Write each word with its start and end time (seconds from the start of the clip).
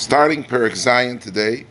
Starting 0.00 0.42
Perik 0.42 0.76
Zion 0.76 1.18
today. 1.18 1.66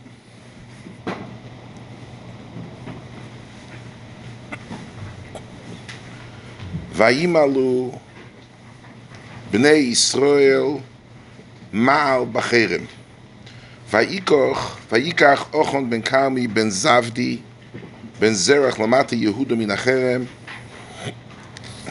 Vayimalu 6.94 7.98
Bnei 9.50 9.90
Yisrael 9.90 10.80
Maal 11.72 12.24
Bacherem. 12.24 12.86
Vayikoch, 13.90 14.78
Vayikach 14.88 15.50
Ochon 15.50 15.90
ben 15.90 16.00
Karmi 16.00 16.46
ben 16.46 16.70
Zavdi 16.70 17.42
ben 18.20 18.32
Zerach 18.32 18.78
Lamata 18.78 19.16
Yehuda 19.16 19.56
min 19.56 19.70
Acherem. 19.70 20.28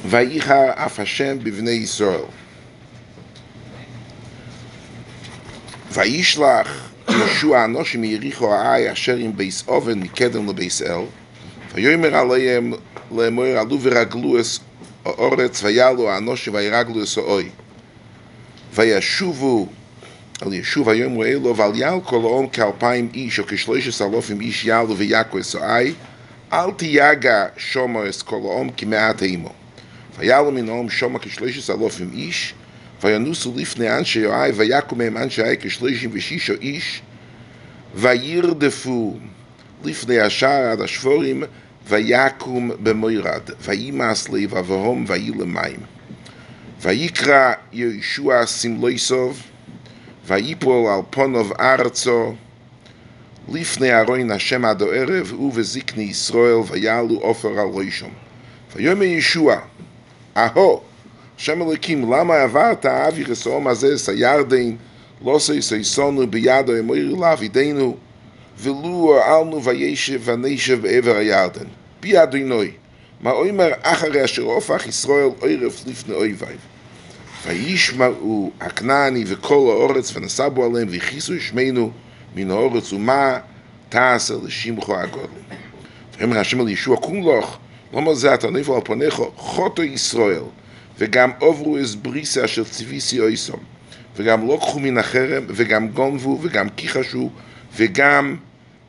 Vayicha 0.08 0.74
Af 0.78 0.96
Hashem 0.96 1.42
b'Bnei 1.42 1.82
Yisrael. 1.82 2.30
וישלח 5.94 6.90
יהושע 7.10 7.66
אנושים 7.66 8.02
מיריחו 8.02 8.54
העי 8.54 8.92
אשר 8.92 9.16
עם 9.16 9.38
בייס 9.38 9.64
אובן 9.68 10.00
מקדם 10.00 10.50
לבייס 10.50 10.82
אל 10.82 11.02
ויאמר 11.74 12.16
עליהם 12.16 12.74
לאמור 13.16 13.46
עלו 13.46 13.82
ורגלו 13.82 14.42
אס 14.42 14.60
האורץ 15.06 15.64
ויעלו 15.64 16.10
האנושים 16.10 16.54
וירגלו 16.54 17.04
אס 17.04 17.18
האוי 17.18 17.50
וישובו 18.74 19.68
על 20.42 20.54
ישוב 20.54 20.90
היום 20.90 21.24
אלו 21.24 21.56
ועל 21.56 21.76
יעל 21.76 22.00
כל 22.04 22.22
העם 22.24 22.48
כאלפיים 22.48 23.10
איש 23.14 23.40
או 23.40 23.44
כשלוש 23.48 24.02
אלופים 24.02 24.42
איש 24.42 24.66
יעלו 24.66 24.98
ויעקו 24.98 25.40
אס 25.40 25.56
האי 25.56 25.94
אל 26.54 26.72
תיגע 26.72 27.46
שומו 27.58 28.10
אס 28.10 28.22
כל 28.22 28.40
העם 28.50 28.70
כמעט 28.78 29.24
אימו 29.24 29.54
ויעלו 30.18 30.52
מן 30.52 30.70
העם 30.70 30.90
שומו 30.90 31.20
כשלוש 31.22 31.70
אלופים 31.70 32.10
איש 32.14 32.54
וינוסו 33.04 33.54
לפני 33.56 33.98
אנשי 33.98 34.20
יואי, 34.20 34.52
ויקו 34.52 34.96
מהם 34.96 35.18
אנשי 35.18 35.42
יואי 35.42 35.56
כשלושים 35.60 36.10
ושישו 36.14 36.54
איש, 36.54 37.02
וירדפו 37.96 39.18
לפני 39.84 40.20
השער 40.20 40.72
עד 40.72 40.82
השבורים, 40.82 41.44
ויקום 41.88 42.72
במוירד, 42.84 43.42
וימאס 43.62 44.30
לב 44.30 44.56
אברהם 44.56 45.06
וילם 45.08 45.54
מים. 45.54 45.80
ויקרא 46.82 47.54
יהושע 47.74 48.46
סמלויסוב, 48.46 49.42
ויפול 50.28 50.90
על 50.90 51.02
פונוב 51.10 51.54
ארצו, 51.60 52.36
לפני 53.52 54.00
ארוין 54.00 54.32
השם 54.32 54.66
עד 54.66 54.82
הערב, 54.82 55.34
ובזקני 55.40 56.04
ישראל, 56.04 56.58
ויעלו 56.72 57.16
עופר 57.16 57.60
על 57.60 57.68
ראשם. 57.72 58.10
ויאמר 58.76 59.04
ישוע, 59.04 59.60
אהו, 60.38 60.82
השם 61.40 61.62
אלוקים, 61.62 62.14
למה 62.14 62.36
עברת 62.36 62.86
אבי 62.86 63.26
חסום 63.26 63.68
הזה 63.68 63.98
סיירדין, 63.98 64.78
לא 65.26 65.40
סייסונו 65.62 66.28
בידו 66.28 66.80
אמויר 66.80 67.16
לעבידנו, 67.16 67.98
ולו 68.58 69.20
ארלנו 69.28 69.64
וישב 69.64 70.22
ונשב 70.24 70.82
בעבר 70.82 71.16
הירדן. 71.16 71.66
בי 72.00 72.24
אדינוי, 72.24 72.72
מה 73.22 73.32
אומר 73.32 73.72
אחרי 73.82 74.26
אשר 74.26 74.42
הופך 74.42 74.88
ישראל 74.88 75.30
עורף 75.40 75.88
לפני 75.88 76.16
אויביו. 76.16 76.58
וישמעו 77.46 78.52
הכנעני 78.62 79.24
וכל 79.28 79.56
האורץ 79.56 80.16
ונשא 80.16 80.50
בו 80.50 80.66
עליהם 80.66 80.88
והכיסו 80.92 81.36
ישמנו 81.36 81.92
מן 82.36 82.52
האורץ 82.52 82.94
ומה 82.94 83.38
תעשה 83.90 84.34
לשמחו 84.46 84.96
הגודל. 84.96 85.28
ואומר 86.20 86.40
השם 86.40 86.62
אל 86.62 86.70
ישוע 86.70 86.98
קום 86.98 87.30
לך, 87.30 87.58
למה 87.94 88.16
זה 88.16 88.34
אתה 88.34 88.50
נפל 88.50 88.72
על 88.72 88.82
פניך 88.84 89.22
חוטו 89.36 89.84
ישראל 89.84 90.44
וגם 91.00 91.32
עוברו 91.40 91.82
אס 91.82 91.96
בריסה 91.96 92.46
אשר 92.46 92.64
ציוויסי 92.64 93.20
אויסום, 93.20 93.60
וגם 94.16 94.48
לא 94.48 94.58
קחו 94.62 94.80
מן 94.80 94.98
החרם, 94.98 95.44
וגם 95.48 95.88
גונבו, 95.88 96.40
וגם 96.42 96.70
כיחשו, 96.70 97.30
וגם 97.76 98.36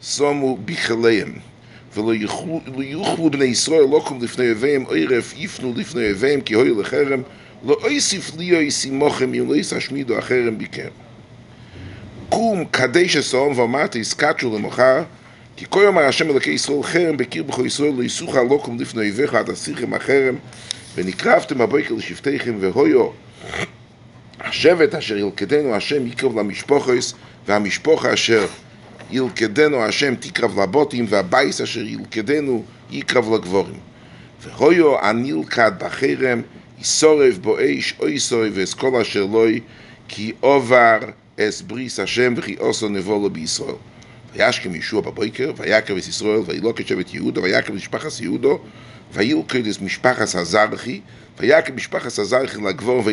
שמו 0.03 0.59
בכליהם. 0.65 1.33
ולא 1.97 2.13
יוכלו 2.79 3.31
בני 3.31 3.45
ישראל 3.45 3.85
לא 3.91 4.03
קום 4.07 4.23
לפני 4.23 4.45
אויביהם, 4.45 4.85
ערף 4.91 5.35
יפנו 5.37 5.75
לפני 5.77 6.05
אויביהם, 6.05 6.41
כי 6.41 6.55
הוי 6.55 6.71
לחרם, 6.81 7.23
לא 7.65 7.77
אויסיף 7.83 8.37
לי 8.39 8.57
אויסי 8.57 8.91
מוכם, 8.91 9.35
אם 9.35 9.49
לא 9.51 9.57
יסשמידו 9.57 10.19
החרם 10.19 10.59
בכם. 10.59 10.89
קום 12.29 12.65
קדש 12.71 13.17
אסום 13.17 13.59
ואמרתי, 13.59 14.01
הסקצ'ו 14.01 14.59
למחר, 14.59 15.03
כי 15.57 15.65
כה 15.71 15.83
יאמר 15.83 16.03
השם 16.03 16.31
אלוקי 16.31 16.51
ישראל 16.51 16.83
חרם 16.83 17.17
בקיר 17.17 17.43
בכל 17.43 17.67
ישראל 17.67 17.93
לא 17.97 18.03
יסוך 18.03 18.35
לא 18.35 18.61
קום 18.63 18.81
לפני 18.81 19.01
אויביך 19.01 19.35
עד 19.35 19.51
אסיכם 19.51 19.95
החרם 19.95 20.35
ונקרבתם 21.01 21.61
הבוקר 21.61 21.95
לשבטיכם 21.95 22.57
והויו 22.61 23.09
השבט 24.41 24.95
אשר 24.95 25.17
ילכדנו 25.17 25.75
השם 25.75 26.07
יקרב 26.07 26.39
למשפוחס 26.39 27.15
והמשפוחה 27.47 28.15
אשר 28.15 28.47
ילכדנו 29.11 29.83
השם 29.83 30.15
תקרב 30.15 30.61
לבוטים 30.61 31.05
והבייס 31.09 31.61
אשר 31.61 31.81
ילכדנו 31.81 32.65
יקרב 32.91 33.35
לגבורים. 33.35 33.79
והויו 34.43 34.99
הנלכד 34.99 35.73
בחרם 35.79 36.43
יסורב 36.81 37.39
בו 37.43 37.57
אש 37.61 37.95
אוי 38.01 38.19
סוי 38.19 38.51
ואסכול 38.55 39.01
אשר 39.01 39.25
לוי 39.25 39.61
כי 40.09 40.33
עובר 40.41 40.99
אס 41.41 41.61
בריס 41.61 42.01
השם 42.01 42.35
וכי 42.37 42.57
עושו 42.59 42.89
נבוא 42.89 43.23
לו 43.23 43.31
בישראל. 43.31 43.75
וישכם 44.35 44.75
ישוע 44.75 45.01
בבוקר 45.01 45.53
ויקרב 45.57 45.97
את 45.97 46.09
ישראל 46.09 46.41
וילוק 46.47 46.81
את 46.81 46.87
שבט 46.87 47.15
יהודה 47.15 47.41
ויקרב 47.41 47.65
את 47.65 47.71
משפחת 47.71 48.21
יהודו 48.21 48.59
וילכד 49.14 49.68
את 49.68 49.82
משפחת 49.82 50.36
הזרחי 50.36 51.02
ויקרב 51.40 51.76
משפחת 51.76 52.20
הזרחי 52.20 52.62
לגבור 52.62 53.04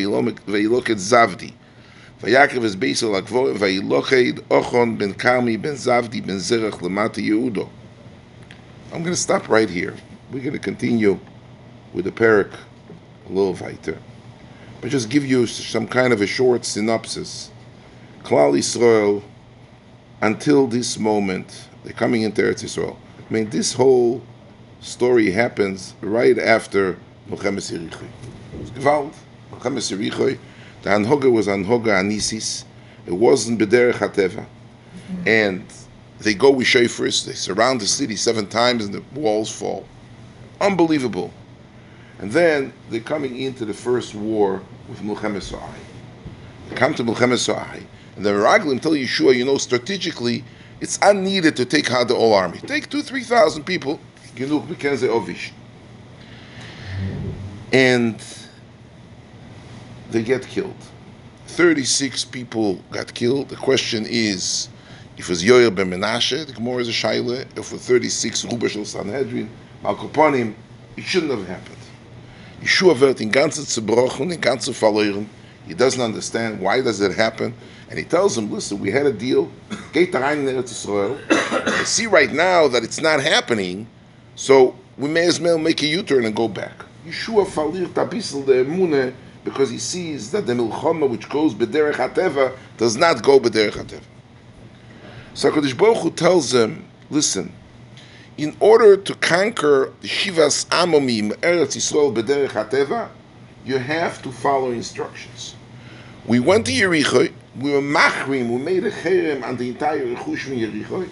וילוק 0.48 0.90
את 0.90 0.98
זבדי 0.98 1.50
ויקרב 2.22 2.64
את 2.64 2.74
ביסר 2.74 3.10
לגבור 3.10 3.48
וילוקד 3.58 4.32
אוכון 4.50 4.98
בן 4.98 5.12
כרמי 5.12 5.56
בן 5.56 5.74
זבדי 5.74 6.20
בן 6.20 6.38
זרח 6.38 6.82
למטה 6.82 7.20
יהודו 7.20 7.68
I'm 8.92 9.02
going 9.02 9.14
to 9.14 9.16
stop 9.16 9.48
right 9.48 9.70
here. 9.70 9.94
We're 10.30 10.42
going 10.42 10.52
to 10.52 10.58
continue 10.58 11.18
with 11.94 12.04
the 12.04 12.10
parak 12.10 12.52
a 13.26 13.32
little 13.32 13.54
weiter. 13.54 13.96
But 14.82 14.90
just 14.90 15.08
give 15.08 15.24
you 15.24 15.46
some 15.46 15.86
kind 15.86 16.12
of 16.12 16.20
a 16.20 16.26
short 16.26 16.66
synopsis. 16.66 17.50
Klal 18.22 18.52
Yisrael 18.52 19.22
until 20.20 20.66
this 20.66 20.98
moment, 20.98 21.68
they're 21.84 21.94
coming 21.94 22.20
into 22.22 22.42
Eretz 22.42 22.62
Yisrael. 22.62 22.96
I 23.18 23.32
mean, 23.32 23.48
this 23.48 23.72
whole 23.72 24.22
story 24.79 25.31
happens 25.31 25.93
right 26.01 26.37
after 26.37 26.97
Milchemes 27.29 27.71
Yerichoi. 27.71 28.07
It's 28.61 28.71
Gewalt, 28.71 29.13
Milchemes 29.51 29.91
Yerichoi. 29.95 30.37
The 30.83 30.89
Anhoga 30.89 31.31
was 31.31 31.47
Anhoga 31.47 32.01
Anisis. 32.01 32.63
It 33.05 33.13
wasn't 33.13 33.59
Bederech 33.59 33.93
HaTeva. 33.93 34.45
And 35.25 35.65
they 36.19 36.33
go 36.33 36.51
with 36.51 36.67
shofars, 36.67 37.25
they 37.25 37.33
surround 37.33 37.81
the 37.81 37.87
city 37.87 38.15
seven 38.15 38.47
times 38.47 38.85
and 38.85 38.93
the 38.93 39.03
walls 39.19 39.51
fall. 39.51 39.85
Unbelievable. 40.59 41.31
And 42.19 42.31
then 42.31 42.73
they're 42.89 42.99
coming 42.99 43.39
into 43.39 43.65
the 43.65 43.73
first 43.73 44.15
war 44.15 44.61
with 44.89 44.99
Milchemes 44.99 45.43
Sa'ai. 45.43 45.75
They 46.69 46.75
come 46.75 46.95
to 46.95 47.03
Milchemes 47.03 47.39
Sa'ai. 47.39 47.83
And 48.15 48.25
the 48.25 48.31
Meraglim 48.31 48.81
tell 48.81 48.93
Yeshua, 48.93 49.35
you 49.35 49.45
know, 49.45 49.57
strategically, 49.57 50.43
it's 50.81 50.97
unneeded 51.01 51.55
to 51.57 51.65
take 51.65 51.91
out 51.91 52.07
the 52.07 52.15
whole 52.15 52.33
army. 52.33 52.57
Take 52.59 52.89
two, 52.89 53.03
three 53.03 53.23
thousand 53.23 53.63
people, 53.65 53.99
Genuch 54.37 54.67
Bekenze 54.67 55.09
Ovish. 55.09 55.51
And 57.73 58.23
they 60.11 60.21
get 60.21 60.47
killed. 60.47 60.75
36 61.47 62.25
people 62.25 62.75
got 62.91 63.13
killed. 63.13 63.49
The 63.49 63.55
question 63.55 64.05
is, 64.07 64.69
if 65.17 65.25
it 65.25 65.29
was 65.29 65.43
Yoel 65.43 65.73
ben 65.73 65.89
Menashe, 65.89 66.45
the 66.45 66.53
Gemara 66.53 66.77
is 66.77 66.89
a 66.89 66.91
Shaila, 66.91 67.41
if 67.41 67.57
it 67.57 67.71
was 67.71 67.81
36 67.81 68.45
Rubashal 68.45 68.85
Sanhedrin, 68.85 69.49
Malkoponim, 69.83 70.53
it 70.95 71.03
shouldn't 71.03 71.31
have 71.31 71.47
happened. 71.47 71.77
Yeshua 72.61 72.99
wird 72.99 73.21
in 73.21 73.31
ganze 73.31 73.61
zerbrochen, 73.65 74.31
in 74.31 74.39
ganze 74.39 74.69
verloren. 74.69 75.27
He 75.67 75.73
doesn't 75.73 76.01
understand 76.01 76.59
why 76.59 76.81
does 76.81 77.01
it 77.01 77.13
happen. 77.15 77.53
And 77.89 77.97
he 77.97 78.05
tells 78.05 78.35
them, 78.35 78.51
listen, 78.51 78.79
we 78.79 78.91
had 78.91 79.05
a 79.05 79.11
deal. 79.11 79.51
Geht 79.93 80.13
rein 80.13 80.47
in 80.47 80.55
Eretz 80.55 80.71
Yisrael. 80.71 81.19
I 81.31 81.83
see 81.83 82.05
right 82.05 82.31
now 82.31 82.67
that 82.67 82.83
it's 82.83 83.01
not 83.01 83.19
happening, 83.19 83.87
so 84.37 84.73
we 84.97 85.09
may 85.09 85.25
as 85.25 85.41
well 85.41 85.57
make 85.57 85.81
a 85.81 85.87
U-turn 85.87 86.23
and 86.23 86.35
go 86.35 86.47
back. 86.47 86.85
Yeshua 87.05 87.45
verliert 87.45 87.97
a 87.97 88.05
bissel 88.05 88.43
the 88.43 88.53
emune 88.53 89.13
because 89.43 89.69
he 89.69 89.77
sees 89.77 90.31
that 90.31 90.45
the 90.45 90.53
milchama 90.53 91.09
which 91.09 91.27
goes 91.27 91.53
b'derech 91.53 91.95
hateva 91.95 92.55
does 92.77 92.95
not 92.97 93.23
go 93.23 93.39
b'derech 93.39 93.71
hateva. 93.71 94.03
So 95.33 95.51
HaKadosh 95.51 95.77
Baruch 95.77 95.97
Hu 95.97 96.11
tells 96.11 96.51
them, 96.51 96.85
listen, 97.09 97.51
in 98.37 98.55
order 98.59 98.95
to 98.95 99.15
conquer 99.15 99.91
the 100.01 100.07
Shivas 100.07 100.67
Amomim 100.67 101.31
Eretz 101.39 101.75
Yisrael 101.75 102.13
b'derech 102.13 102.49
hateva, 102.49 103.09
you 103.65 103.79
have 103.79 104.21
to 104.21 104.31
follow 104.31 104.71
instructions. 104.71 105.55
We 106.27 106.39
went 106.39 106.67
to 106.67 106.71
Yericho, 106.71 107.33
we 107.59 107.71
were 107.71 107.81
machrim, 107.81 108.49
we 108.49 108.57
made 108.57 108.83
a 108.83 108.91
cherem 108.91 109.43
on 109.43 109.57
the 109.57 109.69
entire 109.69 110.05
Rechush 110.05 110.41
from 110.41 110.53
Yericho, 110.53 111.09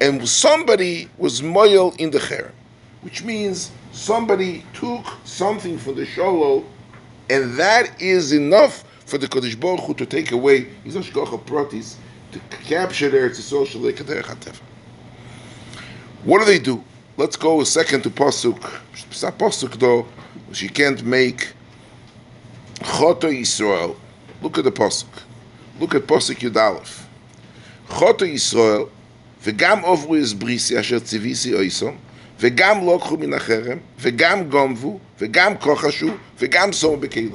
and 0.00 0.26
somebody 0.28 1.08
was 1.18 1.42
moyel 1.42 1.94
in 1.98 2.10
the 2.10 2.18
cherem, 2.18 2.52
which 3.04 3.22
means 3.22 3.70
somebody 3.92 4.64
took 4.72 5.04
something 5.24 5.78
from 5.78 5.94
the 5.94 6.06
Sholol, 6.06 6.64
and 7.28 7.56
that 7.58 8.00
is 8.00 8.32
enough 8.32 8.82
for 9.04 9.18
the 9.18 9.28
Kodesh 9.28 9.58
Baruch 9.60 9.80
Hu 9.80 9.94
to 9.94 10.06
take 10.06 10.32
away 10.32 10.64
his 10.82 10.96
Ashgacha 10.96 11.38
Pratis 11.44 11.96
to 12.32 12.38
capture 12.64 13.10
their 13.10 13.28
Tzisol 13.28 13.66
Shalei 13.66 14.60
What 16.24 16.38
do 16.38 16.44
they 16.46 16.58
do? 16.58 16.82
Let's 17.16 17.36
go 17.36 17.60
a 17.60 17.66
second 17.66 18.02
to 18.02 18.10
Pasuk. 18.10 18.80
It's 18.94 19.22
not 19.22 19.38
Pasuk 19.38 19.78
though, 19.78 20.06
she 20.52 20.68
can't 20.68 21.04
make 21.04 21.52
Choto 22.80 23.30
Yisrael. 23.30 23.96
Look 24.42 24.58
at 24.58 24.64
the 24.64 24.72
Pasuk. 24.72 25.06
Look 25.78 25.94
at 25.94 26.02
Pasuk 26.02 26.36
yudalef. 26.36 27.04
Aleph. 27.90 28.18
Yisrael, 28.20 28.90
v'gam 29.44 29.82
ovru 29.82 30.16
is 30.16 30.34
brisi 30.34 30.76
asher 30.76 31.00
tzivisi 31.00 31.52
oisom, 31.52 31.98
וגם 32.39 32.89
לקחו 32.89 33.17
מן 33.17 33.33
החרם, 33.33 33.77
וגם 33.99 34.49
גונבו, 34.49 34.99
וגם 35.19 35.57
כוחשו, 35.57 36.09
וגם 36.39 36.73
שמו 36.73 36.97
בכלים. 36.97 37.31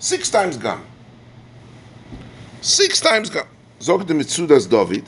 Six 0.00 0.32
times 0.32 0.58
גם. 0.58 0.78
Six 2.62 3.02
times 3.02 3.30
גם. 3.34 3.44
זוג 3.80 4.02
דמצודס 4.02 4.66
דוד, 4.66 5.02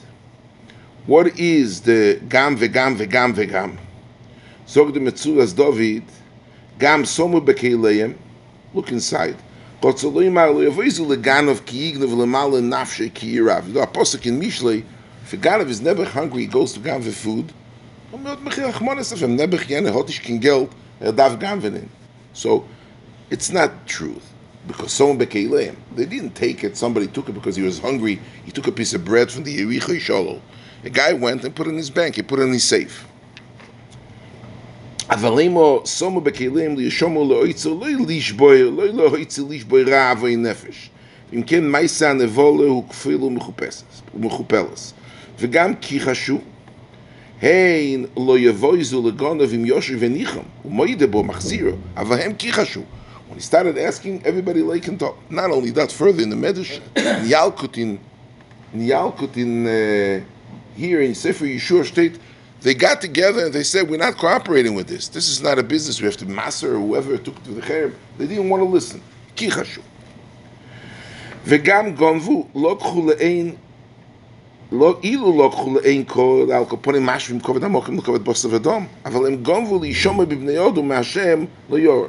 what 1.08 1.26
is 1.36 1.84
the 1.84 2.24
גם 2.28 2.54
וגם 2.58 2.94
וגם 2.96 3.32
וגם? 3.34 3.70
זוג 4.68 4.90
דמצודס 4.90 5.52
דוד, 5.52 6.02
גם 6.78 7.04
שמו 7.04 7.40
בכליהם, 7.40 8.12
look 8.74 8.88
inside. 8.88 9.40
רוצה 9.82 10.06
לא 10.14 10.22
יאמר 10.22 10.50
לא 10.50 10.64
יבואיזו 10.64 11.12
לגנוב 11.12 11.60
כי 11.66 11.76
יגנוב 11.76 12.22
למעלה 12.22 12.60
נפשי 12.60 13.10
כי 13.14 13.26
ירב. 13.26 13.70
זה 13.72 13.82
הפוסק 13.82 14.26
in 14.26 14.30
משלי, 14.40 14.82
if 15.26 15.34
a 15.34 15.36
ganav 15.36 15.68
is 15.70 15.80
never 15.80 16.04
hungry, 16.04 16.42
he 16.42 16.46
goes 16.46 16.72
to 16.72 16.80
ganav 16.80 17.12
food, 17.24 17.52
so 22.32 22.64
it's 23.30 23.50
not 23.50 23.86
truth 23.86 24.32
because 24.66 24.92
someone 24.92 25.18
bekeileim 25.18 25.76
they 25.94 26.04
didn't 26.04 26.34
take 26.34 26.64
it 26.64 26.76
somebody 26.76 27.06
took 27.06 27.28
it 27.28 27.32
because 27.32 27.56
he 27.56 27.62
was 27.62 27.78
hungry 27.78 28.20
he 28.44 28.52
took 28.52 28.66
a 28.66 28.72
piece 28.72 28.94
of 28.94 29.04
bread 29.04 29.30
from 29.30 29.44
the 29.44 29.56
Yericho 29.56 29.96
Sholo 29.98 30.40
a 30.84 30.90
guy 30.90 31.12
went 31.12 31.44
and 31.44 31.54
put 31.54 31.66
it 31.66 31.70
in 31.70 31.76
his 31.76 31.90
bank 31.90 32.16
he 32.16 32.22
put 32.22 32.38
it 32.38 32.42
in 32.42 32.52
his 32.52 32.64
safe 32.64 33.06
אבל 35.10 35.84
somo 35.84 36.20
בכלים 36.20 36.76
לישומו 36.76 37.28
לאויצו 37.28 37.80
לא 37.80 37.86
לישבוי 38.06 38.62
לא 38.62 38.86
לאויצו 38.86 39.48
לישבוי 39.48 39.82
רע 39.82 40.12
ואי 40.20 40.36
נפש 40.36 40.90
אם 41.32 41.42
כן 41.42 41.70
מייסה 41.70 42.10
הנבולה 42.10 42.68
הוא 42.68 42.88
כפיל 42.88 43.18
ומחופלס 44.14 44.94
וגם 45.38 45.74
כי 45.80 46.00
חשוב 46.00 46.40
Hein 47.40 48.08
lo 48.16 48.36
yevoizu 48.36 49.02
legonov 49.02 49.52
im 49.52 49.66
yosher 49.66 49.96
venicham 49.96 50.44
umoide 50.64 51.10
bo 51.10 51.22
machziro 51.22 51.78
avahem 51.96 52.36
kichashu. 52.36 52.84
When 53.26 53.38
he 53.38 53.40
started 53.40 53.78
asking, 53.78 54.24
everybody 54.24 54.60
like 54.60 54.84
him 54.84 54.98
talk. 54.98 55.16
Not 55.30 55.50
only 55.50 55.70
that, 55.70 55.90
further 55.90 56.22
in 56.22 56.28
the 56.28 56.36
Medrash, 56.36 56.76
in 56.94 57.26
Yalkut 57.26 57.78
in, 57.78 57.98
in 58.74 58.80
Yalkut 58.80 59.36
in 59.36 59.66
uh, 59.66 60.22
here 60.76 61.00
in 61.00 61.14
Sefer 61.14 61.46
Yeshua 61.46 61.86
State, 61.86 62.18
they 62.60 62.74
got 62.74 63.00
together 63.00 63.46
and 63.46 63.54
they 63.54 63.62
said, 63.62 63.88
"We're 63.88 63.96
not 63.96 64.18
cooperating 64.18 64.74
with 64.74 64.88
this. 64.88 65.08
This 65.08 65.28
is 65.30 65.42
not 65.42 65.58
a 65.58 65.62
business. 65.62 66.00
We 66.00 66.06
have 66.06 66.18
to 66.18 66.26
master 66.26 66.78
whoever 66.78 67.16
took 67.16 67.42
to 67.44 67.50
the 67.50 67.62
cherem." 67.62 67.94
They 68.18 68.26
didn't 68.26 68.48
want 68.50 68.62
to 68.62 68.68
listen. 68.68 69.00
Kichashu. 69.36 69.80
וגם 71.46 71.94
גונבו, 71.94 72.48
לא 72.54 72.76
קחו 72.80 73.06
לעין 73.06 73.54
לא 74.72 74.98
אילו 75.02 75.38
לא 75.38 75.48
קחו 75.52 75.74
לאין 75.74 76.04
כל 76.06 76.46
על 76.54 76.64
קופונים 76.64 77.06
משווים 77.06 77.40
כובד 77.40 77.64
עמוק 77.64 77.88
עם 77.88 78.00
כובד 78.00 78.24
בוסר 78.24 78.48
ודום 78.50 78.86
אבל 79.04 79.26
הם 79.26 79.36
גונבו 79.36 79.82
לישומר 79.82 80.24
בבני 80.24 80.56
הודו 80.56 80.82
מהשם 80.82 81.44
לא 81.70 81.78
יור 81.78 82.06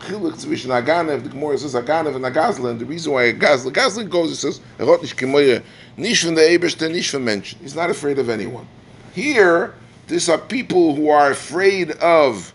חילוק 0.00 0.36
צבישן 0.36 0.70
הגנב, 0.70 1.26
the 1.26 1.28
Gemara 1.28 1.58
says 1.58 1.74
הגנב 1.74 2.16
and 2.16 2.24
הגזלן, 2.24 2.78
the 2.78 2.84
reason 2.84 3.10
why 3.10 3.22
הגזלן, 3.22 3.72
הגזלן 3.72 4.08
goes, 4.08 4.30
he 4.30 4.34
says, 4.34 4.60
erot 4.78 5.02
nicht 5.02 5.16
kemoire, 5.16 5.62
nicht 5.96 6.24
von 6.24 6.34
der 6.34 6.48
Eberste, 6.50 6.88
nicht 6.88 7.10
von 7.10 7.24
Menschen. 7.24 7.58
He's 7.62 7.74
not 7.74 7.90
afraid 7.90 8.18
of 8.18 8.28
anyone. 8.28 8.66
Here, 9.14 9.74
these 10.06 10.28
are 10.28 10.38
people 10.38 10.94
who 10.94 11.10
are 11.10 11.30
afraid 11.30 11.92
of 12.00 12.52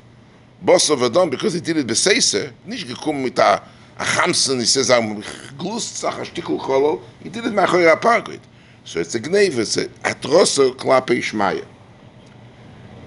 Boss 0.61 0.89
of 0.89 1.01
Adon 1.01 1.29
because 1.29 1.53
he 1.53 1.59
did 1.59 1.77
it 1.77 1.87
beseise, 1.87 2.53
nicht 2.65 2.87
gekommen 2.87 3.23
mit 3.23 3.37
a, 3.39 3.61
a 3.97 4.05
Chamsen, 4.05 4.59
he 4.59 4.65
says, 4.65 4.89
am 4.89 5.21
glust 5.57 5.97
sach 5.97 6.19
a 6.19 6.25
stickel 6.25 6.59
cholol, 6.59 7.01
he 7.21 7.29
did 7.29 7.45
it 7.45 7.53
machoi 7.53 7.91
a 7.91 7.97
parkoit. 7.97 8.39
So 8.88 9.00
it's 9.00 9.14
a 9.14 9.20
gneva, 9.20 9.58
it's 9.58 9.76
a 9.76 9.86
atroso 10.02 10.74
klape 10.74 11.18
shmaya. 11.18 11.66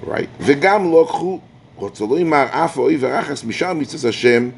Right? 0.04 0.30
Vegam 0.38 0.92
lokhu, 0.92 1.42
rotzelo 1.80 2.24
mar 2.24 2.52
af 2.54 2.78
oi 2.78 2.98
verachas 2.98 3.44
mishar 3.44 3.76
mitzvahs 3.76 4.04
Hashem, 4.04 4.54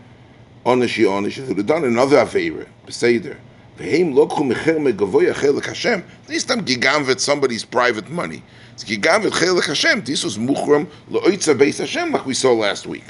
oneshi 0.66 1.06
onesh, 1.06 1.38
it 1.38 1.48
would 1.48 1.60
have 1.60 1.66
done 1.66 1.86
another 1.86 2.18
avera, 2.18 2.68
beseder. 2.86 3.38
Veheim 3.78 4.14
lokhu 4.14 4.52
mecher 4.52 4.76
megavoy 4.76 5.34
achelik 5.34 5.66
Hashem, 5.66 6.04
this 6.28 6.44
time 6.44 6.66
gigam 6.66 7.08
with 7.08 7.22
somebody's 7.22 7.64
private 7.64 8.10
money. 8.10 8.44
It's 8.74 8.84
gigam 8.84 9.24
with 9.24 9.36
chelik 9.36 9.66
Hashem, 9.66 10.04
this 10.04 10.26
was 10.26 10.38
mukhram 10.38 10.90
lo'oitza 11.10 11.58
beis 11.58 11.80
Hashem, 11.80 12.12
like 12.12 12.26
we 12.26 12.34
saw 12.34 12.52
last 12.52 12.86
week. 12.86 13.06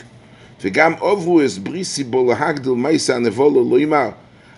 Vegam 0.60 1.00
ovu 1.00 1.44
es 1.44 1.58
brisi 1.58 2.08
bo 2.08 2.26
lahagdil 2.26 2.78
maisa 2.78 3.20
nevolo 3.20 3.68
loimar 3.68 4.14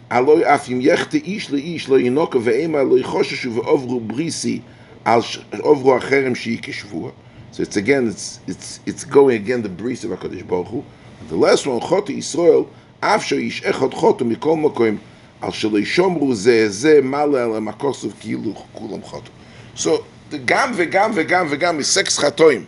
aloi 0.09 0.43
af 0.43 0.69
im 0.69 0.81
yechte 0.81 1.17
ish 1.17 1.49
le 1.49 1.59
ish 1.59 1.87
lo 1.87 1.97
yinoke 1.97 2.39
ve'ema 2.39 2.83
lo 2.83 2.97
yichoshishu 2.97 3.51
ve'ovru 3.55 3.99
brisi 3.99 4.61
al 5.05 5.21
ovru 5.63 5.99
acherem 5.99 6.35
shi 6.35 6.57
kishvua. 6.57 7.11
So 7.51 7.63
it's 7.63 7.77
again, 7.77 8.09
it's, 8.09 8.41
it's, 8.47 8.81
it's 8.85 9.05
going 9.05 9.37
again 9.37 9.61
the 9.61 9.69
bris 9.69 10.03
of 10.03 10.11
HaKadosh 10.11 10.45
Baruch 10.45 10.67
Hu. 10.67 10.83
The 11.29 11.37
last 11.37 11.65
one, 11.65 11.79
Choti 11.79 12.17
Yisrael, 12.17 12.67
af 13.01 13.23
sho 13.23 13.35
ish 13.35 13.61
echot 13.63 13.93
chotu 13.93 14.21
mikol 14.21 14.57
mokoim 14.57 14.99
al 15.41 15.51
shelo 15.51 15.79
yishomru 15.79 16.33
ze 16.33 16.69
ze 16.69 17.01
male 17.01 17.39
al 17.39 17.61
makosov 17.61 18.13
kilu 18.19 18.53
kulam 18.75 19.01
chotu. 19.03 19.29
So 19.73 20.05
the 20.31 20.37
gam 20.37 20.73
ve'gam 20.73 21.13
ve'gam 21.13 21.49
ve'gam 21.49 21.79
is 21.79 21.87
six 21.87 22.17
chatoim. 22.19 22.65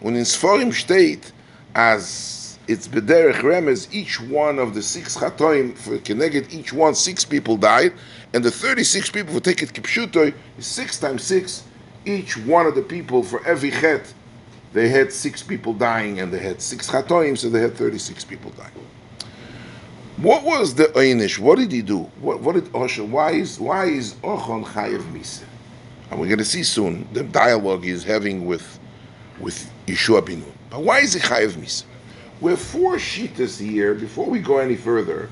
Und 0.00 0.16
in 0.16 0.24
Sforim 0.24 0.72
steht, 0.72 1.32
as 1.74 2.35
it's 2.68 2.88
bederech 2.88 3.40
remez. 3.40 3.92
Each 3.92 4.20
one 4.20 4.58
of 4.58 4.74
the 4.74 4.82
six 4.82 5.16
chatoim 5.16 5.76
for 5.76 5.98
keneged 5.98 6.52
each 6.52 6.72
one 6.72 6.94
six 6.94 7.24
people 7.24 7.56
died, 7.56 7.92
and 8.34 8.44
the 8.44 8.50
thirty-six 8.50 9.10
people 9.10 9.32
who 9.32 9.40
take 9.40 9.62
it 9.62 9.72
kipshutoy 9.72 10.34
is 10.58 10.66
six 10.66 10.98
times 10.98 11.22
six. 11.22 11.64
Each 12.04 12.36
one 12.36 12.66
of 12.66 12.74
the 12.74 12.82
people 12.82 13.22
for 13.22 13.44
every 13.46 13.70
chet, 13.70 14.12
they 14.72 14.88
had 14.88 15.12
six 15.12 15.42
people 15.42 15.74
dying, 15.74 16.20
and 16.20 16.32
they 16.32 16.38
had 16.38 16.60
six 16.62 16.88
chatoim, 16.90 17.36
so 17.36 17.48
they 17.48 17.60
had 17.60 17.76
thirty-six 17.76 18.24
people 18.24 18.50
dying. 18.52 18.72
What 20.18 20.44
was 20.44 20.74
the 20.74 20.84
einish? 20.84 21.38
What 21.38 21.58
did 21.58 21.70
he 21.70 21.82
do? 21.82 21.98
What, 22.20 22.40
what 22.40 22.54
did 22.54 22.64
Osha? 22.72 23.06
Why 23.06 23.32
is 23.32 23.60
why 23.60 23.84
is 23.86 24.14
Ochon 24.14 24.64
chayev 24.64 25.02
misa? 25.12 25.44
And 26.10 26.18
we're 26.18 26.26
going 26.26 26.38
to 26.38 26.44
see 26.44 26.62
soon 26.62 27.06
the 27.12 27.22
dialogue 27.22 27.84
he's 27.84 28.02
having 28.02 28.46
with 28.46 28.78
with 29.40 29.70
Yeshua 29.86 30.22
Binu. 30.22 30.46
But 30.70 30.82
why 30.84 31.00
is 31.00 31.12
he 31.12 31.20
chayev 31.20 31.52
misa? 31.52 31.84
We 32.41 32.51
have 32.51 32.61
four 32.61 32.95
shitas 32.95 33.59
here 33.59 33.93
before 33.93 34.25
we 34.25 34.39
go 34.39 34.57
any 34.57 34.75
further 34.75 35.29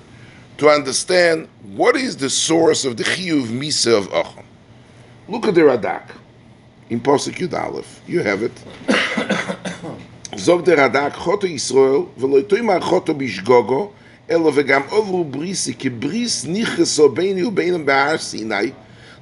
to 0.58 0.70
understand 0.70 1.48
what 1.76 1.96
is 1.96 2.18
the 2.18 2.30
source 2.30 2.86
of 2.86 2.98
the 2.98 3.04
chiyuv 3.04 3.48
misa 3.48 3.98
of 3.98 4.10
Achon. 4.10 4.44
Look 5.28 5.48
at 5.48 5.56
the 5.56 5.62
Radak 5.62 6.04
in 6.90 7.00
Posuk 7.00 7.36
Yud 7.36 7.54
Aleph. 7.54 8.02
You 8.08 8.22
have 8.22 8.44
it. 8.44 8.52
Zog 10.38 10.66
der 10.66 10.78
Radak 10.78 11.14
choto 11.14 11.48
Yisrael 11.48 12.10
v'lo 12.16 12.44
yitoymar 12.44 12.82
choto 12.82 13.16
bishgogo 13.16 13.92
elo 14.28 14.52
v'gam 14.52 14.88
ovru 14.90 15.24
brisi 15.30 15.78
ki 15.78 15.90
bris 15.90 16.46
nicheso 16.46 17.10
beini 17.14 17.44
u'beinam 17.44 17.86
ba'ar 17.86 18.20
Sinai 18.20 18.74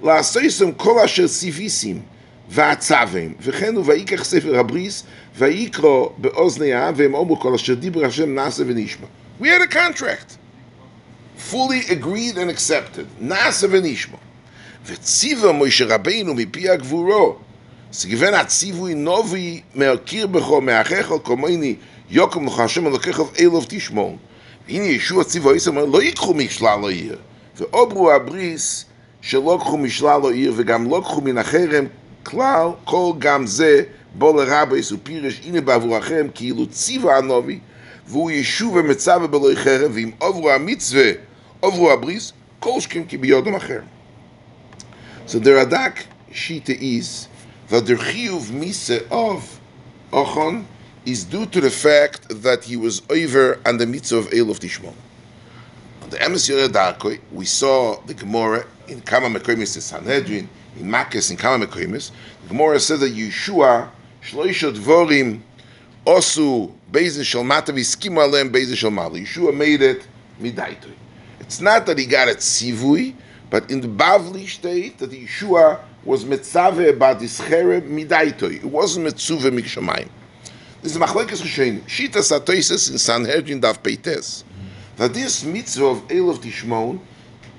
la'asoysom 0.01 0.77
kol 0.77 0.99
asher 0.99 1.23
sivisim 1.23 2.01
והצווים, 2.49 3.33
וכן 3.41 3.75
הוא 3.75 3.83
ויקח 3.87 4.23
ספר 4.23 4.59
הבריס, 4.59 5.03
ויקרא 5.37 6.05
באוזני 6.17 6.73
העם, 6.73 6.93
והם 6.97 7.13
אומרו 7.13 7.39
כל 7.39 7.53
אשר 7.53 7.73
דיבר 7.73 8.05
השם 8.05 8.35
נעשה 8.35 8.63
ונשמע. 8.67 9.07
We 9.41 9.45
had 9.45 9.71
a 9.71 9.73
contract. 9.73 10.37
fully 11.51 11.81
agreed 11.89 12.37
and 12.37 12.49
accepted. 12.49 13.05
נעשה 13.19 13.67
ונשמע. 13.69 14.17
וציווה 14.85 15.51
מוישה 15.51 15.85
רבינו 15.85 16.33
מפי 16.33 16.69
הגבורו, 16.69 17.35
סגוון 17.91 18.33
הציווי 18.33 18.93
נובי 18.93 19.61
מהכיר 19.75 20.27
בכו 20.27 20.61
מאחיך 20.61 21.13
כמוני 21.23 21.75
יוקם 22.09 22.47
לך 22.47 22.59
השם 22.59 22.87
אלוקיך 22.87 23.21
אלוב 23.39 23.65
תשמעון. 23.69 24.17
והנה 24.67 24.85
ישוע 24.85 25.23
ציווה 25.23 25.53
איסר 25.53 25.69
אומר 25.69 25.85
לא 25.85 26.01
ייקחו 26.01 26.33
משלל 26.33 26.79
העיר. 26.83 27.17
ואוברו 27.57 28.11
הבריס 28.11 28.85
שלא 29.21 29.57
קחו 29.61 29.77
משלל 29.77 30.21
העיר 30.23 30.53
וגם 30.55 30.89
לא 30.89 31.01
קחו 31.03 31.21
מן 31.21 31.37
החרם 31.37 31.85
כלל, 32.23 32.67
כל 32.83 33.11
גם 33.19 33.47
זה 33.47 33.83
בו 34.15 34.33
לרבי 34.33 34.83
סופירש, 34.83 35.41
הנה 35.45 35.61
בעבורכם, 35.61 36.27
כאילו 36.35 36.67
ציווה 36.67 37.17
הנובי, 37.17 37.59
והוא 38.07 38.31
ישוב 38.31 38.75
ומצווה 38.75 39.27
בלוי 39.27 39.55
חרב, 39.55 39.91
ואם 39.93 40.11
עוברו 40.17 40.51
המצווה, 40.51 41.11
עוברו 41.59 41.91
הבריס, 41.91 42.33
כל 42.59 42.79
שכם 42.79 43.03
כי 43.03 43.17
ביודם 43.17 43.55
אחר. 43.55 43.79
So 45.27 45.39
the 45.39 45.49
Radak 45.49 46.05
Shita 46.31 46.77
is 46.79 47.27
that 47.69 47.85
the 47.85 47.95
Chiyuv 47.95 48.49
Misa 48.49 49.05
of 49.11 49.59
Ochon 50.13 50.63
is 51.05 51.25
due 51.25 51.45
to 51.47 51.59
the 51.59 51.69
fact 51.69 52.29
that 52.43 52.63
he 52.63 52.77
was 52.77 53.01
over 53.09 53.59
on 53.65 53.77
the 53.77 53.85
mitzvah 53.85 54.17
of 54.17 54.29
Elov 54.29 54.59
Tishmon. 54.59 54.93
On 56.03 56.09
the 56.09 56.17
Emes 56.17 56.49
Yoredakoi, 56.49 57.19
we 57.33 57.43
saw 57.43 57.99
the 58.05 58.13
Gemara 58.13 58.65
in 58.87 59.01
Kama 59.01 59.27
Mekoimis 59.27 59.81
Sanhedrin, 59.81 60.47
in 60.79 60.85
Makis 60.85 61.29
in 61.31 61.35
Kama 61.35 61.65
Mekoimis. 61.65 62.11
The 62.43 62.49
Gemara 62.49 62.79
says 62.79 63.01
that 63.01 63.13
Yeshua 63.13 63.89
shloisha 64.22 64.72
dvorim 64.72 65.40
osu 66.06 66.72
bezin 66.90 67.24
shel 67.24 67.42
matav 67.42 67.76
iskim 67.76 68.18
alem 68.18 68.50
bezin 68.50 68.76
shel 68.76 68.90
mali. 68.90 69.22
Yeshua 69.22 69.54
made 69.54 69.82
it 69.82 70.06
midaitoi. 70.40 70.94
It's 71.40 71.60
not 71.60 71.86
that 71.86 71.98
he 71.98 72.06
got 72.06 72.28
it 72.28 72.38
sivui, 72.38 73.14
but 73.50 73.70
in 73.70 73.80
the 73.80 73.88
Bavli 73.88 74.48
state 74.48 74.98
that 74.98 75.10
Yeshua 75.10 75.80
was 76.04 76.24
mitzave 76.24 76.88
about 76.88 77.20
this 77.20 77.40
chereb 77.40 77.88
midaitoi. 77.88 78.56
It 78.56 78.64
wasn't 78.64 79.08
mitzuve 79.08 79.50
mikshamayim. 79.50 80.08
This 80.82 80.96
is 80.96 80.98
machlekes 80.98 81.42
rishonim. 81.42 81.80
Shita 81.82 82.22
satoises 82.22 82.90
in 82.90 82.98
Sanhedrin 82.98 83.60
daf 83.60 83.78
peites. 83.78 84.44
That 84.96 85.14
this 85.14 85.44
mitzvah 85.44 85.86
of 85.86 86.08
Elov 86.08 86.38
Tishmon, 86.38 87.00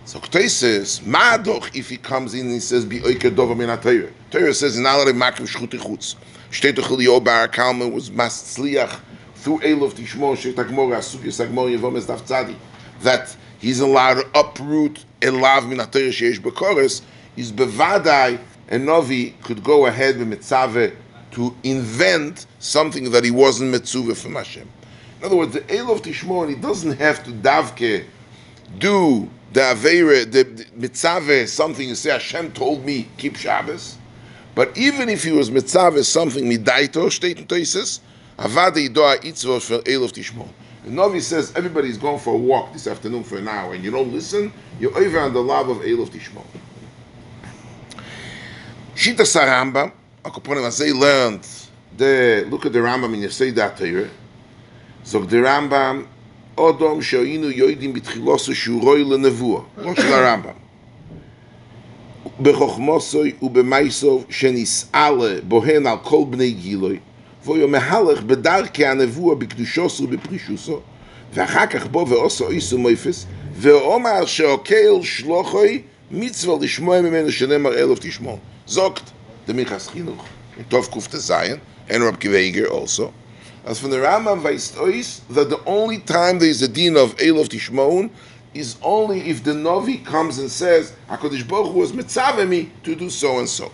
so 0.05 0.19
Ktoises, 0.19 1.05
ma 1.05 1.37
doch 1.37 1.73
if 1.75 1.89
he 1.89 1.97
comes 1.97 2.33
in 2.33 2.41
and 2.41 2.51
he 2.51 2.59
says, 2.59 2.85
bi 2.85 2.97
oike 2.97 3.33
dova 3.33 3.55
min 3.55 3.69
ha-Torah. 3.69 4.11
Torah 4.29 4.53
says, 4.53 4.77
in 4.77 4.83
alare 4.83 5.13
makim 5.13 5.47
shchuti 5.47 5.79
chutz. 5.79 6.15
Doch 6.61 7.23
Bar 7.23 7.47
Kalman 7.47 7.91
was 7.91 8.11
mastzliach 8.11 8.99
through 9.35 9.59
Elov 9.59 9.93
Tishmon, 9.93 10.35
shekt 10.37 10.55
ha-Gmora, 10.55 10.97
asugis 10.97 11.37
ha-Gmora, 11.39 12.01
daf 12.05 12.21
tzadi. 12.21 12.55
That 13.01 13.35
he's 13.59 13.79
allowed 13.79 14.15
to 14.15 14.23
uproot 14.39 15.03
elav 15.19 15.67
min 15.67 15.79
ha-Torah 15.79 16.09
sheyesh 16.09 16.39
bekores, 16.39 17.01
is 17.35 17.51
bevadai, 17.51 18.39
and 18.69 18.85
Novi 18.85 19.31
could 19.43 19.63
go 19.63 19.87
ahead 19.87 20.17
with 20.17 20.29
mitzaveh 20.29 20.95
to 21.31 21.55
invent 21.63 22.45
something 22.59 23.11
that 23.11 23.23
he 23.23 23.31
wasn't 23.31 23.73
mitzuvah 23.73 24.15
from 24.15 24.35
Hashem. 24.35 24.69
In 25.19 25.25
other 25.25 25.35
words, 25.35 25.53
the 25.53 25.61
Elov 25.61 26.01
Tishmon, 26.01 26.49
he 26.49 26.55
doesn't 26.55 26.99
have 26.99 27.23
to 27.23 27.31
davke 27.31 28.05
do 28.77 29.29
the 29.51 29.59
Aveira, 29.59 30.31
the, 30.31 30.43
the 30.43 30.65
mitzvah, 30.75 31.47
something 31.47 31.89
you 31.89 31.95
say, 31.95 32.11
Hashem 32.11 32.51
told 32.53 32.85
me, 32.85 33.07
keep 33.17 33.35
Shabbos. 33.35 33.97
But 34.54 34.76
even 34.76 35.08
if 35.08 35.24
he 35.24 35.32
was 35.32 35.50
mitzvah, 35.50 36.02
something 36.04 36.44
midaito, 36.44 37.10
steht 37.10 37.38
in 37.38 37.46
Toises, 37.46 38.00
avade 38.38 38.88
idoa 38.88 39.16
itzvot 39.22 39.62
for 39.62 39.78
Elov 39.78 40.12
Tishmon. 40.12 40.48
The 40.84 40.90
Novi 40.90 41.20
says, 41.20 41.52
everybody's 41.54 41.98
going 41.98 42.18
for 42.18 42.34
a 42.34 42.38
walk 42.38 42.72
this 42.72 42.86
afternoon 42.86 43.24
for 43.24 43.38
an 43.38 43.48
hour, 43.48 43.74
and 43.74 43.84
you 43.84 43.90
don't 43.90 44.12
listen, 44.12 44.52
you're 44.80 44.96
over 44.96 45.20
on 45.20 45.32
the 45.32 45.42
love 45.42 45.68
of 45.68 45.78
Elov 45.78 46.10
Tishmon. 46.10 46.44
Shita 48.94 49.20
Saramba, 49.20 49.92
Akoponim, 50.24 50.66
as 50.66 50.78
they 50.78 50.92
learned, 50.92 51.46
the, 51.96 52.46
look 52.50 52.66
at 52.66 52.72
the 52.72 52.78
Rambam 52.78 53.14
in 53.14 53.20
Yesei 53.20 53.54
Torah, 53.54 54.08
זוג 55.04 55.24
דר 55.24 55.46
רמב"ם, 55.46 56.04
אודום 56.58 57.02
שהיינו 57.02 57.50
יודעים 57.50 57.92
בתחילוסו 57.92 58.54
שהוא 58.54 58.82
רוי 58.82 59.04
לנבואה, 59.04 59.62
לא 59.78 59.94
של 59.94 60.12
הרמב"ם. 60.12 60.61
בחוכמוסוי 62.41 63.33
ובמייסוב 63.41 64.25
שנסעלה 64.29 65.35
בוהן 65.47 65.87
על 65.87 65.97
כל 66.03 66.23
בני 66.29 66.51
גילוי, 66.51 66.99
והוא 67.45 67.69
מהלך 67.69 68.23
בדרכי 68.23 68.85
הנבואה 68.85 69.35
בקדושוסו 69.35 70.03
ובפרישוסו, 70.03 70.79
ואחר 71.33 71.65
כך 71.65 71.87
בו 71.87 72.07
ועושו 72.07 72.49
איסו 72.49 72.77
מויפס, 72.77 73.25
ואומר 73.55 74.25
שאוקל 74.25 75.01
שלוחוי 75.01 75.81
מצווה 76.11 76.57
לשמוע 76.61 77.01
ממנו 77.01 77.31
שנאמר 77.31 77.73
אלף 77.73 77.99
תשמעון. 78.01 78.39
זוגת 78.67 79.01
דמיחס 79.47 79.87
חינוך, 79.87 80.25
טוב 80.69 80.87
קטזיין, 81.07 81.57
and 81.89 82.03
Rab 82.03 82.19
Kiva 82.19 82.69
also. 82.69 83.13
As 83.65 83.79
from 83.79 83.91
the 83.91 83.97
Rambam 83.97 84.41
Vaistois, 84.41 85.21
that 85.29 85.49
the 85.49 85.63
only 85.65 85.99
time 85.99 86.39
there 86.39 86.49
is 86.49 86.61
a 86.61 86.67
din 86.67 86.97
of 86.97 87.15
Elov 87.17 87.47
Tishmon 87.47 88.09
is 88.53 88.77
only 88.81 89.29
if 89.29 89.43
the 89.43 89.53
Novi 89.53 89.97
comes 89.97 90.39
and 90.39 90.49
says, 90.49 90.93
HaKadosh 91.09 91.47
Baruch 91.47 91.71
Hu 91.71 91.79
was 91.79 91.91
mitzaveh 91.91 92.47
me 92.47 92.71
to 92.83 92.95
do 92.95 93.09
so 93.09 93.39
and 93.39 93.49
so. 93.49 93.71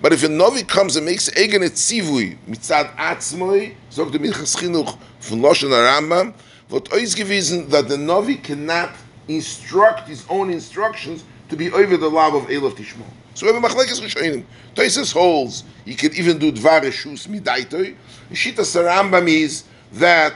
But 0.00 0.12
if 0.12 0.24
a 0.24 0.28
Novi 0.28 0.62
comes 0.62 0.96
and 0.96 1.04
makes 1.04 1.28
Egen 1.36 1.62
et 1.62 1.72
Tzivui, 1.72 2.36
mitzad 2.48 2.94
Atzmoi, 2.96 3.74
sagt 3.90 4.12
der 4.12 4.20
Minchas 4.20 4.56
Chinuch 4.56 4.96
von 5.20 5.40
Loshen 5.40 5.70
Rambam, 5.70 6.34
wird 6.68 6.92
euch 6.92 7.14
gewiesen 7.14 7.68
that 7.70 7.88
the 7.88 7.98
Novi 7.98 8.36
cannot 8.36 8.90
instruct 9.28 10.08
his 10.08 10.24
own 10.28 10.50
instructions 10.50 11.24
to 11.48 11.56
be 11.56 11.70
over 11.72 11.96
the 11.96 12.08
love 12.08 12.34
of 12.34 12.44
Elov 12.44 12.74
Tishmo. 12.74 13.04
So 13.34 13.46
we 13.46 13.52
have 13.52 13.62
machlekes 13.62 14.00
rishonim. 14.00 14.44
Toises 14.74 15.12
holds 15.12 15.64
you 15.84 15.94
can 15.96 16.14
even 16.14 16.38
do 16.38 16.52
dvar 16.52 16.82
shus 16.82 17.28
midaitoi. 17.28 17.94
Shita 18.30 18.60
Sarambam 18.60 19.28
is 19.28 19.64
that 19.92 20.34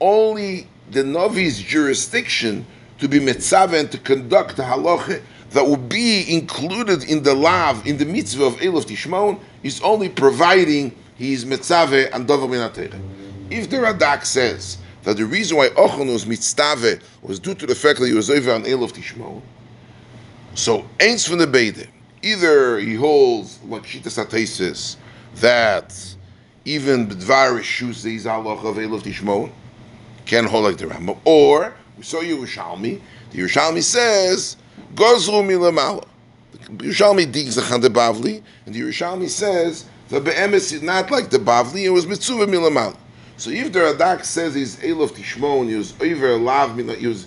only 0.00 0.68
the 0.90 1.02
Novi's 1.02 1.60
jurisdiction 1.60 2.66
to 2.98 3.08
be 3.08 3.20
mitzvah 3.20 3.76
and 3.76 3.90
to 3.92 3.98
conduct 3.98 4.56
the 4.56 4.62
halacha 4.62 5.22
that 5.50 5.64
will 5.64 5.76
be 5.76 6.32
included 6.32 7.04
in 7.04 7.22
the 7.22 7.34
lav, 7.34 7.86
in 7.86 7.96
the 7.96 8.04
mitzvah 8.04 8.44
of 8.44 8.56
Elov 8.56 8.84
Tishmon, 8.84 9.38
is 9.62 9.80
only 9.82 10.08
providing 10.08 10.94
he 11.16 11.32
is 11.32 11.46
mitzvah 11.46 12.14
and 12.14 12.26
dover 12.26 12.48
min 12.48 12.60
If 13.50 13.70
the 13.70 13.76
Radak 13.78 14.24
says 14.24 14.78
that 15.04 15.16
the 15.16 15.24
reason 15.24 15.56
why 15.56 15.68
Ochon 15.70 16.12
was 16.12 16.26
mitzvah 16.26 16.98
was 17.22 17.38
due 17.38 17.54
to 17.54 17.66
the 17.66 17.74
fact 17.74 18.00
that 18.00 18.06
he 18.06 18.14
was 18.14 18.30
over 18.30 18.52
on 18.52 18.64
Elov 18.64 18.92
Tishmon, 18.92 19.40
so 20.54 20.86
eins 20.98 21.28
from 21.28 21.38
the 21.38 21.46
Beide, 21.46 21.88
either 22.22 22.78
he 22.78 22.94
holds 22.94 23.58
like 23.64 23.82
Shita 23.82 24.10
Satesis 24.10 24.96
that 25.36 25.94
even 26.64 27.06
B'dvar 27.06 27.60
Rishus 27.60 28.04
is 28.04 28.24
halach 28.24 28.64
of 28.64 28.76
Elov 28.76 29.02
Tishmon, 29.02 29.52
can 30.24 30.44
hold 30.44 30.64
like 30.64 30.76
the 30.76 30.86
Rambam, 30.86 31.18
or 31.24 31.74
we 31.96 32.02
saw 32.02 32.20
Yerushalmi. 32.20 33.00
The 33.30 33.38
Yerushalmi 33.38 33.82
says 33.82 34.56
Gozru 34.94 35.42
milamala. 35.44 36.06
The 36.52 36.88
Yerushalmi 36.88 37.30
digs 37.30 37.54
the 37.54 37.62
Chande 37.62 37.88
Bavli, 37.88 38.42
and 38.66 38.74
the 38.74 38.80
Yerushalmi 38.80 39.28
says 39.28 39.86
the 40.08 40.20
Be'emes 40.20 40.72
is 40.72 40.82
not 40.82 41.10
like 41.10 41.30
the 41.30 41.38
Bavli; 41.38 41.84
it 41.84 41.90
was 41.90 42.06
Mitzvah 42.06 42.46
milamala. 42.46 42.96
So 43.36 43.50
if 43.50 43.72
the 43.72 43.80
Radak 43.80 44.24
says 44.24 44.54
he's 44.54 44.76
Elov 44.76 45.10
Tishmon, 45.10 45.68
he 45.68 45.74
was 45.74 45.94
over 46.00 46.36
lav, 46.36 46.76
he 46.76 47.06
was 47.06 47.26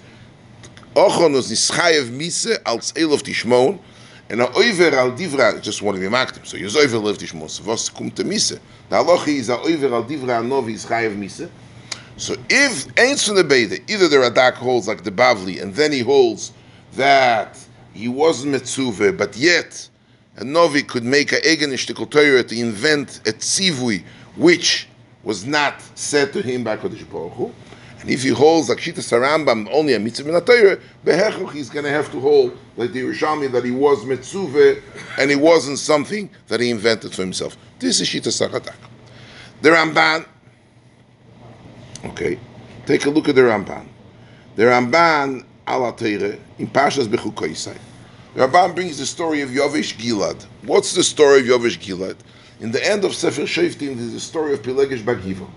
Ochon 0.95 1.33
was 1.33 1.51
nischayev 1.51 2.11
mise 2.11 2.57
als 2.65 2.91
Elov 2.93 3.21
Tishmon, 3.21 3.79
and 4.29 4.41
a 4.41 4.49
over 4.49 4.95
al 4.95 5.11
divra 5.11 5.61
just 5.61 5.81
one 5.81 5.95
of 5.95 6.01
the 6.01 6.07
maktim. 6.07 6.45
So 6.45 6.57
you're 6.57 6.69
over 6.77 6.97
live 6.97 7.17
tishmon. 7.17 7.49
So 7.49 7.63
was 7.63 7.89
kumt 7.89 8.15
the 8.15 8.23
mise. 8.23 8.49
The 8.49 8.59
halacha 8.91 9.27
is 9.27 9.49
a 9.49 9.57
over 9.57 9.93
al 9.93 10.03
divra 10.03 10.45
novi 10.45 10.73
is 10.73 10.85
chayev 10.85 11.15
mise. 11.15 11.49
So 12.19 12.35
if 12.49 12.85
eins 12.95 13.25
from 13.25 13.35
the 13.35 13.45
Beda, 13.45 13.79
either 13.89 14.09
the 14.09 14.17
Radak 14.17 14.55
holds 14.55 14.89
like 14.89 15.05
the 15.05 15.11
Bavli, 15.11 15.61
and 15.61 15.73
then 15.73 15.93
he 15.93 16.01
holds 16.01 16.51
that 16.95 17.57
he 17.93 18.09
wasn't 18.09 18.55
Metzuve, 18.55 19.17
but 19.17 19.37
yet 19.37 19.89
a 20.35 20.43
Novi 20.43 20.83
could 20.83 21.05
make 21.05 21.31
a 21.31 21.39
Egen 21.49 21.75
Torah 21.77 22.43
to 22.43 22.59
invent 22.59 23.19
a 23.19 23.31
Tzivui, 23.31 24.03
which 24.35 24.89
was 25.23 25.45
not 25.45 25.81
said 25.95 26.33
to 26.33 26.41
him 26.41 26.61
by 26.61 26.75
Kodesh 26.75 27.09
Baruch 27.09 27.31
Hu. 27.33 27.53
And 28.01 28.09
if 28.09 28.23
he 28.23 28.29
holds 28.29 28.67
like 28.67 28.79
Shita 28.79 28.95
Sarambam 28.95 29.69
only 29.71 29.93
a 29.93 29.99
mitzvah 29.99 30.35
in 30.35 30.43
Torah, 30.43 30.77
behechach 31.05 31.53
he's 31.53 31.69
going 31.69 31.85
to 31.85 31.91
have 31.91 32.11
to 32.11 32.19
hold 32.19 32.57
like 32.75 32.91
the 32.91 33.01
Yerushalmi 33.01 33.49
that 33.53 33.63
he 33.63 33.71
was 33.71 34.05
mitzvah 34.05 34.81
and 35.17 35.31
it 35.31 35.39
wasn't 35.39 35.79
something 35.79 36.29
that 36.49 36.59
he 36.59 36.69
invented 36.69 37.13
for 37.13 37.21
himself. 37.21 37.55
This 37.79 38.01
is 38.01 38.09
Shita 38.09 38.27
Saratak. 38.27 38.75
The 39.61 39.69
Ramban, 39.69 40.25
okay, 42.05 42.39
take 42.85 43.05
a 43.05 43.09
look 43.09 43.29
at 43.29 43.35
the 43.35 43.41
Ramban. 43.41 43.85
The 44.55 44.63
Ramban 44.63 45.45
ala 45.67 45.95
Torah 45.95 46.37
in 46.57 46.67
Pashas 46.67 47.07
Bechukoisai. 47.07 47.77
The 48.35 48.47
Ramban 48.47 48.75
brings 48.75 48.97
the 48.97 49.05
story 49.05 49.41
of 49.41 49.49
Yovish 49.49 49.95
Gilad. 49.97 50.43
What's 50.63 50.93
the 50.93 51.03
story 51.03 51.39
of 51.39 51.45
Yovish 51.45 51.79
Gilad? 51.79 52.17
In 52.59 52.71
the 52.71 52.85
end 52.85 53.05
of 53.05 53.15
Sefer 53.15 53.43
Shoftim, 53.43 53.95
there's 53.95 54.13
the 54.13 54.19
story 54.19 54.53
of 54.53 54.61
Pelegesh 54.61 55.01
Bagiva. 55.01 55.47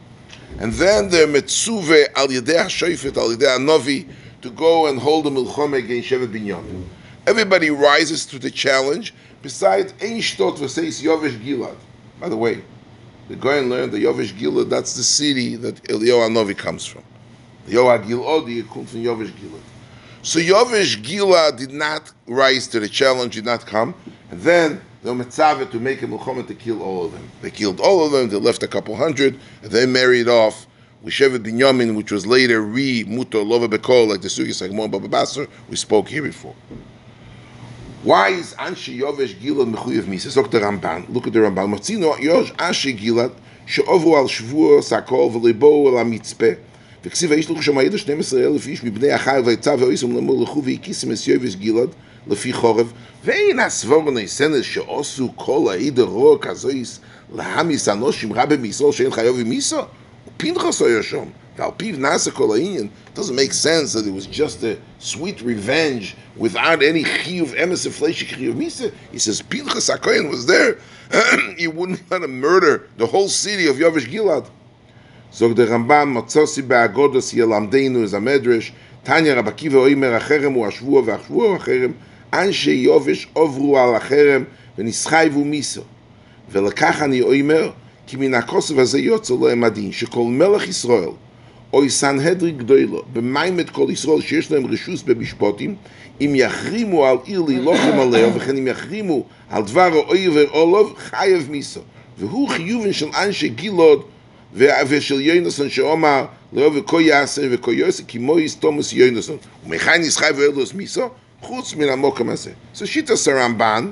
And 0.58 0.72
then 0.74 1.08
the 1.08 1.26
Metzuve 1.26 2.06
al 2.14 2.28
Yedei 2.28 2.64
HaShoifet, 2.64 3.16
al 3.16 3.30
Yedei 3.30 3.58
HaNovi, 3.58 4.08
to 4.42 4.50
go 4.50 4.86
and 4.86 4.98
hold 4.98 5.24
the 5.24 5.30
Milchome 5.30 5.78
against 5.78 6.10
Shevet 6.10 6.32
Binyamin. 6.32 6.84
Everybody 7.26 7.70
rises 7.70 8.26
to 8.26 8.38
the 8.38 8.50
challenge, 8.50 9.14
besides 9.42 9.92
Ein 10.00 10.18
Shtot 10.18 10.58
V'seis 10.58 11.02
Yovesh 11.02 11.38
Gilad. 11.44 11.76
By 12.20 12.28
the 12.28 12.36
way, 12.36 12.62
the 13.28 13.36
Goyen 13.36 13.68
learned 13.68 13.92
that 13.92 14.02
Yovesh 14.02 14.32
Gilad, 14.32 14.68
that's 14.68 14.94
the 14.94 15.02
city 15.02 15.56
that 15.56 15.82
Eliyahu 15.84 16.28
HaNovi 16.28 16.56
comes 16.56 16.84
from. 16.84 17.02
The 17.66 17.72
Yoah 17.72 17.98
Gilodi 17.98 18.68
comes 18.68 18.90
from 18.90 19.00
Yovesh 19.00 19.30
Gilad. 19.32 19.60
So 20.22 20.38
Yovish 20.38 21.02
Gilad 21.02 21.58
did 21.58 21.72
not 21.72 22.12
rise 22.26 22.66
to 22.68 22.80
the 22.80 22.88
challenge, 22.88 23.34
did 23.34 23.44
not 23.44 23.66
come, 23.66 23.94
and 24.30 24.40
then 24.40 24.80
the 25.02 25.12
Metzavet 25.12 25.70
to 25.72 25.80
make 25.80 26.02
a 26.02 26.06
Muhammad 26.06 26.46
to 26.48 26.54
kill 26.54 26.82
all 26.82 27.06
of 27.06 27.12
them. 27.12 27.28
They 27.40 27.50
killed 27.50 27.80
all 27.80 28.04
of 28.04 28.12
them, 28.12 28.28
they 28.28 28.36
left 28.36 28.62
a 28.62 28.68
couple 28.68 28.94
hundred, 28.96 29.38
and 29.62 29.70
they 29.70 29.86
married 29.86 30.28
off 30.28 30.66
with 31.02 31.14
Shevet 31.14 31.44
Binyamin, 31.44 31.96
which 31.96 32.12
was 32.12 32.26
later 32.26 32.60
re 32.60 33.04
Muto 33.04 33.44
Lova 33.44 33.68
Bekol, 33.68 34.08
like 34.08 34.20
the 34.20 34.28
Sugis 34.28 34.66
Agmon 34.66 34.90
Baba 34.90 35.08
Basar, 35.08 35.48
we 35.68 35.76
spoke 35.76 36.08
here 36.08 36.22
before. 36.22 36.54
Why 38.04 38.30
is 38.30 38.52
Anshi 38.54 38.98
Yovesh 38.98 39.36
Gilad 39.36 39.72
Mechuyev 39.72 40.08
Mises? 40.08 40.36
Look 40.36 40.46
at 40.46 40.50
the 40.50 40.58
Ramban. 40.58 41.08
Look 41.14 41.28
at 41.28 41.32
the 41.32 41.38
Ramban. 41.38 41.72
Matzino 41.72 42.16
Yosh 42.16 42.52
Anshi 42.56 42.98
Gilad, 42.98 43.30
שאובו 43.66 44.18
על 44.18 44.28
שבוע 44.28 44.82
סקול 44.82 45.36
ולבואו 45.36 45.88
אל 45.88 46.00
המצפה 46.00 46.46
וכסיב 47.04 47.32
האיש 47.32 47.50
לכו 47.50 47.62
שם 47.62 47.78
הידע 47.78 47.98
12 47.98 48.40
אלף 48.40 48.66
איש 48.66 48.84
מבני 48.84 49.10
החיל 49.10 49.38
ויצא 49.44 49.74
ואויסם 49.78 50.16
למול 50.16 50.42
לכו 50.42 50.64
והקיסם 50.64 51.12
את 51.12 51.28
יובש 51.28 51.56
גלעד 51.56 51.88
לפי 52.26 52.52
חורב, 52.52 52.92
ואין 53.24 53.58
הסבורני 53.58 54.28
סנס 54.28 54.64
שעושו 54.64 55.32
כל 55.36 55.66
העיד 55.70 55.98
הרוע 55.98 56.38
כזויס 56.38 57.00
להמיס 57.34 57.88
אנושים 57.88 58.32
רבי 58.32 58.56
מישראל 58.56 58.92
שאין 58.92 59.10
חיוב 59.10 59.40
עם 59.40 59.48
מיסו? 59.48 59.80
פנחס 60.36 60.82
היה 60.82 61.02
שם, 61.02 61.24
ועל 61.57 61.71
פיו 61.77 61.97
נעשה 61.97 62.31
כל 62.31 62.55
העניין. 62.55 62.87
doesn't 63.15 63.35
make 63.35 63.53
sense 63.53 63.93
that 63.93 64.05
it 64.05 64.13
was 64.13 64.27
just 64.27 64.63
a 64.63 64.77
sweet 64.99 65.41
revenge 65.41 66.15
without 66.35 66.83
any 66.83 67.03
chiyuv 67.03 67.49
emes 67.55 67.85
inflation 67.85 68.27
chiyuv 68.27 68.55
misa. 68.55 68.91
He 69.11 69.19
says 69.19 69.41
Pinchas 69.41 69.89
HaKoyen 69.89 70.29
was 70.29 70.45
there. 70.45 70.77
he 71.57 71.67
wouldn't 71.67 72.01
want 72.11 72.23
to 72.23 72.27
murder 72.27 72.87
the 72.97 73.07
whole 73.07 73.29
city 73.29 73.65
of 73.67 73.77
Yovish 73.77 74.07
Gilad. 74.11 74.45
Zog 75.33 75.55
der 75.55 75.67
Ramban 75.67 76.13
Matzosi 76.15 76.61
be'agodos 76.61 77.33
yelamdeinu 77.33 78.03
is 78.03 78.13
a 78.13 78.19
medrash. 78.19 78.71
Tanya 79.03 79.35
Rabbi 79.35 79.51
Kiva 79.51 79.77
oimer 79.77 80.13
החרם 80.13 80.53
הוא 80.53 80.67
השבוע 80.67 81.01
והשבוע 81.05 81.55
החרם. 81.55 81.91
אנשי 82.33 82.71
יובש 82.71 83.27
עוברו 83.33 83.79
על 83.79 83.95
החרם 83.95 84.43
ונסחייבו 84.77 85.43
מיסו. 85.43 85.81
ולכך 86.51 87.01
אני 87.01 87.21
אומר, 87.21 87.71
כי 88.07 88.15
מן 88.17 88.33
הכוסף 88.33 88.77
הזה 88.77 88.99
יוצא 88.99 89.33
לו 89.33 89.49
המדין, 89.49 89.91
שכל 89.91 90.23
מלך 90.23 90.67
ישראל 90.67 91.09
אוי 91.72 91.90
סנהדרי 91.90 92.50
גדולו, 92.50 93.02
במיימת 93.12 93.70
כל 93.70 93.86
ישראל 93.90 94.20
שיש 94.20 94.50
להם 94.50 94.66
רשוס 94.66 95.02
במשפוטים, 95.02 95.74
אם 96.20 96.32
יחרימו 96.34 97.06
על 97.06 97.16
עיר 97.24 97.40
להילוכם 97.40 97.98
עליה, 97.98 98.28
וכן 98.34 98.56
אם 98.56 98.66
יחרימו 98.66 99.24
על 99.50 99.62
דבר 99.62 99.90
האויבר 99.92 100.50
אולוב, 100.50 100.94
חייב 100.98 101.50
מיסו. 101.50 101.80
והוא 102.18 102.48
חיובן 102.48 102.92
של 102.92 103.08
אנשי 103.14 103.48
גילוד 103.48 104.02
ושל 104.88 105.20
יונסון 105.20 105.70
שאומר 105.70 106.24
לאהוב 106.52 106.76
וכה 106.76 107.00
יעשה 107.00 107.42
וכה 107.50 107.72
יעשה 107.72 108.02
כי 108.08 108.18
מויס 108.18 108.54
תומוס 108.56 108.92
יונסון 108.92 109.36
ומכאן 109.66 110.00
נסחי 110.00 110.26
ואלוס 110.36 110.74
מיסו 110.74 111.08
חוץ 111.40 111.74
מן 111.74 111.88
המוקם 111.88 112.28
הזה. 112.28 112.50
So 112.74 112.86
שיטס 112.86 113.28
הרמב"ן 113.28 113.90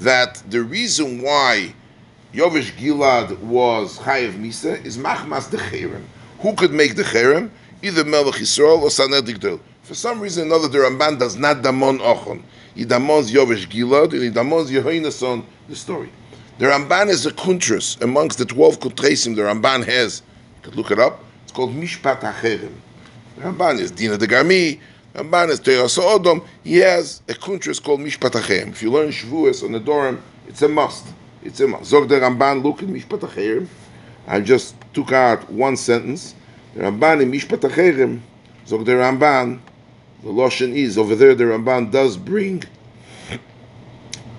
that 0.00 0.42
the 0.50 0.62
reason 0.72 1.22
why 1.22 1.74
Yovish 2.34 2.72
Gilad 2.80 3.38
was 3.40 3.98
Chayev 3.98 4.34
Misa 4.42 4.84
is 4.84 4.96
Machmas 4.96 5.50
the 5.50 5.58
Cherem. 5.58 6.04
Who 6.40 6.54
could 6.54 6.72
make 6.72 6.96
the 6.96 7.02
Cherem? 7.02 7.50
Either 7.82 8.04
Melech 8.04 8.36
Yisrael 8.36 8.80
or 8.80 8.90
Saner 8.90 9.20
Digdel. 9.20 9.60
For 9.82 9.94
some 9.94 10.20
reason 10.20 10.46
another, 10.46 10.68
the 10.68 10.78
Ramban 10.78 11.18
does 11.18 11.36
not 11.36 11.62
damon 11.62 11.98
Ochon. 11.98 12.42
He 12.74 12.84
damons 12.84 13.30
Yovish 13.30 13.68
Gilad 13.68 14.12
and 14.12 14.22
he 14.22 14.30
damons 14.30 14.70
Yehoinason, 14.70 15.44
the 15.68 15.76
story. 15.76 16.10
The 16.58 16.66
Ramban 16.66 17.08
is 17.08 17.26
a 17.26 17.30
kuntras 17.30 18.00
amongst 18.00 18.38
the 18.38 18.46
12 18.46 18.80
kuntresim 18.80 19.36
the 19.36 19.42
Ramban 19.42 19.84
has. 19.84 20.22
You 20.56 20.62
could 20.62 20.76
look 20.76 20.90
it 20.90 20.98
up. 20.98 21.22
It's 21.42 21.52
called 21.52 21.74
Mishpat 21.74 22.20
HaCherem. 22.20 22.72
The 23.36 23.42
Ramban 23.42 23.78
is 23.78 23.90
Dina 23.90 24.16
de 24.16 24.26
Garmi. 24.26 24.80
The 25.12 25.22
Ramban 25.22 25.50
is 25.50 25.60
Teras 25.60 25.98
Odom. 25.98 26.46
He 26.64 26.78
has 26.78 27.20
a 27.28 27.34
kuntras 27.34 27.82
called 27.82 28.00
Mishpat 28.00 28.30
HaCherem. 28.30 28.68
If 28.68 28.82
you 28.82 28.90
learn 28.90 29.08
Shavuos 29.08 29.62
on 29.62 29.72
the 29.72 29.80
Dorim, 29.80 30.20
it's 30.48 30.62
a 30.62 30.68
must. 30.68 31.06
It's 31.42 31.60
a 31.60 31.68
must. 31.68 31.84
Zog 31.84 32.08
the 32.08 32.14
Ramban, 32.14 32.62
look 32.62 32.82
in 32.82 32.94
Mishpat 32.94 33.20
HaCherem. 33.20 33.66
I 34.26 34.40
just 34.40 34.74
took 34.93 35.11
out 35.11 35.49
one 35.51 35.77
sentence. 35.77 36.35
The 36.73 36.83
Ramban 36.83 37.21
in 37.21 37.31
Mishpat 37.31 37.61
HaCherem, 37.61 38.19
Zog 38.67 38.85
the 38.85 38.93
Ramban, 38.93 39.59
the 40.23 40.29
Loshen 40.29 40.73
is, 40.75 40.97
over 40.97 41.15
there 41.15 41.35
the 41.35 41.43
Ramban 41.43 41.91
does 41.91 42.17
bring 42.17 42.63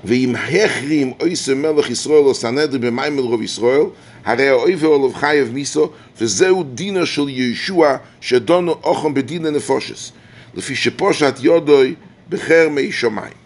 ואם 0.06 0.34
החרים 0.36 1.12
אויסר 1.20 1.54
מלך 1.54 1.90
ישראל 1.90 2.24
או 2.24 2.34
סנדר 2.34 2.78
במים 2.78 3.18
אל 3.18 3.24
רוב 3.24 3.42
ישראל, 3.42 3.82
הרי 4.24 4.48
האויבר 4.48 4.94
עליו 4.94 5.12
חייב 5.14 5.52
מיסו, 5.52 5.90
וזהו 6.20 6.62
דינו 6.62 7.06
של 7.06 7.28
ישוע, 7.28 7.96
שדונו 8.20 8.72
אוכם 8.72 9.14
בדין 9.14 9.46
הנפושס, 9.46 10.12
לפי 10.54 10.74
שפושט 10.76 11.34
יודוי 11.40 11.94
בחרמי 12.28 12.92
שמיים. 12.92 13.39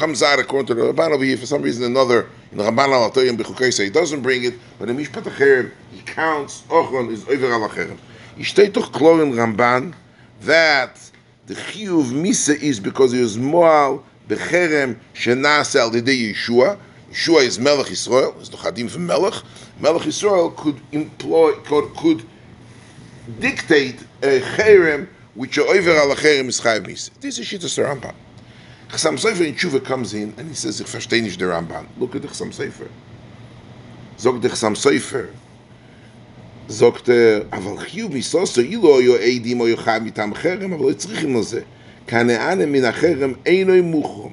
comes 0.00 0.22
out 0.22 0.38
according 0.38 0.66
to 0.66 0.72
the 0.72 0.80
Rabban 0.80 1.12
over 1.12 1.22
here 1.22 1.36
for 1.36 1.44
some 1.44 1.60
reason 1.60 1.84
or 1.84 1.86
another 1.88 2.26
in 2.52 2.56
the 2.56 2.64
Rabban 2.64 2.88
al 2.88 3.10
Atoyim 3.10 3.36
Bechukesa. 3.36 3.84
He 3.84 3.90
doesn't 3.90 4.22
bring 4.22 4.44
it, 4.44 4.54
but 4.78 4.88
in 4.88 4.96
Mishpat 4.96 5.24
Acherim 5.24 5.70
he 5.92 6.00
counts 6.00 6.62
Ochron 6.70 7.10
is 7.10 7.28
over 7.28 7.52
al 7.52 7.68
Acherim. 7.68 7.98
Yishtei 8.38 8.72
toch 8.72 8.90
klorin 8.92 9.34
Ramban 9.34 9.94
that 10.40 10.98
the 11.46 11.54
Chiyuv 11.54 12.04
Misa 12.12 12.58
is 12.58 12.80
because 12.80 13.12
he 13.12 13.20
was 13.20 13.36
Moal 13.36 14.02
Becherem 14.26 14.98
Shenas 15.12 15.78
al 15.78 15.90
Dede 15.90 16.32
Yeshua. 16.32 16.78
Yeshua 17.10 17.42
is 17.42 17.58
Melech 17.58 17.88
Yisrael, 17.88 18.40
is 18.40 18.48
the 18.48 18.56
Chadim 18.56 18.90
for 18.90 19.00
Melech. 19.00 19.34
Melech 19.80 20.02
Yisrael 20.02 20.56
could 20.56 20.80
employ, 20.92 21.52
could, 21.64 21.94
could 21.96 22.22
dictate 23.38 24.00
a 24.22 24.40
Cherem 24.56 25.08
which 25.34 25.58
over 25.58 25.90
al 25.90 26.14
Acherim 26.14 26.48
is 26.48 26.58
Chayiv 26.58 26.86
Misa. 26.86 27.10
This 27.20 27.38
is 27.38 27.46
Shittas 27.46 27.76
Ramban. 27.84 28.14
הרמב"ן. 28.90 29.16
חסם 29.16 29.16
ספר 29.16 29.44
in 29.44 29.56
תשובה 29.56 29.78
comes 29.86 30.12
in 30.14 30.40
and 30.40 30.50
he 30.50 30.54
says, 30.54 30.80
ich 30.80 30.86
verstehe 30.86 31.22
nicht 31.22 31.40
der 31.40 31.48
Ramban. 31.48 31.86
Look 31.98 32.14
at 32.14 32.22
the 32.22 32.28
חסם 32.28 32.52
ספר. 32.52 32.86
sagt 34.18 34.42
der 34.42 34.50
חסם 34.50 34.74
ספר, 34.74 35.26
sagt 36.68 37.08
er, 37.08 37.46
אבל 37.52 37.78
חיוב 37.78 38.16
מסוסו, 38.16 38.60
אילו 38.60 38.98
היו 38.98 39.14
עדים 39.16 39.60
או 39.60 39.68
יוחד 39.68 40.00
מטעם 40.04 40.34
חרם, 40.34 40.72
אבל 40.72 40.90
לא 40.90 40.92
צריכים 40.92 41.36
לזה. 41.36 41.60
כנענה 42.06 42.66
מן 42.66 42.84
החרם 42.84 43.32
אינו 43.46 43.82
מוחרום. 43.82 44.32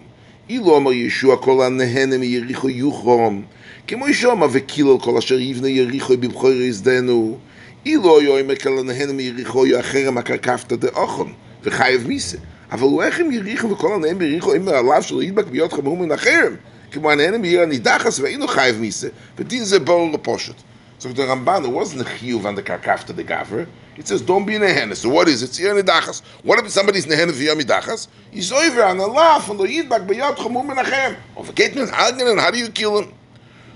אילו 0.50 0.78
אמר 0.78 0.93
ישוע 0.93 1.38
כל 1.38 1.65
הנהנה 1.65 2.17
מיריחו 2.17 2.70
יוחרום. 2.70 3.41
כמו 3.88 4.13
שאומר 4.13 4.48
וקילל 4.52 5.00
כל 5.00 5.17
אשר 5.17 5.39
יבנה 5.39 5.70
יריחו 5.70 6.17
בבחור 6.17 6.52
יזדנו. 6.52 7.38
אילו 7.86 8.20
היו 8.20 8.39
אומר 8.39 8.56
כל 8.56 8.80
הנהנה 8.80 9.13
מיריחו 9.13 9.65
החרם 9.80 10.17
הקרקפתא 10.17 10.76
דאוכון. 10.76 11.34
וחייב 11.63 12.08
מיסה. 12.08 12.38
אבל 12.71 12.82
הוא 12.82 13.03
איך 13.03 13.19
עם 13.19 13.32
יריחו 13.32 13.69
וכל 13.69 13.93
הנהנה 13.93 14.13
מיריחו 14.13 14.56
אומר 14.56 14.75
עליו 14.75 15.03
שלא 15.03 15.23
ידבק 15.23 15.45
ביות 15.45 15.73
חמור 15.73 15.97
מן 15.97 16.12
החרם. 16.12 16.56
כמו 16.91 17.12
הנהנה 17.12 17.38
מעיר 17.38 17.62
הנידחס 17.62 18.19
ואינו 18.19 18.47
חייב 18.47 18.80
מיסה. 18.80 19.08
ודין 19.38 19.63
זה 19.63 19.80
ברור 19.80 20.12
לפושט. 20.13 20.56
So 20.99 21.10
the 21.10 21.27
Ramban, 21.27 21.63
it 21.63 21.69
wasn't 21.69 22.01
a 22.01 22.06
chiyuv 22.06 22.45
on 22.45 22.56
the 22.56 22.63
karkafta 22.63 23.15
the 23.15 23.23
gaver. 23.23 23.67
It 23.97 24.08
says, 24.08 24.21
don't 24.21 24.45
be 24.45 24.56
in 24.56 24.63
a 24.63 24.73
hen. 24.73 24.95
So 24.95 25.10
what 25.10 25.27
is 25.27 25.43
it? 25.43 25.49
It's 25.49 25.60
nidachas. 25.60 26.23
What 26.43 26.58
if 26.58 26.71
somebody's 26.71 27.06
in 27.06 27.12
a 27.12 27.15
hen 27.15 27.32
via 27.32 27.56
midachas? 27.56 28.08
He's 28.32 28.51
over 28.51 28.84
on 28.84 28.97
the 28.97 29.06
laugh 29.06 29.47
and 29.47 29.60
the 29.60 29.65
yidbak 29.65 30.08
b'yad 30.08 30.36
chumum 30.38 30.67
menachem. 30.67 31.15
Or 31.36 31.43
forget 31.43 31.75
me, 31.75 31.86
how 31.88 32.49
do 32.49 32.58
you 32.58 32.69
kill 32.69 32.97
him? 32.99 33.13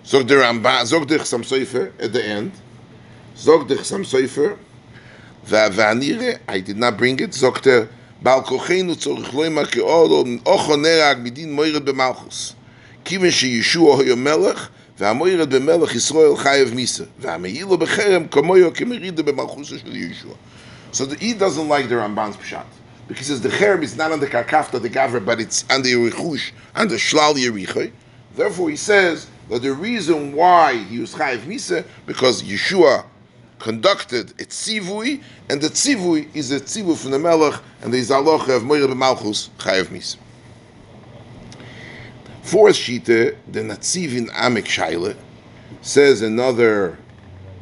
Zog 0.04 0.28
the 0.28 0.34
Ramban, 0.34 0.86
zog 0.86 1.08
the 1.08 1.18
Chsam 1.18 1.44
Sofer 1.44 1.92
at 2.00 2.12
the 2.12 2.26
end. 2.26 2.54
Zog 3.38 3.68
the 3.68 3.76
Chsam 3.76 4.04
Sofer. 4.04 4.58
Va'anire, 5.46 6.40
I 6.48 6.60
did 6.60 6.78
not 6.78 6.98
bring 6.98 7.20
it. 7.20 7.36
Zog 7.36 7.62
the 7.62 7.88
Baal 8.23 8.43
Kochenu 8.43 8.95
tzorich 8.95 9.33
loimar 9.33 9.67
ke'olo 9.67 10.41
ocho 10.45 10.77
nerag 10.77 11.23
midin 11.23 11.51
moiret 11.51 11.85
b'malchus. 11.85 12.55
Kivin 13.05 13.31
sheyeshua 13.31 13.97
hoyo 13.97 14.17
melech, 14.17 14.71
והמוירד 14.99 15.55
במלך 15.55 15.95
ישראל 15.95 16.37
חייב 16.37 16.75
מיסה, 16.75 17.05
והמעילו 17.19 17.79
בחרם 17.79 18.27
כמויו 18.29 18.75
כמרידה 18.75 19.23
במלכוסו 19.23 19.79
של 19.79 19.97
ישוע. 19.97 20.35
So 20.93 21.05
the, 21.05 21.17
he 21.17 21.35
doesn't 21.35 21.69
like 21.69 21.89
the 21.89 21.97
Ramban's 21.97 22.37
pshat. 22.37 22.65
Because 23.07 23.27
he 23.27 23.35
says 23.35 23.43
the 23.43 23.51
cherem 23.51 23.83
is 23.83 23.97
not 23.97 24.11
on 24.13 24.21
the 24.21 24.27
karkafta, 24.27 24.81
the 24.81 24.89
gaver, 24.89 25.25
but 25.25 25.41
it's 25.41 25.65
on 25.71 25.83
the 25.83 25.93
yerichush, 25.93 26.53
on 26.75 26.89
the 26.89 26.97
shlal 26.97 27.35
yerichoy. 27.35 27.93
Therefore 28.35 28.71
he 28.71 28.77
says 28.77 29.27
that 29.51 29.63
the 29.63 29.73
reason 29.73 30.33
why 30.33 30.79
he 30.85 30.99
was 30.99 31.15
chayiv 31.15 31.41
misa, 31.41 31.85
because 32.07 32.43
Yeshua 32.43 33.05
conducted 33.62 34.32
a 34.32 34.46
tzivui, 34.46 35.22
and 35.50 35.62
the 35.62 35.70
tzivui 35.70 36.28
is 36.36 36.52
a 36.52 36.60
tzivui 36.60 36.98
from 36.98 37.12
the 37.12 37.20
melech, 37.20 37.60
and 37.82 37.94
the 37.94 38.00
zaloch 38.00 38.54
of 38.54 38.64
moired 38.64 38.90
b'malchus 38.90 39.50
chayiv 39.58 39.86
misa. 39.86 40.18
Fourth 42.42 42.76
shita, 42.76 43.38
the 43.48 43.60
Natziv 43.60 44.18
in 44.18 44.28
Amek 44.28 44.66
Shaila, 44.66 45.16
says 45.82 46.22
another 46.24 46.98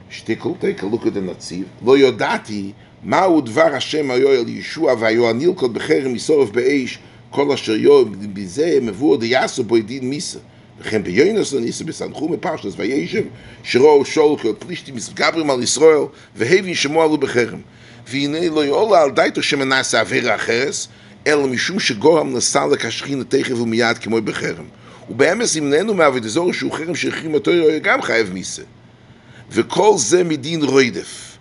shtickle. 0.10 0.60
Take 0.60 0.82
a 0.82 0.86
look 0.86 1.06
at 1.06 1.14
the 1.14 1.20
Natziv. 1.20 1.68
Lo 1.82 1.96
yodati 1.96 2.74
Hashem 3.04 4.08
hayo 4.08 4.36
el 4.36 4.46
Yeshua 4.46 4.96
v'hayo 4.98 5.32
anil 5.32 5.56
kol 5.56 5.70
b'cherem 5.70 6.16
yisorov 6.16 6.52
be'eish 6.54 6.98
kol 7.32 7.52
asher 7.52 7.76
yo 7.76 8.06
b'zeh 8.06 8.82
mevuo 8.82 9.18
deyasu 9.18 9.68
boi 9.68 9.82
din 9.82 10.10
misa. 10.10 10.40
וכן 10.82 11.04
ביונס 11.04 11.54
ניסה 11.54 11.84
בסנחו 11.84 12.30
מפרשס 12.30 12.74
וישב 12.78 13.24
שרו 13.64 14.06
שול 14.06 14.38
כל 14.42 14.54
פלישתי 14.60 14.92
מסגברים 14.92 15.50
על 15.50 15.64
ישראל 15.64 16.04
והבין 16.36 16.74
שמו 16.74 17.04
עלו 17.04 17.18
בחרם 17.18 17.60
והנה 18.08 18.50
לא 18.50 18.66
יעולה 18.66 19.02
על 19.02 19.12
דייתו 19.12 19.44
שמנסה 19.44 20.00
עבירה 20.00 20.36
אחרס 20.36 20.88
אלא 21.28 21.48
משום 21.48 21.80
שגורם 21.80 22.36
נסע 22.36 22.68
לקשכין 22.68 23.24
תכף 23.30 23.60
ומיד 23.60 23.98
כמו 23.98 24.22
בחרם. 24.22 24.66
ובאמס 25.10 25.56
ימננו 25.56 25.94
אזור 26.26 26.54
שהוא 26.54 26.72
חרם 26.72 26.96
שהחרים 26.96 27.34
אותו 27.34 27.52
גם 27.82 28.02
חייב 28.02 28.34
מיסה. 28.34 28.62
וכל 29.52 29.94
זה 29.98 30.24
מדין 30.24 30.64
רוידף. 30.64 31.38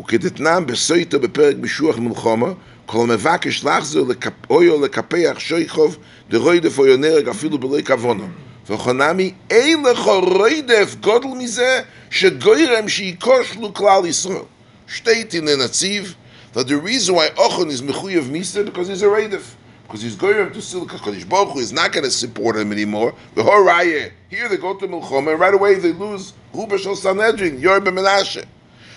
וכדתנם 0.00 0.64
בסויטו 0.66 1.20
בפרק 1.20 1.56
משוח 1.60 1.98
מלחומה, 1.98 2.52
כל 2.86 3.06
מבקש 3.06 3.64
לחזור 3.64 4.06
אויו 4.50 4.84
לקפח 4.84 5.38
שויכוב 5.38 5.96
דרוידף 6.30 6.78
אויו 6.78 6.96
נרג 6.96 7.28
אפילו 7.28 7.58
בלי 7.58 7.84
כוונו. 7.84 8.28
וחונמי, 8.69 9.33
אין 9.49 9.83
לך 9.83 10.07
רוידף 10.07 10.95
גודל 11.01 11.27
מזה 11.27 11.81
שגוירם 12.09 12.89
שיקושלו 12.89 13.73
כלל 13.73 14.05
ישראל. 14.05 14.43
שתי 14.87 15.23
תיני 15.23 15.55
נציב, 15.55 16.13
that 16.53 16.67
the 16.67 16.77
reason 16.77 17.13
why 17.15 17.29
Ochon 17.37 17.69
is 17.69 17.81
Mechuyev 17.81 18.29
Misa 18.29 18.65
because 18.65 18.87
he's 18.87 19.03
a 19.03 19.05
Raidif. 19.05 19.55
because 19.87 20.01
he's 20.01 20.15
going 20.15 20.51
to 20.51 20.59
Silka 20.59 20.97
Kodesh 20.97 21.27
Baruch 21.27 21.53
Hu 21.53 21.59
is 21.59 21.71
not 21.71 21.93
going 21.93 22.03
to 22.03 22.11
support 22.11 22.57
him 22.57 22.73
anymore. 22.73 23.15
The 23.35 23.43
Horaya, 23.43 24.11
here 24.29 24.49
they 24.49 24.57
go 24.57 24.75
to 24.75 24.85
Milchom, 24.85 25.29
and 25.31 25.39
right 25.39 25.53
away 25.53 25.75
they 25.75 25.93
lose 25.93 26.33
Ruba 26.53 26.77
Shal 26.77 26.95
Sanhedrin, 26.95 27.59
Yorba 27.59 27.91
Menashe. 27.91 28.45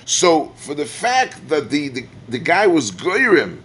So, 0.05 0.46
for 0.57 0.75
the 0.75 0.85
fact 0.85 1.49
that 1.49 1.70
the, 1.70 1.88
the, 1.88 2.07
the 2.29 2.38
guy 2.40 2.66
was 2.66 2.90
Goyrim, 2.90 3.59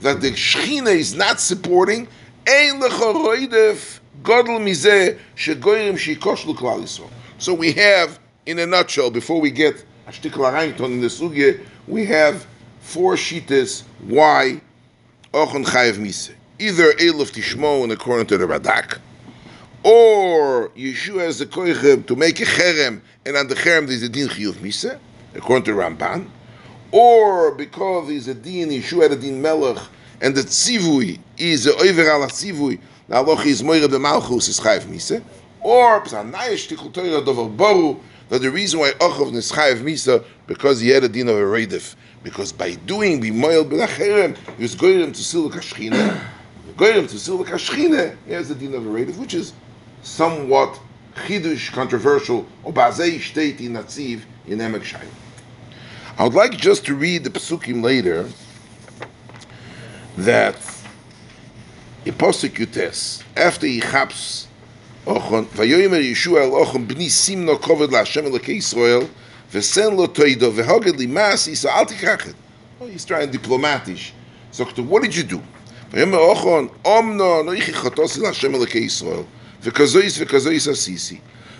that 0.00 0.20
the 0.20 0.32
Shechina 0.32 0.94
is 0.94 1.14
not 1.14 1.40
supporting, 1.40 2.08
Ein 2.46 2.80
Lechoroidef 2.80 3.99
Godel 4.23 4.59
Mizeh 4.59 5.17
Shegoyrim 5.35 5.93
Shikoshlu 5.93 6.55
Klal 6.55 6.81
Yisrael. 6.81 7.09
So 7.37 7.53
we 7.53 7.71
have, 7.73 8.19
in 8.45 8.59
a 8.59 8.67
nutshell, 8.67 9.09
before 9.09 9.41
we 9.41 9.49
get 9.49 9.83
Ashtikla 10.07 10.53
Reinton 10.53 10.85
in 10.85 11.01
the 11.01 11.07
Sugye, 11.07 11.65
we 11.87 12.05
have 12.05 12.45
four 12.81 13.15
shitas 13.15 13.83
why 14.01 14.61
Ochon 15.33 15.65
Chayev 15.65 15.97
Mise. 15.97 16.31
Either 16.59 16.93
Elif 16.93 17.31
Tishmo, 17.31 17.83
and 17.83 17.91
according 17.91 18.27
to 18.27 18.37
the 18.37 18.45
Radak, 18.45 18.99
or 19.83 20.69
Yeshua 20.69 21.21
has 21.21 21.39
the 21.39 21.45
koichem 21.47 22.05
to 22.05 22.15
make 22.15 22.39
a 22.39 22.43
cherem, 22.43 23.01
and 23.25 23.35
on 23.35 23.47
the 23.47 23.55
cherem 23.55 23.87
there's 23.87 24.03
a 24.03 24.09
din 24.09 24.27
chiyuv 24.27 24.53
misa, 24.55 24.99
according 25.33 25.63
to 25.63 25.71
Ramban, 25.71 26.27
or 26.91 27.51
because 27.55 28.09
there's 28.09 28.27
a 28.27 28.35
din 28.35 28.69
Yeshua 28.69 29.03
had 29.03 29.11
a 29.13 29.15
din 29.15 29.41
melech, 29.41 29.81
and 30.21 30.35
the 30.35 30.41
tzivui 30.41 31.19
is 31.37 31.65
a 31.65 31.75
over 31.77 32.03
ala 32.03 32.27
tzivui, 32.27 32.79
the 33.07 33.15
halacha 33.15 33.45
is 33.45 33.63
moira 33.63 33.87
b'malchus 33.87 34.49
is 34.49 34.59
chayiv 34.59 34.83
misa, 34.83 35.23
or 35.61 36.01
psanayish 36.01 36.67
tikul 36.67 36.91
toira 36.91 37.23
dover 37.25 37.49
boru, 37.49 37.99
that 38.29 38.41
the 38.41 38.49
reason 38.49 38.79
why 38.79 38.91
Ochav 38.99 39.33
is 39.33 39.51
chayiv 39.51 39.81
misa 39.81 40.23
because 40.47 40.79
he 40.79 40.89
had 40.89 41.03
a 41.03 41.09
din 41.09 41.27
of 41.27 41.35
a 41.35 41.39
redif, 41.39 41.95
because 42.23 42.51
by 42.51 42.75
doing 42.75 43.21
b'moil 43.21 43.69
b'lacherem, 43.69 44.37
he 44.55 44.63
was 44.63 44.75
going 44.75 45.11
to 45.11 45.23
silva 45.23 45.57
kashchina, 45.57 46.21
going 46.77 47.07
to 47.07 47.19
silva 47.19 47.43
kashchina, 47.43 48.15
he 48.25 48.33
has 48.33 48.49
a 48.49 48.55
din 48.55 48.73
of 48.73 48.85
a 48.85 48.89
redif, 48.89 49.17
which 49.17 49.33
is 49.33 49.53
somewhat 50.03 50.79
chidush 51.15 51.71
controversial, 51.71 52.45
or 52.63 52.71
bazei 52.71 53.19
state 53.19 53.59
in 53.59 53.73
Natziv 53.73 54.21
in 54.47 54.59
Emek 54.59 54.81
Shayim. 54.81 55.07
I 56.17 56.23
would 56.23 56.33
like 56.33 56.51
just 56.51 56.85
to 56.85 56.95
read 56.95 57.23
the 57.23 57.29
psukim 57.29 57.83
later 57.83 58.27
that 60.17 60.55
in 62.04 62.14
Posik 62.14 63.16
after 63.36 63.66
he 63.66 63.80
chaps 63.80 64.48
Ochon, 65.06 65.46
Vayoymer 65.46 66.02
Yeshua 66.02 66.42
el 66.44 66.50
Ochon 66.52 66.86
b'ni 66.86 67.06
simno 67.06 67.58
koved 67.60 67.90
la'Hashem 67.90 68.30
elokei 68.30 68.56
Yisrael 68.56 69.08
v'sen 69.52 69.96
lo 69.96 70.06
toido 70.06 70.52
v'hoged 70.52 70.98
li 70.98 71.06
mas 71.06 71.46
yisa 71.46 71.68
al 71.70 71.86
tikrachet. 71.86 72.34
Oh, 72.80 72.86
he's 72.86 73.04
trying 73.04 73.30
diplomatisch. 73.30 74.12
So, 74.50 74.64
what 74.64 75.02
did 75.02 75.14
you 75.14 75.22
do? 75.22 75.42
Vayoymer 75.90 76.34
Ochon, 76.34 76.70
omno 76.84 77.44
no 77.44 77.52
ichi 77.52 77.72
chotosi 77.72 78.18
la'Hashem 78.18 78.54
elokei 78.54 78.84
Yisrael 78.84 79.26
וכזויס 79.66 80.18
וכזויס 80.18 80.68
עשיסי. 80.68 81.18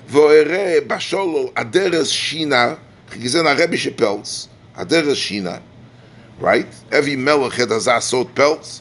ואראה 0.09 0.79
בשולו 0.87 1.51
הדרס 1.57 2.09
שינה, 2.09 2.75
gesehen 3.21 3.47
a 3.47 3.55
rebische 3.55 3.91
pelz, 3.91 4.49
a 4.77 4.85
deres 4.85 5.19
shina, 5.19 5.61
right? 6.39 6.69
Every 6.93 7.17
melech 7.17 7.55
had 7.55 7.71
a 7.73 7.79
zasot 7.79 8.29
pelz, 8.35 8.81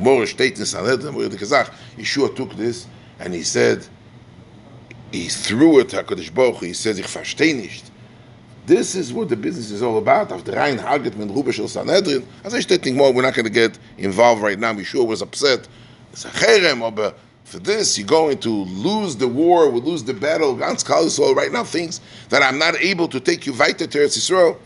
Gemara 0.00 0.26
steht 0.26 0.58
in 0.58 0.64
Sanhedrin, 0.64 1.14
where 1.14 1.28
the 1.28 1.36
Kazakh, 1.36 1.70
Yeshua 1.96 2.34
took 2.34 2.54
this 2.54 2.86
and 3.18 3.34
he 3.34 3.42
said, 3.42 3.86
he 5.12 5.28
threw 5.28 5.80
it 5.80 5.88
HaKadosh 5.88 6.32
Baruch 6.32 6.62
he 6.62 6.72
says, 6.72 6.98
ich 6.98 7.06
verstehe 7.06 7.54
nicht. 7.54 7.90
This 8.66 8.94
is 8.94 9.12
what 9.12 9.28
the 9.28 9.36
business 9.36 9.70
is 9.70 9.82
all 9.82 9.98
about. 9.98 10.32
Auf 10.32 10.44
der 10.44 10.56
Rhein 10.56 10.78
Haget 10.78 11.16
mit 11.16 11.28
Ruba 11.28 11.52
Shel 11.52 11.68
Sanhedrin. 11.68 12.26
As 12.44 12.54
I 12.54 12.60
stated 12.60 12.94
more, 12.94 13.12
we're 13.12 13.22
not 13.22 13.34
going 13.34 13.44
to 13.44 13.52
get 13.52 13.78
involved 13.98 14.42
right 14.42 14.58
now. 14.58 14.72
Yeshua 14.72 15.06
was 15.06 15.20
upset. 15.22 15.68
It's 16.12 16.24
a 16.24 16.28
cherem, 16.28 16.80
oh, 16.80 17.02
or 17.02 17.14
for 17.44 17.58
this, 17.58 17.98
you're 17.98 18.06
going 18.06 18.38
to 18.38 18.48
lose 18.48 19.16
the 19.16 19.26
war, 19.26 19.68
we 19.68 19.80
lose 19.80 20.04
the 20.04 20.14
battle. 20.14 20.54
Gans 20.54 20.84
Kal 20.84 21.04
Yisrael 21.04 21.34
right 21.34 21.50
now 21.50 21.64
thinks 21.64 22.00
that 22.28 22.42
I'm 22.42 22.58
not 22.58 22.76
able 22.76 23.08
to 23.08 23.18
take 23.18 23.44
you 23.44 23.52
weiter 23.52 23.86
to 23.86 23.98
Eretz 23.98 24.16
Yisrael. 24.16 24.56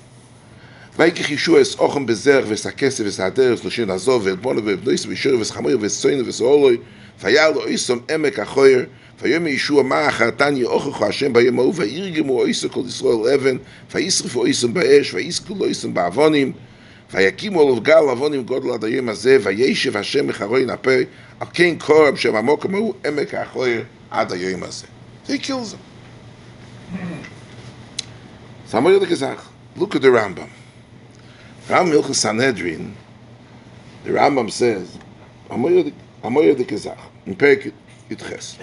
ויקח 1.00 1.32
ישוע 1.32 1.62
אס 1.62 1.76
אוכם 1.76 2.06
בזרח 2.06 2.46
וס 2.48 2.66
הכסף 2.66 3.04
וס 3.08 3.20
הדרך 3.20 3.62
שלושים 3.62 3.92
עזוב 3.92 4.22
ואלבונו 4.26 4.66
ואבנויס 4.66 5.06
וישור 5.06 5.40
וס 5.40 5.52
חמור 5.52 5.72
וסוינו 5.80 6.26
וס 6.26 6.42
אולוי 6.42 6.78
ויהיה 7.22 7.50
לו 7.50 7.66
איסום 7.66 8.00
עמק 8.12 8.40
החויר 8.40 8.86
ויאמר 9.22 9.48
ישוע 9.48 9.84
מה 9.84 10.08
אחרתן 10.08 10.58
יאוכך 10.58 11.02
השם 11.02 11.34
ביום 11.34 11.60
ההוא 11.60 11.74
וירגמו 11.76 12.46
איסו 12.46 12.70
כל 12.70 12.82
ישראל 12.88 13.34
אבן 13.34 13.58
וישרפו 13.94 14.46
איסום 14.46 14.74
באש 14.74 15.14
ויסקו 15.14 15.56
לו 15.56 15.66
איסום 15.66 15.94
בעוונים 15.94 16.52
ויקימו 17.14 17.62
עליו 17.62 17.82
גל 17.82 18.04
עוונים 18.10 18.44
גודל 18.44 18.72
עד 18.72 18.84
היום 18.84 19.10
הזה 19.10 19.38
וישב 19.44 19.98
השם 19.98 20.28
מחרוי 20.28 20.66
נפה 20.66 20.92
על 21.40 21.48
כן 21.54 21.76
קורב 21.78 22.16
שם 22.16 22.36
המוקם 22.36 22.76
ההוא 22.76 22.94
עמק 23.06 23.34
החויר 23.34 23.84
עד 24.12 24.32
היום 24.34 24.64
הזה. 24.64 24.88
He 25.28 25.38
kills 25.38 25.74
him. 25.74 25.80
Samuel 28.72 29.00
the 29.00 29.08
Kazakh, 29.08 29.42
look 29.78 29.96
at 29.96 30.02
the 30.02 30.08
Rambam. 30.08 30.50
Ram 31.67 31.87
Milchus 31.87 32.17
Sanhedrin, 32.17 32.95
the 34.05 34.11
Rambam 34.11 34.51
says, 34.51 34.99
Amoyer 35.49 35.83
the 35.83 36.65
Kazakh, 36.65 36.99
in 37.25 37.35
Perik 37.35 37.73
Yitches. 38.11 38.59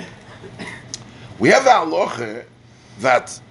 We 1.40 1.50
have 1.50 1.64
the 1.64 1.72
halacha 1.72 2.46
that 3.00 3.42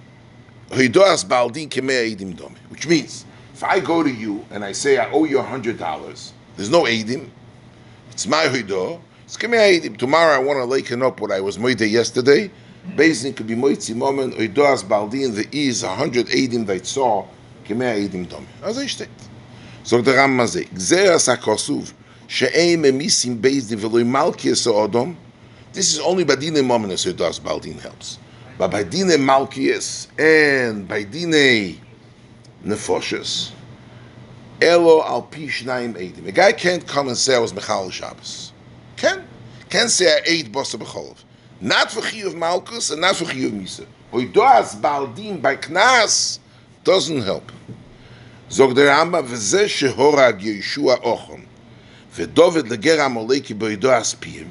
Hidoas 0.69 1.27
Baldin 1.27 1.67
Kemei 1.67 2.15
Eidim 2.15 2.33
Domi, 2.37 2.55
which 2.69 2.87
means 2.87 3.25
if 3.53 3.61
I 3.61 3.81
go 3.81 4.01
to 4.01 4.09
you 4.09 4.45
and 4.51 4.63
I 4.63 4.71
say 4.71 4.97
I 4.97 5.11
owe 5.11 5.25
you 5.25 5.39
a 5.39 5.43
hundred 5.43 5.77
dollars, 5.77 6.31
there's 6.55 6.69
no 6.69 6.83
Eidim, 6.83 7.29
it's 8.09 8.25
my 8.25 8.45
Hido, 8.45 9.01
it's 9.25 9.35
Kemei 9.35 9.81
Eidim. 9.81 9.97
Tomorrow 9.97 10.33
I 10.33 10.39
want 10.39 10.59
to 10.59 10.65
laken 10.65 11.05
up 11.05 11.19
what 11.19 11.29
I 11.29 11.41
was 11.41 11.57
moide 11.57 11.91
yesterday. 11.91 12.49
Basically, 12.95 13.33
could 13.33 13.47
be 13.47 13.55
moitzi 13.55 13.93
moment 13.93 14.35
Hidoas 14.35 14.87
Baldin 14.87 15.35
the 15.35 15.45
is 15.51 15.83
a 15.83 15.93
hundred 15.93 16.27
Eidim 16.27 16.65
that 16.67 16.87
saw 16.87 17.27
Kemei 17.65 18.07
Eidim 18.07 18.29
Domi. 18.29 18.47
As 18.63 18.77
I 18.77 18.85
state. 18.85 19.09
Sagt 19.83 20.05
der 20.05 20.15
Rambam 20.15 20.41
הזה, 20.41 20.63
גזר 20.73 21.13
עשה 21.13 21.35
כוסוב, 21.35 21.93
שאין 22.27 22.81
ממיסים 22.81 23.41
בייזדין 23.41 23.85
ולא 23.85 24.03
מלכי 24.03 24.51
עשה 24.51 24.85
אדום, 24.85 25.15
this 25.73 25.93
is 25.93 25.99
only 25.99 26.23
by 26.25 26.35
dine 26.35 26.65
mominus 26.65 27.03
who 27.03 27.13
does 27.13 27.39
Baldin 27.39 27.79
helps. 27.79 28.17
But 28.57 28.71
by 28.71 28.83
dine 28.83 29.17
malkias 29.17 30.07
and 30.19 30.85
by 30.87 31.03
dine 31.03 31.79
nefoshes, 32.65 33.51
elo 34.61 35.01
al 35.01 35.23
pi 35.23 35.47
shnayim 35.47 35.93
eidim. 35.93 36.27
A 36.27 36.31
guy 36.31 36.51
can't 36.51 36.85
come 36.85 37.07
and 37.07 37.17
say 37.17 37.35
I 37.35 37.39
was 37.39 37.53
Mechal 37.53 37.91
Shabbos. 37.91 38.51
Can? 38.97 39.25
Can 39.69 39.87
say 39.87 40.13
I 40.13 40.19
ate 40.25 40.51
bosa 40.51 40.77
b'cholov. 40.77 41.23
Not 41.61 41.89
for 41.89 42.01
chiyuv 42.01 42.33
malkus 42.33 42.91
and 42.91 42.99
not 42.99 43.15
for 43.15 43.25
chiyuv 43.25 43.51
misa. 43.51 43.85
Who 44.11 44.27
does 44.27 44.75
Baldin 44.75 45.39
by 45.39 45.55
knas 45.55 46.39
doesn't 46.83 47.21
help. 47.21 47.49
זוג 48.51 48.73
der 48.73 48.89
Ramba, 48.89 49.21
וזה 49.25 49.69
שהורג 49.69 50.43
ישוע 50.43 50.95
אוכן, 51.03 51.41
ודובד 52.15 52.67
לגר 52.67 53.01
המולקי 53.01 53.53
בידו 53.53 53.91
הספירים, 53.91 54.49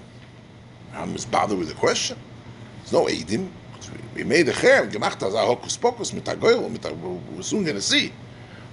Rambam 0.95 1.15
is 1.15 1.27
bothered 1.27 1.59
with 1.59 1.69
the 1.69 1.75
question. 1.75 2.17
There's 2.79 2.93
no 2.93 3.05
Eidim. 3.05 3.49
We 4.15 4.25
made 4.25 4.49
a 4.49 4.53
cherem, 4.53 4.91
gemacht 4.91 5.21
das 5.21 5.35
a 5.35 5.39
hokus 5.39 5.77
pokus 5.77 6.13
mit 6.13 6.27
a 6.29 6.35
goyel, 6.35 6.69
mit 6.71 6.85
a, 6.85 6.93
we're 6.93 7.43
soon 7.43 7.63
going 7.63 7.77
to 7.77 7.83
see. 7.83 8.13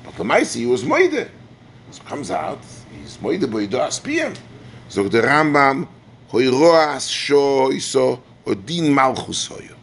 But 0.03 0.15
the 0.15 0.23
Maisi, 0.23 0.61
he 0.61 0.65
was 0.65 0.83
moide. 0.83 1.29
So 1.91 2.03
comes 2.03 2.31
out, 2.31 2.59
he's 2.91 3.17
moide 3.17 3.43
boido 3.43 3.79
aspiyem. 3.79 4.35
Zog 4.89 5.11
der 5.11 5.23
Rambam, 5.23 5.87
hoi 6.29 6.49
roas 6.49 7.09
sho 7.09 7.69
iso, 7.69 8.21
odin 8.45 8.93
malchus 8.93 9.49
hoyo. 9.49 9.75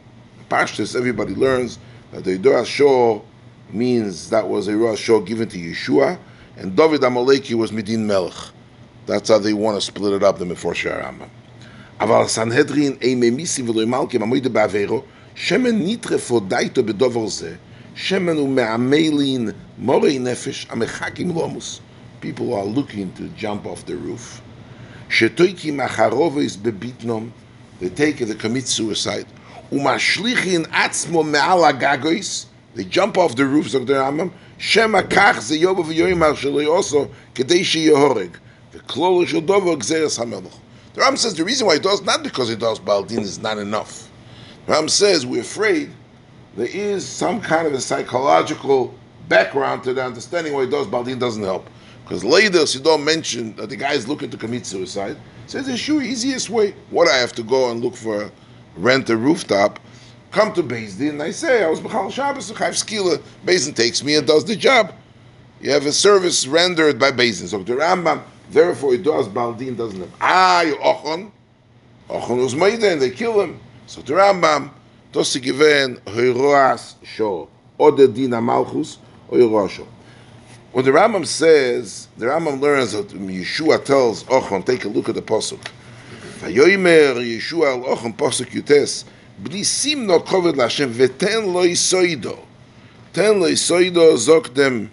Pashtus, 0.48 0.96
everybody 0.96 1.34
learns 1.34 1.78
that 2.12 2.24
the 2.24 2.32
Ido 2.32 2.64
Sho 2.64 3.24
means 3.73 4.29
that 4.29 4.47
was 4.47 4.67
a 4.67 4.75
Rosh 4.75 4.99
Show 4.99 5.19
given 5.21 5.47
to 5.49 5.57
Yeshua, 5.57 6.17
and 6.57 6.75
David 6.75 7.01
Amaleki 7.01 7.55
was 7.55 7.71
Medin 7.71 7.99
Melech. 7.99 8.51
That's 9.05 9.29
how 9.29 9.39
they 9.39 9.53
want 9.53 9.77
to 9.77 9.81
split 9.81 10.13
it 10.13 10.23
up, 10.23 10.37
the 10.37 10.45
Meforshei 10.45 11.03
Rambam. 11.03 11.29
אבל 11.99 12.27
סנהדרין 12.27 12.95
אין 13.01 13.19
ממיסים 13.19 13.69
ולא 13.69 13.85
מלכים 13.85 14.23
עמוד 14.23 14.47
בעבירו, 14.47 15.03
שמן 15.35 15.87
נטרפו 15.87 16.39
דייתו 16.39 16.83
בדובר 16.83 17.27
זה, 17.27 17.55
שמן 17.95 18.37
הוא 18.37 18.49
מעמלין 18.49 19.49
מורי 19.77 20.19
נפש 20.19 20.67
המחכים 20.69 21.29
לומוס. 21.29 21.79
People 22.21 22.53
are 22.53 22.65
looking 22.65 23.11
to 23.17 23.41
jump 23.41 23.65
off 23.65 23.85
the 23.85 23.95
roof. 24.07 24.41
שטויקי 25.09 25.71
מחרוביס 25.71 26.55
בביטנום, 26.55 27.29
they 27.81 27.85
take 27.85 28.21
it, 28.21 28.25
they 28.25 28.43
commit 28.43 28.67
suicide, 28.67 29.27
ומשליכין 29.71 30.63
עצמו 30.71 31.23
מעל 31.23 31.65
הגגויס, 31.65 32.45
they 32.74 32.84
jump 32.84 33.16
off 33.16 33.36
the 33.36 33.46
roofs 33.46 33.74
of 33.74 33.86
the 33.86 33.94
Rambam. 33.94 34.32
Shema 34.58 35.02
kach 35.02 35.40
ze 35.40 35.60
yobav 35.60 35.86
yoimar 35.86 36.34
shaloi 36.34 36.72
also 36.72 37.08
kedei 37.34 37.64
she 37.64 37.86
yehoreg. 37.86 38.36
V'klolo 38.72 39.26
shel 39.26 39.42
dovo 39.42 39.76
gzeres 39.76 40.18
hamelech. 40.18 40.52
The 40.94 41.00
Rambam 41.00 41.18
says 41.18 41.34
the 41.34 41.44
reason 41.44 41.66
why 41.66 41.74
it 41.74 41.82
does, 41.82 42.02
not 42.02 42.22
because 42.22 42.50
it 42.50 42.58
does 42.58 42.78
Baldin 42.78 43.20
is 43.20 43.38
not 43.38 43.58
enough. 43.58 44.10
The 44.66 44.72
Rambam 44.72 44.90
says 44.90 45.24
we're 45.24 45.42
afraid 45.42 45.90
there 46.56 46.66
is 46.66 47.06
some 47.06 47.40
kind 47.40 47.66
of 47.66 47.74
a 47.74 47.80
psychological 47.80 48.94
background 49.28 49.84
to 49.84 49.94
the 49.94 50.04
understanding 50.04 50.52
why 50.52 50.62
it 50.62 50.70
does 50.70 50.86
Baldin 50.86 51.18
doesn't 51.18 51.42
help. 51.42 51.68
Because 52.04 52.24
later 52.24 52.66
Sidon 52.66 53.04
mentioned 53.04 53.56
that 53.56 53.70
the 53.70 53.76
guy 53.76 53.94
is 53.94 54.06
looking 54.08 54.30
to 54.30 54.36
commit 54.36 54.66
suicide. 54.66 55.16
Says 55.46 55.66
the 55.66 55.76
sure 55.76 56.02
easiest 56.02 56.50
way. 56.50 56.74
What 56.90 57.08
I 57.08 57.16
have 57.16 57.32
to 57.34 57.42
go 57.42 57.70
and 57.70 57.80
look 57.80 57.94
for 57.94 58.30
rent 58.76 59.08
a 59.10 59.16
rooftop 59.16 59.78
come 60.34 60.52
to 60.52 60.64
Beis 60.64 60.98
Din, 60.98 61.20
I 61.20 61.30
say 61.30 61.62
I 61.62 61.70
was 61.70 61.80
Bechal 61.80 62.10
Shabbos, 62.12 62.50
Chayv 62.50 62.70
Skila, 62.70 63.22
Beis 63.46 63.66
Din 63.66 63.74
takes 63.74 64.02
me 64.02 64.16
and 64.16 64.26
does 64.26 64.44
the 64.44 64.56
job. 64.56 64.92
You 65.60 65.70
have 65.70 65.86
a 65.86 65.92
service 65.92 66.46
rendered 66.46 66.98
by 66.98 67.12
Beis 67.12 67.38
Din. 67.38 67.46
So 67.46 67.62
the 67.62 67.74
Rambam, 67.74 68.20
therefore, 68.50 68.94
it 68.94 69.04
does 69.04 69.28
Baldin 69.28 69.76
doesn't 69.76 70.00
have. 70.00 70.12
Ah, 70.20 70.62
you 70.62 70.74
Ochon, 70.76 71.30
Ochon 72.10 72.42
was 72.42 72.56
Maiden, 72.56 72.98
they 72.98 73.10
kill 73.10 73.40
him. 73.40 73.60
So 73.86 74.02
the 74.02 74.14
Rambam, 74.14 74.70
das 75.12 75.30
sie 75.30 75.40
gewähn, 75.40 76.00
Heuroas 76.00 76.96
Sho, 77.04 77.48
oder 77.78 78.08
Dina 78.08 78.40
Malchus, 78.40 78.98
or 79.28 79.38
Yerosho. 79.38 79.86
When 80.72 80.84
the 80.84 80.90
Rambam 80.90 81.24
says, 81.24 82.08
the 82.18 82.26
Rambam 82.26 82.60
learns 82.60 82.90
that 82.90 83.06
Yeshua 83.10 83.84
tells 83.84 84.24
Ochon, 84.24 84.66
take 84.66 84.84
a 84.84 84.88
look 84.88 85.08
at 85.08 85.14
the 85.14 85.22
Pasuk. 85.22 85.64
Vayoymer 86.40 87.14
Yeshua 87.24 87.76
al 87.76 87.96
Ochon, 87.96 88.16
Pasuk 88.16 88.50
Yutes, 88.50 89.04
בלי 89.38 89.64
סים 89.64 90.06
נו 90.06 90.24
כובד 90.24 90.56
להשם, 90.56 90.88
ותן 90.92 91.42
לו 91.42 91.64
יסוידו. 91.64 92.36
תן 93.12 93.38
לו 93.38 93.48
יסוידו, 93.48 94.16
זוק 94.16 94.48
דם, 94.48 94.86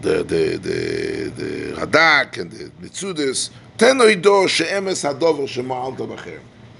דה, 0.00 0.22
דה, 0.22 0.56
דה, 0.56 0.70
דה, 1.36 1.44
רדק, 1.74 2.38
דה, 2.38 2.64
מצודס, 2.80 3.50
תן 3.76 3.98
לו 3.98 4.08
ידו 4.08 4.48
שאמס 4.48 5.04
הדובר 5.04 5.46
שמעלת 5.46 5.96
בכם. 5.96 6.30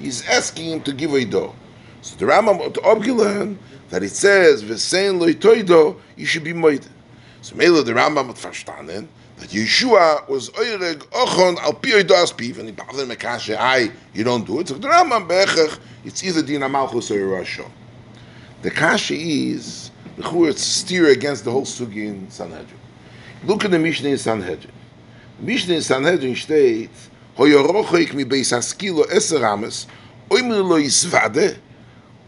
He's 0.02 0.22
asking 0.22 0.68
him 0.72 0.88
to 0.88 0.92
give 0.92 1.14
a 1.14 1.18
ידו. 1.18 1.52
So 2.02 2.14
the 2.18 2.24
Rambam, 2.26 2.72
to 2.74 2.80
Obgilen, 2.80 3.56
that 3.90 4.02
it 4.02 4.12
says, 4.12 4.64
ושאין 4.66 5.18
לו 5.18 5.28
יתו 5.28 5.54
ידו, 5.54 5.94
you 6.18 6.26
should 6.26 6.44
be 6.44 6.52
מועד. 6.54 6.84
So 7.42 7.56
מילו, 7.56 7.82
the 7.82 7.94
Rambam, 7.94 8.30
את 8.30 8.38
פשטנן, 8.38 9.04
that 9.38 9.50
Yeshua 9.50 10.28
was 10.28 10.50
oireg 10.50 10.98
ochon 11.10 11.56
al 11.58 11.74
pi 11.74 11.90
oidas 11.90 12.32
piv, 12.34 12.58
and 12.58 12.68
he 12.68 12.74
bavler 12.74 13.06
mekashe, 13.06 13.56
I, 13.56 13.90
you 14.12 14.24
don't 14.24 14.46
do 14.46 14.60
it. 14.60 14.68
So 14.68 14.74
the 14.74 14.88
Rambam 14.88 15.28
bechach, 15.28 15.78
it's 16.04 16.24
either 16.24 16.42
Dina 16.42 16.68
Malchus 16.68 17.10
or 17.10 17.14
Yerusha. 17.14 17.70
The 18.62 18.70
kasha 18.70 19.14
is, 19.14 19.90
the 20.16 20.22
chur 20.22 20.48
it's 20.48 20.62
steer 20.62 21.08
against 21.08 21.44
the 21.44 21.50
whole 21.50 21.62
sugi 21.62 22.08
in 22.08 22.30
Sanhedrin. 22.30 22.80
Look 23.44 23.64
at 23.64 23.70
the 23.70 23.78
Mishnah 23.78 24.10
in 24.10 24.18
Sanhedrin. 24.18 24.72
The 25.38 25.46
Mishnah 25.46 25.74
in 25.76 25.82
Sanhedrin 25.82 26.34
states, 26.34 27.10
hoyorochoik 27.36 28.14
mi 28.14 28.24
beis 28.24 28.50
haskilo 28.50 29.06
eser 29.06 29.44
ames, 29.44 29.86
oimir 30.30 30.68
lo 30.68 30.78
yisvade, 30.78 31.58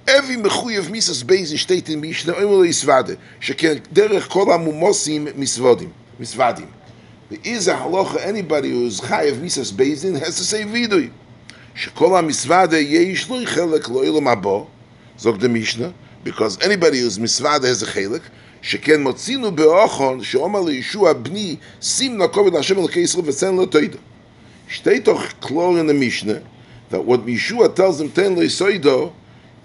Every 0.09 0.37
mechuyev 0.37 0.90
misas 0.90 1.23
beis 1.23 1.57
steht 1.59 1.88
in 1.88 2.01
Mishnah 2.01 2.35
oimel 2.35 2.66
isvade 2.66 3.18
sheken 3.38 3.81
derech 3.92 4.29
kol 4.29 4.46
hamumosim 4.46 5.33
misvodim 5.35 5.92
misvadim. 6.18 6.66
There 6.66 6.80
is 7.31 7.69
a 7.69 7.75
halacha 7.75 8.25
anybody 8.25 8.71
who 8.71 8.87
is 8.87 9.01
chayev 9.01 9.35
misas 9.35 9.73
beis 9.73 10.03
has 10.19 10.37
to 10.37 10.45
say 10.45 10.64
vidui. 10.64 11.12
Shekol 11.75 12.11
hamisvade 12.11 12.85
yeish 12.85 13.29
lo 13.29 13.45
chelek 13.45 13.88
lo 13.88 14.03
ilam 14.03 14.27
abo 14.35 14.69
zog 15.19 15.38
the 15.38 15.49
Mishnah 15.49 15.95
because 16.25 16.61
anybody 16.62 16.99
who's 17.01 17.19
misvade 17.19 17.64
has 17.64 17.83
a 17.83 17.87
chelek 17.87 18.23
sheken 18.62 19.05
motzinu 19.05 19.55
beochon 19.55 20.21
sheomar 20.21 20.64
leyeshua 20.64 21.14
bni 21.14 21.61
sim 21.79 22.19
nakovid 22.19 22.55
Hashem 22.55 22.77
elkei 22.77 23.05
Yisrael 23.05 23.25
v'tzen 23.25 23.57
lo 23.57 23.66
toido. 23.66 23.99
Steht 24.69 25.05
doch 25.05 25.40
klar 25.40 25.79
in 25.79 25.87
the 25.87 25.95
Mishnah 25.95 26.43
that 26.90 27.05
what 27.05 27.25
Yeshua 27.27 27.75
tells 27.75 28.01
him 28.01 28.11
ten 28.11 28.35
lo 28.35 28.43
yisoido 28.43 29.12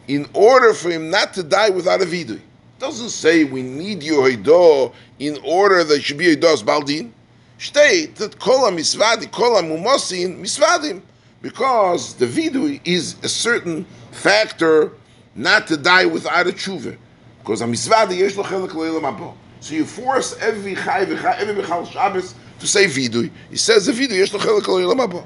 in 0.07 0.27
order 0.33 0.73
for 0.73 0.91
him 0.91 1.09
not 1.09 1.33
to 1.33 1.41
die 1.41 1.71
without 1.71 2.01
a 2.01 2.05
vidui. 2.05 2.39
doesn't 2.77 3.09
say 3.09 3.43
we 3.43 3.61
need 3.61 4.03
your 4.03 4.29
hido 4.29 4.93
in 5.19 5.37
order 5.43 5.83
that 5.83 6.01
should 6.03 6.17
be 6.17 6.35
hidos 6.35 6.63
baldin. 6.63 7.11
State 7.57 8.15
that 8.15 8.39
kol 8.39 8.69
misvadi, 8.71 9.31
kol 9.31 9.61
mumosin 9.61 10.39
misvadim, 10.39 11.01
because 11.41 12.15
the 12.15 12.25
vidui 12.25 12.81
is 12.85 13.15
a 13.23 13.29
certain 13.29 13.85
factor 14.11 14.91
not 15.35 15.67
to 15.67 15.77
die 15.77 16.05
without 16.05 16.47
a 16.47 16.51
tshuva. 16.51 16.97
Because 17.39 17.61
a 17.61 17.65
misvadi 17.65 18.17
yesh 18.17 18.35
lo 18.35 18.43
chelek 18.43 18.69
abo. 18.69 19.35
So 19.59 19.73
you 19.73 19.85
force 19.85 20.35
every 20.39 20.75
chay 20.75 21.05
every 21.05 21.63
bechal 21.63 21.89
Shabbos 21.89 22.35
to 22.59 22.67
say 22.67 22.85
vidui. 22.85 23.31
He 23.49 23.57
says 23.57 23.85
the 23.85 23.91
vidui 23.91 24.17
yesh 24.17 24.33
lo 24.33 24.39
chelek 24.39 24.63
abo. 24.63 25.25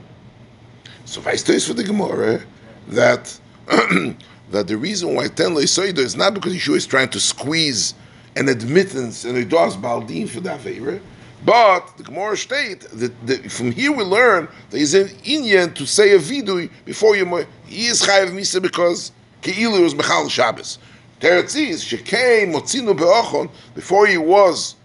So 1.06 1.22
vice 1.22 1.66
for 1.66 1.74
the 1.74 1.84
Gemara 1.84 2.42
that 2.90 3.40
that 3.68 4.68
the 4.68 4.78
reason 4.78 5.16
why 5.16 5.28
ten 5.28 5.56
leisoido 5.56 5.98
is 5.98 6.16
not 6.16 6.34
because 6.34 6.54
Yeshua 6.54 6.76
is 6.76 6.86
trying 6.86 7.10
to 7.10 7.20
squeeze 7.20 7.96
an 8.36 8.50
admittance 8.50 9.26
and 9.26 9.38
a 9.38 9.44
does 9.44 9.76
baldin 9.76 10.28
for 10.28 10.40
that 10.42 10.62
favor, 10.62 11.00
but 11.46 11.98
the 11.98 12.04
Gemara 12.04 12.36
state 12.36 12.82
that, 12.82 13.28
that, 13.28 13.52
from 13.52 13.72
here 13.72 13.92
we 13.92 14.04
learn 14.04 14.48
there 14.70 14.82
is 14.82 14.94
an 14.94 15.08
inyan 15.24 15.74
to 15.76 15.86
say 15.86 16.14
a 16.16 16.20
vidui 16.20 16.70
before 16.86 17.16
you 17.16 17.26
he 17.66 17.88
is 17.88 18.02
chayav 18.02 18.32
misa 18.32 18.62
because 18.62 19.12
keilu 19.42 19.82
was 19.82 19.94
mechal 19.94 20.30
Shabbos. 20.30 20.80
Teretz 21.20 21.56
is 21.56 21.84
shekei 21.84 22.52
motzinu 22.52 22.98
beochon 22.98 23.50
before 23.76 24.08
he 24.08 24.18
was 24.18 24.76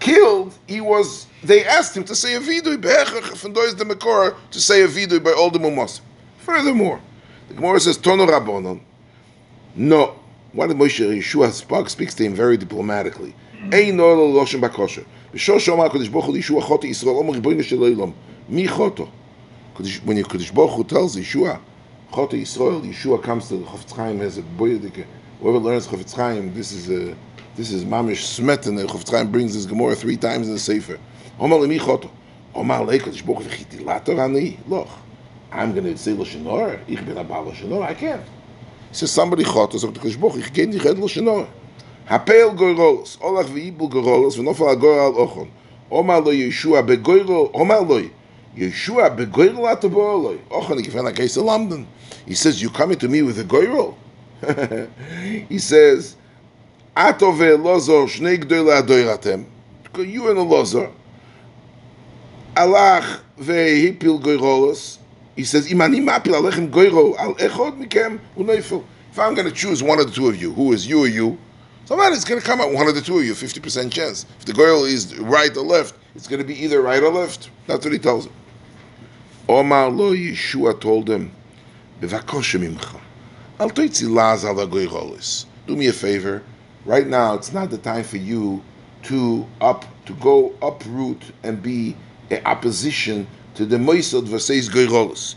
killed, 0.00 0.54
he 0.66 0.80
was. 0.80 1.26
They 1.42 1.64
asked 1.64 1.96
him 1.96 2.04
to 2.04 2.14
say 2.14 2.34
a 2.34 2.40
vidui 2.40 2.80
be'echach 2.80 3.36
from 3.36 3.52
dois 3.52 3.74
the 3.74 3.84
Mekor 3.84 4.36
to 4.50 4.60
say 4.60 4.82
a 4.82 4.88
vidui 4.88 5.22
by 5.22 5.30
all 5.32 5.50
the 5.50 5.58
mumas. 5.58 6.00
Furthermore. 6.38 7.00
The 7.48 7.54
Gemara 7.54 7.80
says, 7.80 7.96
Tono 7.96 8.26
Rabbonon. 8.26 8.80
No. 9.74 10.16
Why 10.52 10.66
did 10.66 10.76
Moshe 10.76 11.04
Yeshua 11.04 11.88
speaks 11.88 12.14
to 12.14 12.24
him 12.24 12.34
very 12.34 12.56
diplomatically? 12.56 13.34
Ein 13.62 13.96
no 13.96 14.14
lo 14.14 14.32
loshen 14.32 14.58
bakosher. 14.58 15.04
B'shor 15.34 15.58
shoma 15.58 15.88
HaKadosh 15.88 16.10
Baruch 16.10 16.24
Hu 16.24 16.32
Yeshua 16.32 16.62
chote 16.62 16.84
Yisrael, 16.84 17.18
omer 17.20 17.34
riboyne 17.34 17.62
shel 17.62 17.78
olam. 17.78 18.14
Mi 18.48 18.66
choto? 18.66 19.06
When 20.04 20.16
Kadosh 20.22 20.54
Baruch 20.54 20.70
Hu 20.70 20.84
tells 20.84 21.14
Yeshua, 21.14 21.60
chote 22.10 22.32
Yisrael, 22.32 22.82
Yeshua 22.82 23.22
comes 23.22 23.48
to 23.48 23.58
the 23.58 23.64
Chofetz 23.66 23.94
Chaim 23.94 24.22
as 24.22 24.38
a 24.38 24.42
boyadike. 24.42 25.04
Whoever 25.40 25.58
learns 25.58 25.86
Chofetz 25.86 26.14
Chaim, 26.14 26.54
this 26.54 26.72
is 26.72 26.88
a, 26.90 27.14
this 27.54 27.70
is 27.70 27.84
mamish 27.84 28.24
smet, 28.24 28.66
and 28.66 28.78
the 28.78 28.84
Chofetz 28.84 29.10
Chaim 29.10 29.30
brings 29.30 29.52
this 29.52 29.66
Gemara 29.66 29.94
three 29.94 30.16
times 30.16 30.48
in 30.48 30.54
the 30.54 30.58
Sefer. 30.58 30.98
Omer 31.38 31.56
le 31.56 31.68
mi 31.68 31.78
choto. 31.78 32.10
Omer 32.54 32.82
le 32.82 32.98
Kadosh 32.98 33.24
Baruch 33.26 33.42
Hu 33.42 33.48
v'chitilator 33.50 34.18
ani? 34.18 34.58
Loch. 34.68 34.88
I'm 35.52 35.72
going 35.72 35.84
to 35.84 35.98
say 35.98 36.12
Loshenor, 36.12 36.80
ich 36.88 37.04
bin 37.04 37.18
Abba 37.18 37.34
Loshenor, 37.34 37.82
I 37.82 37.92
can't. 37.92 38.22
He 38.88 38.94
says, 38.94 39.10
somebody 39.10 39.44
chot, 39.44 39.72
sagt 39.72 39.94
der 39.94 40.02
Kishboch, 40.02 40.36
ich 40.38 40.50
gehe 40.52 40.66
nicht 40.66 40.84
red 40.84 40.96
Loshenor. 40.96 41.46
Hapel 41.46 41.59
He 42.10 42.18
says, 52.34 52.60
you 52.60 52.70
coming 52.70 52.98
to 52.98 53.08
me 53.08 53.22
with 53.22 53.38
a 53.38 53.44
goyro? 53.44 53.94
he 55.48 55.58
says, 55.60 56.16
Ato 56.96 57.30
ve'lozor, 57.30 58.08
shnei 58.08 58.38
gdoyle 58.42 58.82
adoyratem. 58.82 59.44
You 59.96 60.30
and 60.30 60.38
a 60.38 60.42
lozor. 60.42 60.90
Alach 62.56 63.20
ve'hipil 63.38 64.20
goyrolos, 64.20 64.98
he 65.36 65.44
says, 65.44 65.70
If 65.70 65.80
I'm 69.18 69.34
going 69.34 69.46
to 69.46 69.52
choose 69.52 69.80
one 69.84 70.00
of 70.00 70.06
the 70.06 70.12
two 70.12 70.26
of 70.26 70.42
you, 70.42 70.52
who 70.52 70.72
is 70.72 70.88
you 70.88 71.04
or 71.04 71.06
you, 71.06 71.38
Somebody 71.84 72.14
is 72.14 72.24
going 72.24 72.40
to 72.40 72.46
come 72.46 72.60
out 72.60 72.72
one 72.72 72.86
of 72.88 72.94
the 72.94 73.00
two 73.00 73.18
of 73.18 73.24
you, 73.24 73.32
50% 73.32 73.90
chance. 73.90 74.24
If 74.38 74.44
the 74.44 74.52
girl 74.52 74.84
is 74.84 75.18
right 75.18 75.54
or 75.56 75.64
left, 75.64 75.94
it's 76.14 76.28
going 76.28 76.40
to 76.40 76.46
be 76.46 76.54
either 76.62 76.80
right 76.80 77.02
or 77.02 77.10
left. 77.10 77.50
That's 77.66 77.84
what 77.84 77.92
he 77.92 77.98
tells 77.98 78.26
him. 78.26 78.32
Omar 79.48 79.90
lo 79.90 80.14
Yeshua 80.14 80.80
told 80.80 81.10
him, 81.10 81.32
Do 85.66 85.76
me 85.76 85.86
a 85.86 85.92
favor. 85.92 86.42
Right 86.86 87.06
now, 87.06 87.34
it's 87.34 87.52
not 87.52 87.70
the 87.70 87.78
time 87.78 88.04
for 88.04 88.16
you 88.16 88.62
to 89.02 89.46
up 89.60 89.84
to 90.06 90.14
go 90.14 90.54
uproot 90.62 91.22
and 91.42 91.62
be 91.62 91.96
an 92.30 92.42
opposition 92.46 93.26
to 93.54 93.66
the 93.66 93.76
Moisod 93.76 94.24
versus 94.24 94.68
goyrolis. 94.68 95.34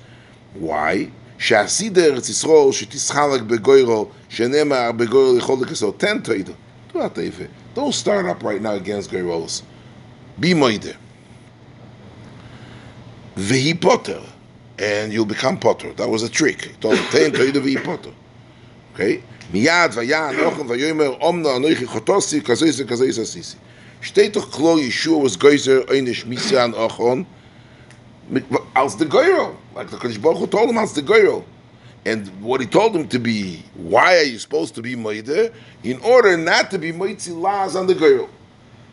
Why? 0.53 1.12
Shasider 1.38 2.15
Tzisrol 2.17 2.71
Shetischalak 2.71 3.47
BeGoyrol 3.47 4.12
בגוירו, 4.33 4.33
שנאמר 4.33 4.92
בגוירו 4.92 5.38
יכול 5.38 5.59
לכסות, 5.62 6.01
תן 6.01 6.18
תוידו. 6.21 6.53
Do 6.92 6.99
not 6.99 7.18
Don't 7.75 7.94
start 7.94 8.27
up 8.27 8.42
right 8.42 8.62
now 8.62 8.73
against 8.73 9.11
goyrolos. 9.11 9.62
Be 10.40 10.55
moide. 10.55 10.97
Vehi 13.37 13.79
potter, 13.81 14.23
and 14.79 15.12
you'll 15.12 15.27
become 15.27 15.59
potter. 15.59 15.92
That 15.92 16.09
was 16.09 16.23
a 16.23 16.29
trick. 16.29 16.64
He 16.64 16.73
told 16.81 16.97
him, 16.97 17.05
Tein 17.11 17.33
toida 17.33 17.61
vehi 17.61 17.85
potter. 17.85 18.12
Okay? 18.94 19.23
Miyad 19.53 19.92
vayan 19.94 20.35
ochem 20.35 20.66
vayomer 20.66 21.21
omna 21.21 21.51
anoichi 21.57 21.87
chotosi 21.87 22.40
kazoisa 22.40 22.85
kazoisa 22.85 23.25
sisi. 23.27 23.57
Steht 24.01 24.33
doch 24.35 24.51
klar, 24.51 24.77
Yeshua 24.77 25.21
was 25.21 25.37
geyser 25.37 25.83
einish 25.83 26.25
misa 26.25 26.64
an 26.64 26.73
ochon, 26.73 27.27
als 28.75 28.97
the 28.97 29.05
goyro. 29.05 29.55
Like 29.75 29.90
the 29.90 29.97
Kodesh 29.97 30.21
Baruch 30.21 30.38
Hu 30.38 30.47
told 30.47 30.71
him 30.71 30.79
as 30.79 30.94
the 30.94 31.03
goyro. 31.03 31.44
And 32.06 32.28
what 32.42 32.60
he 32.60 32.68
told 32.68 32.96
him 32.96 33.08
to 33.10 33.20
be, 33.20 33.63
why 33.76 34.18
are 34.18 34.24
you 34.24 34.38
supposed 34.38 34.76
to 34.76 34.82
be 34.82 34.96
moide? 34.96 35.54
In 35.84 36.00
order 36.02 36.36
not 36.36 36.70
to 36.72 36.78
be 36.78 36.92
moitzi 36.92 37.38
laws 37.39 37.76
on 37.76 37.88
the 37.88 37.96
goyro. 37.96 38.28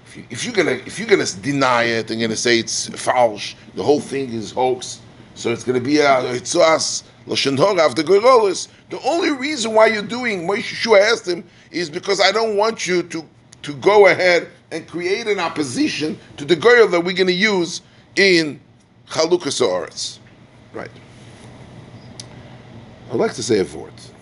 If, 0.07 0.45
you, 0.45 0.53
you're 0.53 0.65
gonna 0.65 0.79
if 0.87 0.99
you're 0.99 1.09
gonna 1.09 1.27
deny 1.41 1.85
it 1.85 2.11
and 2.11 2.21
gonna 2.21 2.37
say 2.37 2.59
it's 2.59 2.89
false, 3.01 3.55
the 3.75 3.83
whole 3.83 4.01
thing 4.01 4.33
is 4.33 4.51
hoax, 4.51 5.01
so 5.37 5.53
it's 5.53 5.63
gonna 5.63 5.81
be 5.81 5.99
a 5.99 6.33
it's 6.33 6.57
us 6.57 7.05
lashon 7.29 7.57
hora 7.57 7.95
the 7.95 8.03
goyrolis. 8.03 8.67
The 8.91 9.01
only 9.03 9.31
reason 9.31 9.73
why 9.73 9.87
you're 9.87 10.03
doing 10.03 10.49
Moshe 10.49 10.63
Shua 10.63 11.01
asked 11.01 11.29
him 11.29 11.45
is 11.71 11.89
because 11.89 12.21
I 12.21 12.33
don't 12.33 12.57
want 12.57 12.89
you 12.89 13.05
to 13.05 13.25
to 13.63 13.75
go 13.75 14.09
ahead 14.09 14.49
and 14.73 14.87
create 14.89 15.29
an 15.29 15.39
opposition 15.39 16.19
to 16.39 16.45
the 16.45 16.57
goyro 16.57 16.91
that 16.91 17.01
we're 17.01 17.17
gonna 17.17 17.31
use 17.31 17.83
in 18.17 18.59
Chalukas. 19.09 20.19
Right. 20.73 20.91
I'd 23.11 23.17
like 23.17 23.35
to 23.35 23.43
say 23.43 23.59
a 23.59 23.65
vort. 23.65 24.13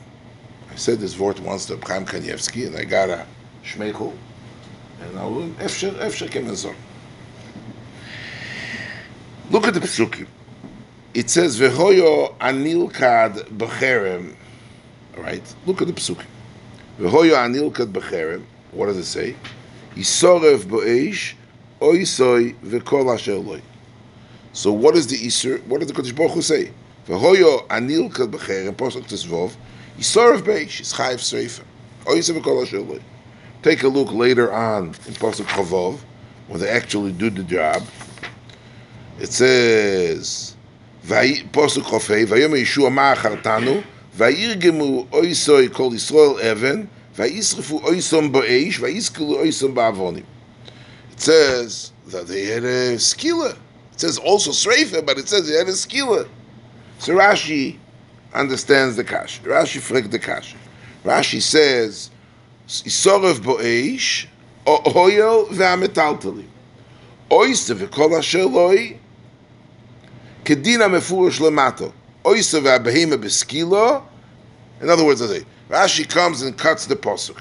I 0.70 0.74
said 0.76 0.98
this 0.98 1.12
vort 1.12 1.38
once 1.40 1.66
to 1.66 1.76
Chaim 1.76 2.06
Kanievsky, 2.06 2.66
and 2.66 2.74
I 2.74 2.84
got 2.84 3.10
a 3.10 3.26
shmeichel, 3.62 4.16
and 5.02 5.18
I 5.18 5.26
will 5.26 5.48
efsher 5.60 5.92
efsher 5.98 6.26
kemenzor. 6.26 6.74
Look 9.50 9.66
at 9.66 9.74
the 9.74 9.80
psukim. 9.80 10.26
It 11.12 11.28
says 11.28 11.60
v'hoyo 11.60 12.34
anilkad 12.38 13.50
b'cherem. 13.58 14.34
Right. 15.18 15.54
Look 15.66 15.82
at 15.82 15.88
the 15.88 15.92
psukim. 15.92 16.24
V'hoyo 16.98 17.34
anilkad 17.34 17.92
b'cherem. 17.92 18.42
What 18.72 18.86
does 18.86 18.96
it 18.96 19.04
say? 19.04 19.36
Yisorev 19.96 20.60
bo'esh 20.60 21.34
oisoi 21.80 22.54
v'kol 22.60 23.12
asher 23.14 23.34
loy. 23.34 23.60
So 24.54 24.72
what 24.72 24.96
is 24.96 25.06
the 25.08 25.16
Isur? 25.16 25.62
What 25.66 25.80
does 25.80 25.88
the 25.88 25.94
Kodesh 25.94 26.16
Baruch 26.16 26.32
Hu 26.32 26.42
say? 26.42 26.72
V'hoyo 27.08 27.66
anil 27.68 28.12
kal 28.12 28.28
b'cherem 28.28 28.76
posuk 28.76 29.06
tzvov 29.08 29.54
yisorev 29.98 30.42
beish 30.42 30.82
is 30.82 30.92
chayiv 30.92 31.22
sreifa 31.24 31.62
oyisav 32.04 32.36
oh, 32.36 32.40
v'kol 32.40 32.62
asher 32.62 32.80
loy. 32.80 33.00
Take 33.62 33.82
a 33.82 33.88
look 33.88 34.12
later 34.12 34.52
on 34.52 34.88
in 35.06 35.14
posuk 35.14 35.46
chavov 35.46 36.00
when 36.48 36.60
they 36.60 36.68
actually 36.68 37.12
do 37.12 37.30
the 37.30 37.42
job. 37.44 37.82
It 39.18 39.32
says 39.32 40.54
posuk 41.06 41.84
chofei 41.84 42.26
vayom 42.26 42.52
Yeshua 42.52 42.92
ma'achartanu 42.92 43.82
vayirgemu 44.14 45.08
oisoi 45.08 45.72
kol 45.72 45.92
Yisrael 45.92 46.38
even 46.44 46.90
vayisrefu 47.16 47.80
oisom 47.84 48.30
bo'eish 48.30 48.80
vayiskelu 48.80 49.38
oisom 49.46 49.74
ba'avonim. 49.74 50.26
It 51.12 51.20
says 51.20 51.92
that 52.08 52.26
they 52.26 52.44
had 52.44 52.64
a 52.64 52.96
skila. 52.96 53.52
It 53.92 54.00
says 54.00 54.18
also 54.18 54.50
Sreifa, 54.50 55.06
but 55.06 55.16
it 55.16 55.26
says 55.26 55.48
he 55.48 55.54
had 55.54 55.68
a 55.68 55.72
skila. 55.72 56.28
So 56.98 57.14
Rashi 57.14 57.78
understands 58.34 58.96
the 58.96 59.04
kash. 59.04 59.40
Rashi 59.42 59.80
fragt 59.80 60.10
the 60.10 60.18
kash. 60.18 60.54
Rashi 61.04 61.40
says, 61.40 62.10
Isorev 62.66 63.40
bo'eish, 63.40 64.26
oyel 64.66 65.48
ve'ametaltalim. 65.48 66.48
Oyse 67.30 67.74
v'kol 67.74 68.18
asher 68.18 68.44
loi, 68.44 68.98
kedina 70.44 70.88
mefurish 70.88 71.40
lemato. 71.40 71.92
Oyse 72.24 72.60
ve'abehema 72.60 73.16
beskilo. 73.16 74.02
In 74.80 74.90
other 74.90 75.04
words, 75.04 75.22
Rashi 75.70 76.08
comes 76.08 76.42
and 76.42 76.56
cuts 76.58 76.86
the 76.86 76.96
posuk. 76.96 77.40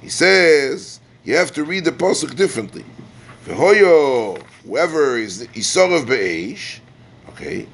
He 0.00 0.08
says, 0.08 1.00
you 1.24 1.34
have 1.36 1.52
to 1.52 1.64
read 1.64 1.84
the 1.84 1.92
posuk 1.92 2.36
differently. 2.36 2.84
V'hoyo 3.46 4.42
whoever 4.66 5.16
is 5.16 5.46
Isorav 5.48 6.06
Be'esh, 6.06 6.80
okay, 7.30 7.66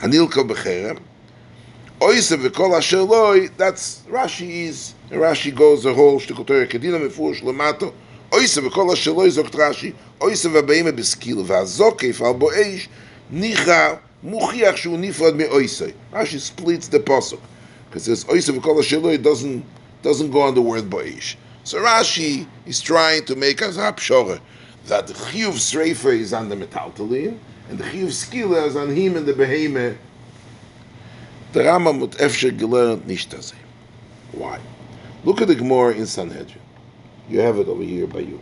Anilka 0.00 0.46
Becherem, 0.46 1.00
Oisev 2.00 2.46
V'kol 2.46 2.76
Asher 2.76 3.02
Loi, 3.02 3.48
that's 3.56 4.00
Rashi 4.10 4.66
is, 4.66 4.94
Rashi 5.10 5.54
goes 5.54 5.84
the 5.84 5.94
whole 5.94 6.18
Shtikotore, 6.18 6.68
Kedina 6.68 7.00
Mefurish 7.00 7.42
Lamato, 7.42 7.92
Oisev 8.30 8.68
V'kol 8.68 8.92
Asher 8.92 9.12
Loi, 9.12 9.28
Zokt 9.28 9.52
Rashi, 9.52 9.94
Oisev 10.18 10.60
V'beime 10.60 10.92
Beskil, 10.92 11.44
V'azokef 11.44 12.20
Al 12.20 12.34
Bo'esh, 12.34 12.88
Nicha, 13.32 14.00
Muchiach 14.24 14.76
Shu 14.76 14.90
Nifrad 14.90 15.36
Me 15.36 15.44
Oisei. 15.44 15.94
Rashi 16.12 16.40
splits 16.40 16.88
the 16.88 16.98
Pasuk, 16.98 17.40
because 17.86 18.04
says 18.04 18.24
Oisev 18.24 18.58
V'kol 18.58 18.80
Asher 18.80 18.98
Loi 18.98 19.16
doesn't, 19.16 19.64
doesn't 20.02 20.30
go 20.32 20.42
on 20.42 20.54
the 20.54 20.62
word 20.62 20.84
Bo'esh. 20.90 21.36
So 21.62 21.78
Rashi 21.78 22.46
is 22.66 22.80
trying 22.80 23.24
to 23.26 23.36
make 23.36 23.62
us 23.62 23.76
hapshore 23.76 24.40
that 24.86 25.06
the 25.06 25.14
chiyuv 25.14 25.54
sreifa 25.54 26.14
is 26.14 26.34
on 26.34 26.50
the 26.50 26.56
metaltalin, 26.56 27.38
and 27.68 27.78
the 27.78 27.84
chiyuv 27.84 28.08
skila 28.08 28.66
is 28.66 28.76
on 28.76 28.94
him 28.94 29.16
and 29.16 29.26
the 29.26 29.32
beheme. 29.32 29.96
The 31.52 31.60
Rambam 31.60 32.00
mut 32.00 32.10
efsher 32.12 32.50
gelernt. 32.56 33.54
Why? 34.32 34.60
Look 35.24 35.40
at 35.40 35.48
the 35.48 35.54
Gemara 35.54 35.94
in 35.94 36.06
Sanhedrin. 36.06 36.60
You 37.28 37.40
have 37.40 37.58
it 37.58 37.68
over 37.68 37.82
here 37.82 38.06
by 38.06 38.20
you. 38.20 38.40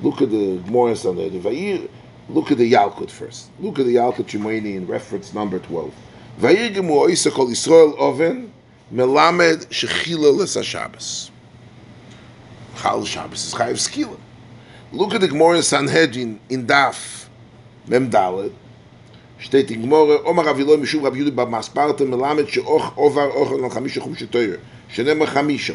Look 0.00 0.22
at 0.22 0.30
the 0.30 0.58
Gemara 0.58 0.90
in 0.90 0.96
Sanhedrin. 0.96 1.88
Look 2.28 2.52
at 2.52 2.58
the 2.58 2.72
Yalkut 2.72 3.10
first. 3.10 3.50
Look 3.58 3.78
at 3.78 3.86
the 3.86 3.96
Yalkut 3.96 4.26
Shemoni 4.26 4.76
in 4.76 4.86
reference 4.86 5.34
number 5.34 5.58
12. 5.58 5.92
Vayirgemu 6.40 6.90
oisa 6.90 7.32
kol 7.32 7.48
Yisrael 7.48 7.98
oven 7.98 8.52
melamed 8.92 9.66
shechila 9.68 10.36
lesa 10.36 10.62
Shabbos. 10.62 11.30
Chal 12.76 13.04
Shabbos 13.04 13.46
is 13.46 13.54
chayiv 13.54 13.72
skila. 13.72 14.18
Look 14.92 15.14
at 15.14 15.20
the 15.20 15.28
Gemara 15.28 15.56
in 15.56 15.62
Sanhedrin 15.62 16.38
in 16.48 16.66
Daf 16.66 17.21
Mem 17.86 18.10
Dalet. 18.10 18.52
steht 19.38 19.70
in 19.70 19.82
Gemara, 19.82 20.24
Omar 20.24 20.46
Aviloi 20.46 20.76
Mishum 20.76 21.02
Rabbi 21.02 21.18
Yudi 21.18 21.30
B'Masparta 21.30 22.04
Melamed 22.06 22.48
She'och 22.48 22.96
Ovar 22.96 23.30
Ochon 23.30 23.64
Al 23.64 23.70
Chamisha 23.70 24.00
Chum 24.02 24.14
Shetoyer 24.14 24.60
Shenem 24.88 25.26
Chamisha 25.26 25.74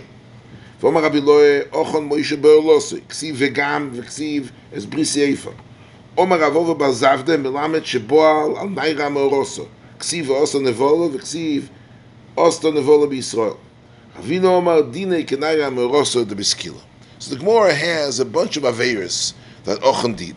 ואומר 0.81 1.03
רבי 1.03 1.17
אלוהי 1.19 1.59
אוכן 1.73 2.03
מוישה 2.03 2.35
באורלוסי, 2.35 2.95
כסיב 3.09 3.35
וגם 3.39 3.89
וכסיב 3.93 4.51
אס 4.77 4.85
בריס 4.85 5.15
יפה. 5.15 5.49
אומר 6.17 6.43
רב 6.43 6.55
אובר 6.55 6.73
בר 6.73 6.91
זבדה 6.91 7.37
מלמד 7.37 7.85
שבועל 7.85 8.51
על 8.57 8.67
ניירה 8.69 9.09
מאורוסו, 9.09 9.65
כסיב 9.99 10.29
ואוסו 10.29 10.59
נבולו 10.59 11.09
וכסיב 11.13 11.69
אוסטו 12.37 12.71
נבולו 12.71 13.09
בישראל. 13.09 13.51
אבינו 14.19 14.55
אומר 14.55 14.81
דיני 14.81 15.25
כניירה 15.25 15.69
מאורוסו 15.69 16.23
דבסקילה. 16.23 16.75
So 17.19 17.33
the 17.33 17.35
Gemara 17.35 17.73
has 17.73 18.19
a 18.19 18.25
bunch 18.25 18.57
of 18.57 18.63
Averis 18.63 19.33
that 19.65 19.81
Ochen 19.81 20.15
did. 20.15 20.35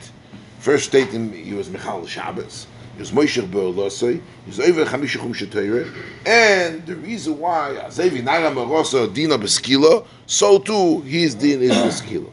First 0.61 0.85
stating 0.85 1.33
he 1.33 1.55
was 1.55 1.71
Michal 1.71 2.07
Shabbos, 2.07 2.67
he 2.95 3.01
was 3.01 3.13
Moshe 3.13 3.51
Be'olosoi, 3.51 4.21
he 4.45 4.47
was 4.47 4.61
over 4.61 4.85
Chamisha 4.85 5.19
Chum 5.19 6.03
and 6.27 6.87
the 6.87 6.97
reason 6.97 7.39
why 7.39 7.79
Azevi 7.81 8.23
Naira 8.23 8.53
Merosa 8.53 9.13
Dina 9.13 9.39
Beskila, 9.39 10.07
so 10.27 10.59
too 10.59 11.01
his 11.01 11.35
din 11.35 11.63
is 11.63 11.71
Beskila. 11.71 12.31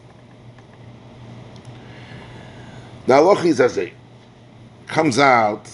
Now 3.07 3.21
Lochi 3.21 3.53
Zazeh 3.53 3.93
comes 4.87 5.19
out 5.19 5.69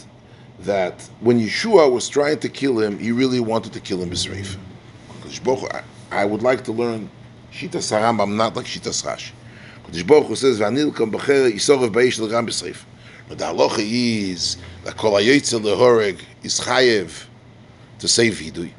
that 0.60 1.10
when 1.22 1.40
Yeshua 1.40 1.92
was 1.92 2.08
trying 2.08 2.38
to 2.38 2.50
kill 2.50 2.80
him, 2.80 3.00
he 3.00 3.12
really 3.12 3.40
wanted 3.40 3.74
to 3.74 3.80
kill 3.80 4.00
him 4.00 4.12
B'Sreif. 4.12 4.58
I, 5.74 5.82
I 6.12 6.26
would 6.26 6.44
like 6.44 6.64
to 6.66 6.72
learn 6.72 7.10
Shita 7.52 7.80
Sarambam, 7.80 8.36
not 8.36 8.56
like 8.56 8.68
Shita 8.68 8.90
Rashi. 8.90 9.32
Kodesh 9.84 10.08
Baruch 10.08 10.28
Hu 10.28 10.36
says, 10.36 10.60
"V'anil 10.60 10.96
kam 10.96 11.12
b'cher 11.12 11.52
yisorev 11.52 11.92
b'eish 11.92 12.20
l'ram 12.20 12.48
b'sreif." 12.48 12.78
But 13.28 13.38
the 13.38 13.46
halacha 13.46 13.80
is 13.80 14.58
that 14.84 14.98
kol 14.98 15.14
hayotzel 15.14 15.62
lehoreg 15.62 16.20
is 16.44 16.60
chayev 16.60 17.26
to 18.00 18.08
say 18.08 18.30
vidui. 18.30 18.72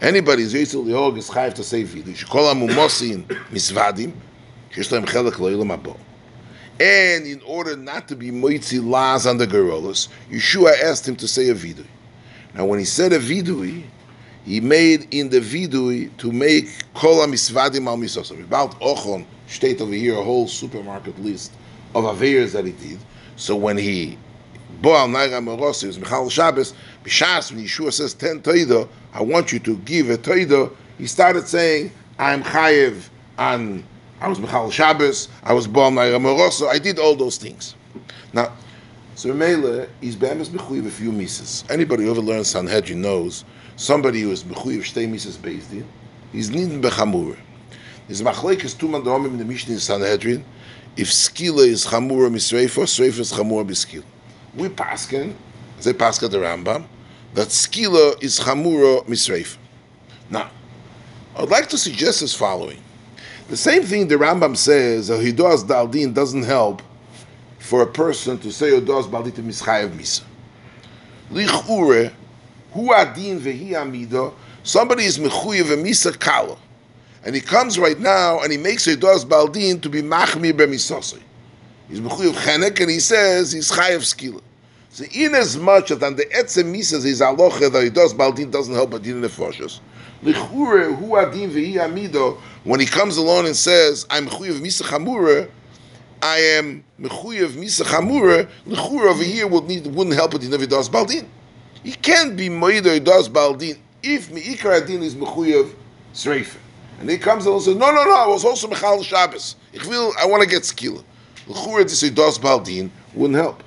Anybody 0.00 0.44
is 0.44 0.54
yotzel 0.54 0.84
lehoreg 0.84 1.18
is 1.18 1.28
chayev 1.28 1.54
to 1.54 1.64
say 1.64 1.82
vidui. 1.82 2.14
She 2.14 2.24
Shekol 2.24 2.52
hamumosin 2.52 3.24
misvadim 3.50 4.12
shesh 4.70 4.90
lehem 4.90 5.04
chelek 5.06 5.32
lo'ilam 5.32 5.76
habo. 5.76 5.96
And 6.78 7.26
in 7.26 7.40
order 7.46 7.76
not 7.76 8.06
to 8.08 8.16
be 8.16 8.30
moitzi 8.30 8.86
las 8.86 9.26
on 9.26 9.38
the 9.38 9.46
gorillas, 9.46 10.08
Yeshua 10.30 10.80
asked 10.82 11.08
him 11.08 11.16
to 11.16 11.26
say 11.26 11.48
a 11.48 11.54
vidui. 11.54 11.86
Now, 12.54 12.66
when 12.66 12.78
he 12.78 12.84
said 12.84 13.12
a 13.12 13.18
vidui, 13.18 13.84
he 14.44 14.60
made 14.60 15.08
in 15.10 15.30
the 15.30 15.40
vidui 15.40 16.14
to 16.18 16.30
make 16.30 16.68
kol 16.94 17.26
misvadim 17.26 17.86
al 17.86 17.96
misosim. 17.96 18.44
About 18.44 18.78
ochon, 18.80 19.24
state 19.46 19.80
over 19.80 19.92
here 19.92 20.18
a 20.18 20.22
whole 20.22 20.48
supermarket 20.48 21.18
list 21.20 21.52
of 21.94 22.04
aveirs 22.04 22.52
that 22.52 22.64
he 22.64 22.72
did. 22.72 22.98
So 23.36 23.56
when 23.56 23.76
he 23.76 24.18
boal 24.82 25.08
naira 25.08 25.42
merosi 25.42 25.86
was 25.86 25.98
Michal 25.98 26.28
Shabbos, 26.28 26.74
b'shas 27.04 27.52
when 27.52 27.64
Yeshua 27.64 27.92
says 27.92 28.14
ten 28.14 28.40
toida, 28.40 28.88
I 29.12 29.22
want 29.22 29.52
you 29.52 29.58
to 29.60 29.76
give 29.78 30.10
a 30.10 30.18
toida. 30.18 30.74
He 30.98 31.06
started 31.06 31.46
saying, 31.46 31.92
I'm 32.18 32.42
chayev 32.42 33.08
on. 33.38 33.84
I 34.20 34.28
was 34.28 34.40
Michal 34.40 34.70
Shabbos. 34.70 35.28
I 35.42 35.52
was 35.52 35.68
boal 35.68 35.92
naira 35.92 36.20
merosi. 36.20 36.68
I 36.68 36.78
did 36.78 36.98
all 36.98 37.14
those 37.14 37.36
things. 37.36 37.74
Now, 38.32 38.52
So 39.16 39.32
Mele 39.32 39.88
is 40.02 40.14
be'emes 40.14 40.50
mechuyev 40.50 40.86
a 40.86 40.90
few 40.90 41.10
mises. 41.10 41.64
Anybody 41.70 42.04
who 42.04 42.10
ever 42.10 42.20
learns 42.20 42.48
Sanhedrin 42.48 43.00
knows 43.00 43.46
somebody 43.76 44.20
who 44.20 44.30
is 44.30 44.44
mechuyev 44.44 44.80
shtei 44.80 45.08
mises 45.08 45.38
based 45.38 45.72
in, 45.72 45.86
he's 46.32 46.50
nidin 46.50 46.82
bechamur. 46.82 47.34
There's 48.06 48.22
machlekes 48.22 48.78
two 48.78 48.88
man 48.88 49.02
domim 49.02 49.26
in 49.26 49.38
the 49.38 49.44
Mishnah 49.44 49.74
in 49.74 49.80
Sanhedrin. 49.80 50.44
If 50.96 51.08
skila 51.08 51.66
is 51.66 51.84
chamura 51.86 52.30
misreifa, 52.30 52.84
sreifa 52.84 53.20
is 53.20 53.32
chamura 53.32 53.66
biskila. 53.68 54.04
We 54.54 54.68
pasken, 54.68 55.34
they 55.82 55.92
paska 55.92 56.30
the 56.30 56.38
Rambam, 56.38 56.86
that 57.34 57.48
skila 57.48 58.22
is 58.22 58.38
chamura 58.38 59.04
misreifa. 59.06 59.56
Now, 60.30 60.50
I 61.34 61.40
would 61.40 61.50
like 61.50 61.68
to 61.70 61.78
suggest 61.78 62.22
as 62.22 62.34
following. 62.34 62.78
The 63.48 63.56
same 63.56 63.82
thing 63.82 64.08
the 64.08 64.14
Rambam 64.16 64.56
says, 64.56 65.08
that 65.08 65.20
Hidoas 65.20 65.64
Daldin 65.64 66.14
doesn't 66.14 66.44
help 66.44 66.82
for 67.58 67.82
a 67.82 67.86
person 67.86 68.38
to 68.38 68.52
say 68.52 68.70
Hidoas 68.70 69.04
Daldin 69.10 69.34
to 69.34 69.42
Mischayev 69.42 69.90
Misa. 69.90 70.22
Lichure, 71.30 72.12
Hu 72.72 72.92
Adin 72.94 73.40
Vehi 73.40 73.70
Amido, 73.70 74.32
somebody 74.62 75.04
is 75.04 75.18
Mechuyev 75.18 75.76
Misa 75.82 76.18
Kala. 76.18 76.56
And 77.26 77.34
he 77.34 77.40
comes 77.40 77.76
right 77.76 77.98
now 77.98 78.38
and 78.38 78.52
he 78.52 78.56
makes 78.56 78.86
Hidoas 78.86 79.28
Baldin 79.28 79.80
to 79.80 79.88
be 79.88 80.00
Machmir 80.00 80.52
Bemisosai. 80.52 81.20
He's 81.88 82.00
Mechuyev 82.00 82.34
Chenek 82.34 82.78
and 82.78 82.88
he 82.88 83.00
says 83.00 83.50
he's 83.50 83.68
Chayev 83.72 84.02
Skila. 84.02 84.40
So 84.90 85.04
in 85.12 85.34
as 85.34 85.56
much 85.58 85.90
as 85.90 86.00
on 86.04 86.14
the 86.14 86.24
Etzem 86.26 86.72
Misas 86.72 87.04
is 87.04 87.20
Aloche 87.20 87.58
that 87.58 87.72
Hidoas 87.72 88.16
Baldin 88.16 88.52
doesn't 88.52 88.72
help 88.72 88.94
Adin 88.94 89.20
Nefoshes, 89.22 89.80
Lichure 90.22 90.94
hu 90.94 91.16
adin 91.16 91.50
vehi 91.50 91.74
amido. 91.74 92.38
When 92.62 92.78
he 92.78 92.86
comes 92.86 93.16
along 93.16 93.46
and 93.46 93.56
says, 93.56 94.06
"I'm 94.08 94.28
mechuyev 94.28 94.60
misa 94.60 94.84
chamura," 94.84 95.48
I 96.22 96.38
am 96.38 96.84
mechuyev 97.00 97.56
misa 97.56 97.82
chamura. 97.82 98.48
Lichure 98.68 99.10
over 99.10 99.24
here 99.24 99.48
would 99.48 99.64
need 99.64 99.84
wouldn't 99.88 100.14
help 100.14 100.34
it. 100.34 100.42
He 100.42 100.48
never 100.48 100.66
does 100.66 100.88
baldin. 100.88 101.26
He 101.82 101.90
can't 101.90 102.36
be 102.36 102.48
moider 102.48 103.02
does 103.02 103.28
baldin 103.28 103.78
if 104.04 104.30
meikar 104.30 104.80
adin 104.80 105.02
is 105.02 105.16
mechuyev 105.16 105.72
sreifa. 106.14 106.58
And 106.98 107.10
he 107.10 107.18
comes 107.18 107.46
and 107.46 107.60
says, 107.60 107.76
"No, 107.76 107.90
no, 107.90 108.04
no. 108.04 108.14
I 108.14 108.26
was 108.26 108.44
also 108.44 108.68
mechal 108.68 109.04
Shabbos. 109.04 109.56
Ich 109.72 109.84
will. 109.84 110.12
I 110.18 110.26
want 110.26 110.42
to 110.42 110.48
get 110.48 110.62
skila." 110.62 111.02
Lichure 111.46 111.84
to 111.84 111.88
say 111.88 112.10
does 112.10 112.38
baldin 112.38 112.90
wouldn't 113.14 113.38
help. 113.38 113.62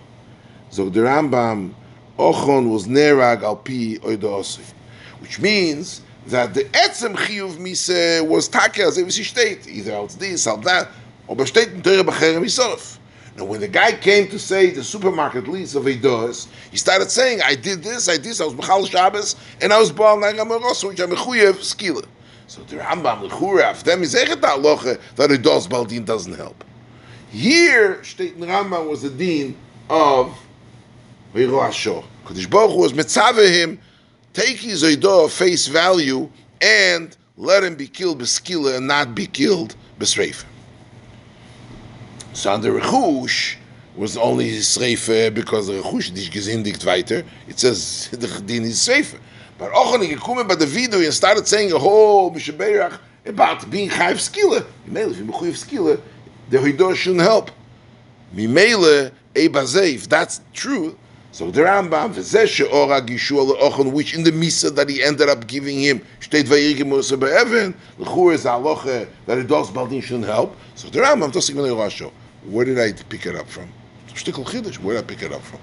So 0.69 0.89
the 0.89 1.01
Rambam 1.01 1.73
Ochon 2.17 2.71
was 2.71 2.87
nerag 2.87 3.43
al 3.43 3.55
pi 3.55 3.97
oidosei, 4.01 4.73
which 5.19 5.39
means 5.39 6.01
that 6.27 6.53
the 6.53 6.65
etzem 6.65 7.15
chiyuv 7.15 7.57
mise 7.57 8.21
was 8.27 8.47
take 8.47 8.79
as 8.79 8.97
if 8.97 9.11
state 9.11 9.67
either 9.67 9.93
else 9.93 10.15
this 10.15 10.45
or 10.45 10.57
that 10.57 10.89
or 11.27 11.35
besteht 11.35 11.73
in 11.73 11.81
teure 11.81 12.03
b'cherem 12.03 12.43
isof. 12.43 12.97
Now 13.37 13.45
when 13.45 13.61
the 13.61 13.67
guy 13.69 13.93
came 13.93 14.27
to 14.27 14.37
say 14.37 14.71
the 14.71 14.83
supermarket 14.83 15.47
lease 15.47 15.75
of 15.75 15.85
Eidos, 15.85 16.47
he 16.71 16.77
started 16.77 17.09
saying, 17.09 17.41
I 17.41 17.55
did 17.55 17.81
this, 17.81 18.09
I 18.09 18.17
did 18.17 18.25
this, 18.25 18.41
I 18.41 18.45
was 18.45 18.53
B'chal 18.53 18.89
Shabbos, 18.89 19.37
and 19.61 19.71
I 19.71 19.79
was 19.79 19.93
Baal 19.93 20.17
Nagam 20.17 20.49
Erosa, 20.49 20.89
which 20.89 20.99
I'm 20.99 21.11
Mechuyev 21.11 21.53
Skila. 21.59 22.05
So 22.49 22.63
the 22.63 22.77
Rambam, 22.77 23.29
Lechura, 23.29 23.79
them 23.83 24.01
is 24.01 24.15
Echet 24.15 24.41
Aloche, 24.41 24.99
that 25.17 25.29
Eidos 25.29 25.69
Baldin 25.69 26.03
doesn't 26.03 26.33
help. 26.33 26.63
Here, 27.29 28.03
State 28.03 28.37
in 28.37 28.41
Rambam 28.41 28.89
was 28.89 29.03
the 29.03 29.11
dean 29.11 29.55
of 29.87 30.35
Veiru 31.35 31.61
Ashor. 31.61 32.03
Kodesh 32.25 32.49
Baruch 32.49 32.71
Hu 32.71 32.79
was 32.79 32.93
Metzaveh 32.93 33.51
him 33.51 33.79
take 34.33 34.57
his 34.57 34.81
Eidah 34.81 35.29
face 35.29 35.67
value 35.67 36.27
and 36.59 37.15
let 37.37 37.63
him 37.63 37.75
be 37.75 37.85
killed 37.85 38.19
beskila 38.19 38.77
and 38.77 38.87
not 38.87 39.13
be 39.13 39.27
killed 39.27 39.75
besreifa. 39.99 40.45
So 42.33 42.51
under 42.51 42.79
Rechush 42.79 43.57
was 43.95 44.17
only 44.17 44.49
Sreife 44.57 45.31
because 45.35 45.69
Rechush 45.69 46.15
is 46.17 46.29
gesindigt 46.29 46.83
weiter. 46.83 47.23
It 47.47 47.59
says 47.59 48.09
the 48.11 48.41
din 48.41 48.63
is 48.63 48.79
Sreife. 48.79 49.19
But 49.59 49.73
Ochon 49.73 50.57
the 50.57 50.65
video 50.65 51.01
and 51.01 51.13
started 51.13 51.45
saying 51.45 51.73
oh, 51.73 51.75
a 51.75 51.79
whole 51.79 52.31
Mishaberach 52.31 52.97
about 53.25 53.69
being 53.69 53.89
Chayv 53.89 54.13
Skila. 54.13 54.65
Mimele, 54.87 55.11
if 55.11 55.17
you're 55.17 55.51
Skila, 55.51 56.01
the 56.49 56.57
Eidah 56.59 56.95
shouldn't 56.95 57.21
help. 57.21 57.51
Mimele, 58.33 59.11
Ebazeh, 59.35 59.95
if 59.95 60.07
that's 60.07 60.39
true, 60.53 60.97
so 61.33 61.51
the 61.51 61.61
Rambam, 61.61 62.13
v'zeh 62.13 62.71
ora 62.71 63.01
gishua 63.01 63.53
le'ochon, 63.53 63.91
which 63.91 64.13
in 64.13 64.23
the 64.23 64.31
misa 64.31 64.73
that 64.73 64.87
he 64.87 65.03
ended 65.03 65.27
up 65.27 65.45
giving 65.45 65.81
him, 65.81 65.99
shteit 66.21 66.45
vayirgim 66.45 66.87
musa 66.87 67.17
be'even, 67.17 67.75
l'chur 67.97 68.33
is 68.33 68.45
aloche, 68.45 69.09
that 69.25 69.37
it 69.37 69.47
does 69.47 69.69
baldin 69.71 69.99
shouldn't 69.99 70.25
help. 70.25 70.55
So 70.75 70.87
the 70.87 70.99
Rambam, 70.99 71.33
tosik 71.33 71.55
v'nei 71.55 71.75
rasho. 71.75 72.13
Where 72.45 72.63
did 72.63 72.79
I 72.79 72.93
pick 72.93 73.25
it 73.25 73.35
up 73.35 73.49
from? 73.49 73.69
Shtikl 74.07 74.45
chidush, 74.45 74.79
where 74.79 74.95
did 74.95 75.03
I 75.03 75.07
pick 75.07 75.21
it 75.21 75.33
up 75.33 75.41
from? 75.41 75.59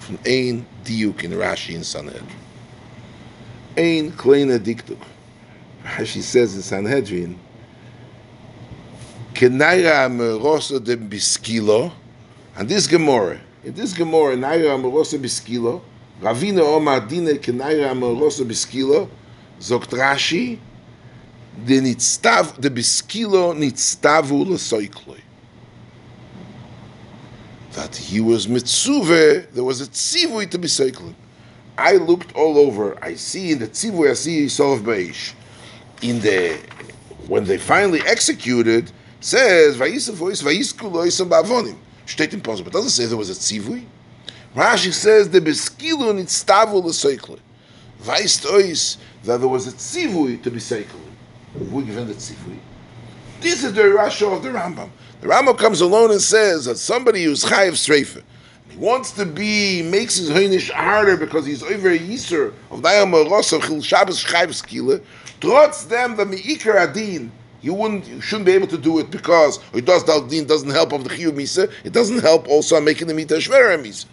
From 0.00 0.18
Ein 0.26 0.66
Diuk 0.84 1.24
in 1.24 1.30
Rashi 1.32 1.74
in 1.74 1.82
Sanhedrin. 1.82 2.47
Ein 3.78 4.10
Kleine 4.10 4.58
Diktuk. 4.58 4.98
Rashi 5.84 6.20
says 6.20 6.56
in 6.56 6.62
Sanhedrin, 6.62 7.38
Kenaira 9.34 10.10
merosa 10.10 10.82
de 10.82 10.96
biskilo, 10.96 11.92
and 12.56 12.68
this 12.68 12.88
Gemara, 12.88 13.38
in 13.62 13.72
this 13.74 13.92
Gemara, 13.92 14.34
Naira 14.34 14.74
Amorosa 14.74 15.16
Biskilo, 15.16 15.80
Ravina 16.20 16.60
Omar 16.60 17.02
Dine 17.02 17.38
Kenaira 17.38 17.92
Amorosa 17.92 18.44
Biskilo, 18.44 19.08
Zogt 19.60 19.90
Rashi, 19.90 20.58
the 21.64 21.78
nitztav, 21.78 22.60
the 22.60 22.68
Biskilo 22.68 23.54
nitztavu 23.54 24.44
lesoikloi. 24.44 25.20
That 27.74 27.94
he 27.94 28.20
was 28.20 28.48
mitzuve, 28.48 29.52
there 29.52 29.62
was 29.62 29.80
a 29.80 29.86
tzivui 29.86 30.50
to 30.50 30.58
be 30.58 30.66
soikloi. 30.66 31.14
I 31.78 31.92
looked 31.92 32.34
all 32.34 32.58
over. 32.58 33.02
I 33.02 33.14
see 33.14 33.52
in 33.52 33.60
the 33.60 33.68
tzivui, 33.68 34.10
I 34.10 34.14
see 34.14 34.46
Yisov 34.46 34.80
Beish. 34.80 35.32
In 36.02 36.18
the, 36.20 36.58
when 37.28 37.44
they 37.44 37.56
finally 37.56 38.00
executed, 38.04 38.90
says, 39.20 39.76
Vayisov 39.76 40.14
voice, 40.14 40.42
Vayisku 40.42 40.90
loisam 40.90 41.30
bavonim. 41.30 41.76
In 42.08 42.40
Posel, 42.40 42.64
but 42.64 42.72
doesn't 42.72 42.90
say 42.90 43.04
there 43.06 43.16
was 43.16 43.30
a 43.30 43.34
tzivui. 43.34 43.84
Rashi 44.54 44.92
says 44.92 45.28
the 45.30 45.40
beskilu 45.40 46.12
nitztavu 46.14 46.82
l'seikle. 46.82 47.38
Weißt 48.02 48.46
ois 48.46 48.96
that 49.24 49.38
there 49.38 49.48
was 49.48 49.68
a 49.68 49.72
tzivui 49.72 50.42
to 50.42 50.50
be 50.50 50.58
seikle. 50.58 50.98
Who 51.70 51.84
given 51.84 52.08
the 52.08 52.14
tzivui? 52.14 52.58
This 53.40 53.62
is 53.62 53.72
the 53.74 53.82
Rasha 53.82 54.34
of 54.34 54.42
the 54.42 54.48
Rambam. 54.48 54.90
The 55.20 55.28
Rambam 55.28 55.56
comes 55.58 55.80
alone 55.80 56.10
and 56.10 56.20
says 56.20 56.64
that 56.64 56.78
somebody 56.78 57.24
who's 57.24 57.44
chayiv 57.44 57.72
streifa, 57.72 58.16
he 58.16 58.22
wants 58.78 59.12
to 59.12 59.26
be, 59.26 59.82
makes 59.82 60.16
his 60.16 60.30
heinish 60.30 60.70
harder 60.70 61.16
because 61.16 61.44
he's 61.44 61.62
over 61.62 61.90
a 61.90 61.98
yiser 61.98 62.54
of 62.70 62.80
Dayam 62.80 63.12
Ross 63.30 63.52
of 63.52 63.62
Chil 63.62 63.82
Shabbos 63.82 64.24
chayiv 64.24 64.48
skila, 64.48 65.88
them 65.88 66.16
the 66.16 66.24
meikar 66.24 66.76
adin, 66.76 67.30
you 67.60 67.74
wouldn't, 67.74 68.06
you 68.06 68.20
shouldn't 68.20 68.46
be 68.46 68.52
able 68.52 68.68
to 68.68 68.78
do 68.78 68.98
it 68.98 69.10
because 69.10 69.58
it 69.72 69.84
does 69.84 70.04
Daldin 70.04 70.46
doesn't 70.46 70.70
help 70.70 70.92
of 70.92 71.04
the 71.04 71.10
Chiyuv 71.10 71.32
Misa. 71.32 71.70
It 71.84 71.92
doesn't 71.92 72.20
help 72.20 72.46
also 72.48 72.76
on 72.76 72.84
making 72.84 73.08
the 73.08 73.14
Mita 73.14 73.34
Shvera 73.34 73.76
Misa. 73.82 74.06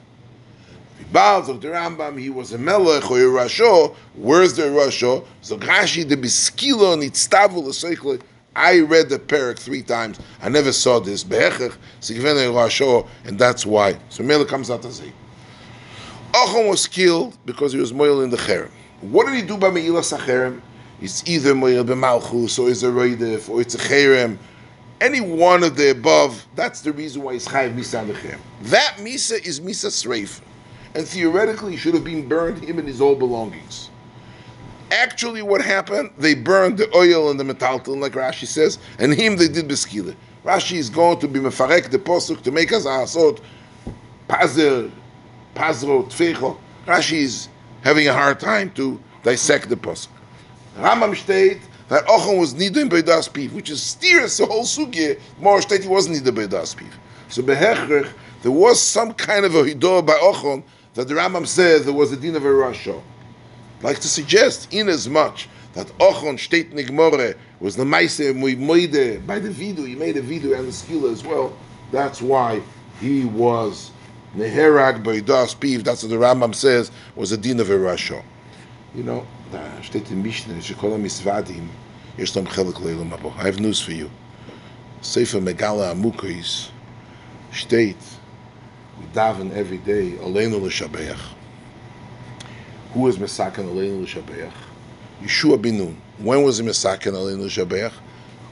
Bals 1.12 1.48
of 1.48 1.62
the 1.62 1.68
Rambam, 1.68 2.20
he 2.20 2.30
was 2.30 2.52
a 2.54 2.58
Melech 2.58 3.10
or 3.12 3.20
a 3.20 3.46
Rasho. 3.46 3.96
Where's 4.16 4.56
the 4.56 4.64
Rasho? 4.64 5.26
So 5.42 5.58
Rashi 5.60 6.08
the 6.08 6.18
Biskilo 6.18 6.98
Nitztavu 6.98 7.64
L'Seichel. 7.64 8.22
I 8.56 8.80
read 8.80 9.10
the 9.10 9.20
parak 9.20 9.60
three 9.60 9.82
times. 9.82 10.20
I 10.42 10.50
never 10.50 10.72
saw 10.72 11.00
this. 11.00 11.24
And 11.24 13.40
that's 13.40 13.66
why. 13.66 14.00
So 14.10 14.24
Melech 14.24 14.48
comes 14.48 14.72
out 14.72 14.82
to 14.84 14.92
say. 14.92 15.12
Ochon 16.34 16.70
was 16.70 16.88
killed 16.88 17.38
because 17.46 17.74
he 17.74 17.80
was 17.80 17.94
moil 17.94 18.22
in 18.22 18.30
the 18.30 18.38
cherem. 18.38 18.72
What 19.02 19.28
did 19.28 19.36
he 19.36 19.42
do 19.42 19.58
by 19.58 19.70
Me'ilah 19.70 20.02
Sacherem? 20.02 20.62
It's 21.02 21.28
either 21.28 21.54
Moyer 21.54 21.84
b'Malchus, 21.84 22.58
or 22.58 22.70
it's 22.70 22.84
a 22.84 22.88
Roidef, 22.88 23.50
or 23.50 23.62
it's 23.62 23.76
a 23.76 23.78
Cherem. 23.78 24.38
Any 25.02 25.20
one 25.20 25.64
of 25.64 25.76
the 25.76 25.92
above, 25.92 26.48
that's 26.56 26.82
the 26.82 26.94
reason 26.94 27.22
why 27.22 27.34
it's 27.34 27.48
Chayiv 27.48 27.76
Misa 27.76 28.00
on 28.00 28.08
the 28.08 28.14
Cherem. 28.14 28.40
That 28.64 28.96
Misa 29.00 29.46
is 29.46 29.60
Misa 29.60 29.88
Sreif. 29.88 30.40
And 30.96 31.06
theoretically, 31.06 31.74
he 31.74 31.78
should 31.78 31.94
have 31.94 32.06
been 32.06 32.28
burned, 32.28 32.64
him 32.64 32.80
and 32.80 32.88
his 32.88 33.02
old 33.02 33.20
belongings. 33.20 33.90
Actually, 34.96 35.42
what 35.42 35.62
happened, 35.62 36.10
they 36.18 36.34
burned 36.34 36.78
the 36.78 36.90
oil 36.96 37.30
and 37.30 37.38
the 37.38 37.44
metalton, 37.44 38.00
like 38.00 38.14
Rashi 38.14 38.48
says, 38.48 38.80
and 38.98 39.14
him 39.14 39.36
they 39.36 39.50
did 39.50 39.68
Beskila. 39.68 40.16
Rashi 40.46 40.78
is 40.78 40.90
going 40.90 41.20
to 41.20 41.28
be 41.28 41.38
Mefarek 41.38 41.92
the 41.92 42.00
Posuk 42.00 42.42
to 42.44 42.52
make 42.52 42.72
us 42.72 42.86
Asot, 42.86 43.42
Pazer, 44.30 44.90
Pazro, 45.54 46.06
Tfecho. 46.06 46.58
Rashi 46.86 47.18
is 47.18 47.50
having 47.82 48.08
a 48.08 48.14
hard 48.14 48.40
time 48.40 48.72
to 48.72 48.98
dissect 49.22 49.68
the 49.68 49.76
Posuk. 49.76 50.08
Rambam 50.78 51.14
state 51.14 51.60
that 51.90 52.06
Ochon 52.06 52.40
was 52.40 52.54
in 52.54 52.90
Beidas 52.90 53.30
Piv, 53.30 53.52
which 53.52 53.70
is 53.70 53.84
steers 53.84 54.38
the 54.38 54.46
whole 54.46 54.64
sugya. 54.64 55.20
More 55.40 55.62
state 55.62 55.84
he 55.84 55.90
wasn't 55.90 56.16
nido 56.16 56.32
Beidas 56.32 56.74
Piv. 56.74 56.94
So 57.28 57.42
behechrech, 57.42 58.10
there 58.44 58.52
was 58.52 58.82
some 58.82 59.14
kind 59.14 59.46
of 59.46 59.56
a 59.56 59.64
hido 59.64 60.06
by 60.06 60.14
Ochon 60.14 60.64
that 60.94 61.10
the 61.10 61.16
Rambam 61.16 61.46
says 61.46 61.84
there 61.84 61.94
was 61.94 62.14
a 62.14 62.18
din 62.18 62.38
of 62.38 62.46
a 62.46 62.48
rasha 62.48 63.02
like 63.82 64.00
to 64.00 64.08
suggest, 64.08 64.74
in 64.74 64.90
as 64.90 65.08
much 65.10 65.50
that 65.74 65.88
Ochon 66.00 66.36
shteit 66.38 66.72
Nigmore 66.72 67.36
was 67.60 67.76
the 67.76 67.86
Maise 67.86 68.20
Moide 68.20 69.26
by 69.28 69.40
the 69.40 69.50
Vidu, 69.50 69.86
he 69.88 69.96
made 69.96 70.18
a 70.18 70.22
Vidu 70.22 70.58
and 70.58 70.68
the 70.68 70.72
Skila 70.72 71.12
as 71.12 71.24
well. 71.24 71.56
That's 71.92 72.22
why 72.22 72.62
he 73.02 73.26
was 73.26 73.92
Neherag 74.36 75.04
Beidas 75.04 75.56
Piv, 75.56 75.84
that's 75.84 76.04
what 76.04 76.10
the 76.10 76.16
Rambam 76.16 76.56
says, 76.56 76.92
was 77.16 77.32
a 77.32 77.38
din 77.38 77.60
of 77.60 77.70
a 77.70 77.74
Rasha. 77.74 78.24
You 78.94 79.04
know, 79.04 79.28
shteit 79.52 80.06
steht 80.06 80.12
Mishnah, 80.12 80.56
Shekolam 80.56 81.04
Isvadim, 81.04 81.68
Yeshlam 82.18 82.46
Chelik 82.48 82.76
Leilam 82.76 83.34
I 83.38 83.44
have 83.44 83.60
news 83.60 83.82
for 83.82 83.92
you. 83.92 84.10
Sefer 85.02 85.40
Megala 85.40 85.94
Amukis 85.94 86.70
state, 87.54 87.98
we 89.00 89.06
daven 89.08 89.54
every 89.54 89.78
day, 89.80 90.12
Aleinu 90.22 90.62
L'Shabeach. 90.62 91.35
Who 92.96 93.08
is 93.10 93.18
Mesaken 93.18 93.66
Aleinu 93.66 94.04
L'Shabeach? 94.04 94.54
Yeshua 95.22 95.62
bin 95.62 95.80
Nun. 95.80 96.02
When 96.18 96.44
was 96.44 96.60
he 96.60 96.66
Mesaken 96.66 97.12
Aleinu 97.12 97.44
L'Shabeach? 97.44 97.92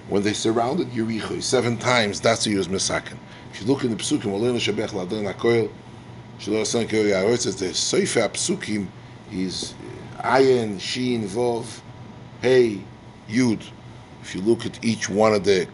When 0.10 0.22
they 0.22 0.34
surrounded 0.34 0.90
Yericho 0.90 1.42
seven 1.42 1.78
times, 1.78 2.20
that's 2.20 2.44
who 2.44 2.52
he 2.52 2.58
was 2.58 2.68
Mesaken. 2.68 3.18
If 3.54 3.62
you 3.62 3.68
look 3.68 3.86
in 3.86 3.92
the 3.92 3.96
Psukim, 3.96 4.24
Aleinu 4.24 4.56
L'Shabeach 4.56 4.92
L'Adon 4.92 5.34
HaKoil, 5.34 5.72
Shelo 6.40 6.60
Asan 6.60 6.86
Yaharet 6.88 7.40
says 7.40 7.56
the 7.56 7.74
Sefer 7.74 8.28
Psukim 8.28 8.88
is 9.32 9.76
Ayin, 10.18 10.78
Shin, 10.78 11.26
Vov, 11.26 11.80
Hey, 12.42 12.82
Yud. 13.30 13.64
If 14.24 14.36
you 14.36 14.42
look 14.42 14.66
at 14.66 14.84
each 14.84 15.08
one 15.08 15.34
of 15.34 15.46
the 15.46 15.70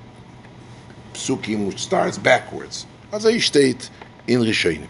psukim 1.13 1.65
which 1.65 1.79
starts 1.79 2.19
backwards, 2.19 2.85
also 3.11 3.29
he 3.29 3.39
steht 3.39 3.89
in 4.27 4.41
Rishonim. 4.41 4.87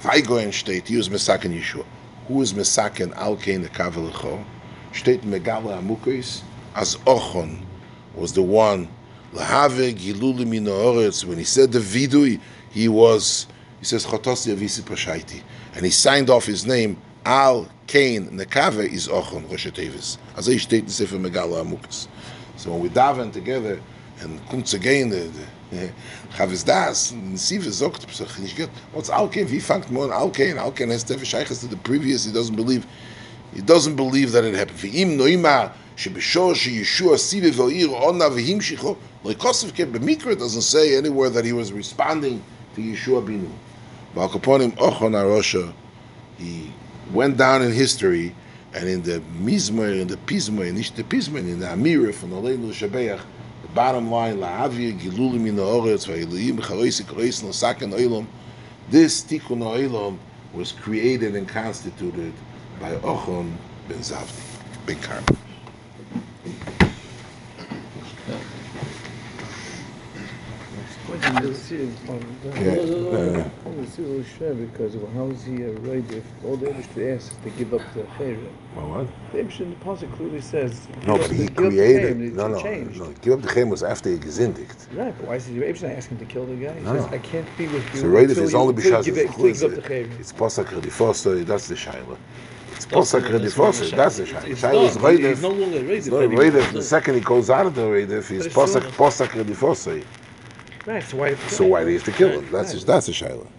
Vaygoyen 0.00 0.48
steht, 0.48 0.88
he 0.88 0.96
was 0.96 1.08
Mesaken 1.08 1.56
Yeshua. 1.56 1.84
Who 2.30 2.42
is 2.42 2.52
Mesaken 2.52 3.12
Alkein 3.14 3.64
the 3.64 3.68
Kavalecho? 3.68 4.44
Steht 4.92 5.22
Megala 5.22 5.82
Amukis, 5.82 6.42
as 6.76 6.94
Ochon 6.98 7.60
was 8.14 8.34
the 8.34 8.40
one, 8.42 8.88
Lahave 9.34 11.24
when 11.26 11.38
he 11.38 11.42
said 11.42 11.72
the 11.72 11.80
Vidui, 11.80 12.40
he 12.70 12.86
was, 12.86 13.48
he 13.80 13.84
says, 13.84 14.06
Chotosi 14.06 14.54
Avisi 14.54 14.80
Pashaiti. 14.82 15.42
And 15.74 15.84
he 15.84 15.90
signed 15.90 16.30
off 16.30 16.46
his 16.46 16.64
name, 16.64 16.96
Al 17.24 17.68
Kain 17.88 18.28
Nekave 18.28 18.88
is 18.88 19.08
Ochon, 19.08 19.50
Rosh. 19.50 19.66
As 20.36 20.46
he 20.46 20.54
steht 20.58 20.82
in 20.84 20.88
Sefer 20.88 21.16
Megala 21.16 21.64
Amukis. 21.64 22.06
So 22.54 22.70
when 22.70 22.80
we 22.80 22.90
daven 22.90 23.32
together, 23.32 23.80
and 24.21 24.39
kommt 24.49 24.73
again 24.73 25.09
the, 25.09 25.29
the 25.71 25.91
Chavis 26.35 26.65
Das, 26.65 27.11
and 27.11 27.37
Siva 27.39 27.71
sagt, 27.71 28.39
nicht 28.39 28.57
gut, 28.57 28.69
what's 28.93 29.09
Alkein? 29.09 29.49
Wie 29.49 29.59
fangt 29.59 29.91
man 29.91 30.09
Alkein? 30.11 30.57
Alkein 30.57 30.89
has 30.89 31.03
Tefe 31.03 31.25
Sheiches 31.25 31.59
to 31.61 31.67
the 31.67 31.77
previous, 31.77 32.25
he 32.25 32.31
doesn't 32.31 32.55
believe, 32.55 32.85
he 33.53 33.61
doesn't 33.61 33.95
believe 33.95 34.31
that 34.31 34.43
it 34.43 34.55
happened. 34.55 34.79
V'im 34.79 35.17
noima, 35.17 35.71
שבשור 35.97 36.53
שישוע 36.53 37.17
סיבי 37.17 37.49
ועיר 37.49 37.87
עונה 37.87 38.25
והמשיכו, 38.27 38.95
לא 39.25 39.31
יקוסף 39.31 39.71
כן, 39.75 39.91
במקרה 39.91 40.33
doesn't 40.33 40.61
say 40.61 40.95
anywhere 40.95 41.29
that 41.29 41.45
he 41.45 41.53
was 41.53 41.71
responding 41.71 42.41
to 42.75 42.81
Yeshua 42.81 43.25
Binu. 43.25 43.49
But 44.13 44.29
Kaponim 44.29 44.71
Ochon 44.77 45.13
Arosha, 45.13 45.73
he 46.37 46.71
went 47.13 47.37
down 47.37 47.61
in 47.61 47.71
history, 47.71 48.35
and 48.73 48.89
in 48.89 49.03
the 49.03 49.21
Mizmer, 49.41 50.01
in 50.01 50.07
the 50.07 50.17
Pismer, 50.17 50.67
in 50.67 50.75
the 50.75 50.81
Pismer, 50.81 51.39
in 51.39 51.59
the 51.59 51.67
Amira 51.67 52.13
from 52.13 52.31
the 52.31 52.35
Leinu 52.35 52.71
Shabeach, 52.71 53.21
the 53.62 53.68
bottom 53.68 54.10
line, 54.10 54.38
La'avir 54.38 54.98
Gilulim 54.98 55.46
in 55.46 55.56
the 55.56 55.62
Oretz, 55.62 56.06
Va'iluim 56.06 56.58
Charoisi 56.58 57.04
Krois 57.04 57.42
Nosaken 57.42 57.92
Oilom, 57.92 58.26
this 58.88 59.22
Tikkun 59.22 59.62
Oilom 59.62 60.18
was 60.52 60.72
created 60.72 61.36
and 61.36 61.48
constituted 61.48 62.32
by 62.80 62.94
Ochon 62.96 63.52
ben 63.88 63.98
Zavdi, 63.98 64.86
ben 64.86 64.98
Karma. 65.00 65.49
Yeah. 71.30 71.44
Because 74.56 74.96
well, 74.96 75.10
how 75.14 75.26
is 75.30 75.44
he 75.44 75.64
right 75.64 76.04
if 76.12 76.24
all 76.44 76.56
the 76.56 76.66
Abishter 76.66 77.16
asks 77.16 77.30
is 77.32 77.36
to 77.44 77.50
give 77.50 77.72
up 77.74 77.82
the? 77.94 78.04
Well, 78.76 78.88
what? 78.88 79.06
The 79.32 79.38
in 79.40 79.70
the 79.70 79.76
Pasuk 79.76 80.12
clearly 80.16 80.40
says 80.40 80.88
No, 81.06 81.18
but 81.18 81.30
he 81.30 81.44
the 81.44 81.50
created. 81.52 82.16
No, 82.34 82.52
it's 82.54 82.96
no, 82.98 83.04
no. 83.06 83.12
Give 83.22 83.34
up 83.34 83.42
the 83.42 83.48
chem 83.48 83.68
was 83.68 83.82
after 83.82 84.10
he 84.10 84.16
gesindigt. 84.18 84.86
Right, 84.96 85.14
but 85.18 85.28
why 85.28 85.36
is 85.36 85.46
the 85.46 85.52
Abishter 85.60 85.82
not 85.82 85.92
asking 85.92 86.18
to 86.18 86.24
kill 86.24 86.46
the 86.46 86.54
guy? 86.56 86.72
He 86.74 86.80
No, 86.80 86.94
says, 86.96 87.06
no. 87.10 87.16
I 87.16 87.18
can't 87.18 87.46
be 87.58 87.66
with 87.68 87.94
you 87.94 88.00
So 88.00 88.06
right 88.08 88.28
until 88.28 88.42
it's 88.44 88.52
you- 88.52 88.58
only 88.58 88.72
because 88.74 89.04
give 89.06 89.16
it's 89.18 89.30
it- 89.36 89.36
give 89.60 89.62
up 89.62 89.82
the 89.82 89.88
chayrim. 89.88 90.20
it's 90.20 90.32
posak 90.32 90.66
redifosa. 90.66 91.44
That's 91.46 91.68
the 91.68 91.74
shaila. 91.76 92.16
It's 92.72 92.90
not 92.90 93.04
redifosa. 93.04 93.90
the 93.90 93.96
That's 93.96 94.16
the 94.16 94.24
shaila. 94.24 94.40
shaila. 94.42 94.48
It's 94.50 94.62
is. 94.64 94.96
He's 94.96 94.96
reidef. 94.96 95.42
no 95.42 95.48
longer 95.50 95.92
It's 95.92 96.06
not 96.06 96.22
anymore. 96.22 96.44
reidef. 96.44 96.72
The 96.72 96.82
second 96.82 97.14
he 97.14 97.20
goes 97.20 97.50
out 97.50 97.66
of 97.66 97.74
the 97.74 97.82
it's 97.92 98.54
posak 98.54 98.82
not. 98.82 98.92
posak 98.94 99.28
redifosa. 99.28 100.02
Right, 100.86 101.02
so 101.02 101.16
why? 101.18 101.34
So 101.34 101.66
why 101.66 101.84
do 101.84 101.90
you 101.90 101.98
have 101.98 102.04
to 102.06 102.12
kill 102.12 102.40
him? 102.40 102.50
That's 102.50 102.72
his, 102.72 102.84
that's 102.84 103.06
the 103.06 103.12
shaila. 103.12 103.46
That's 103.56 103.58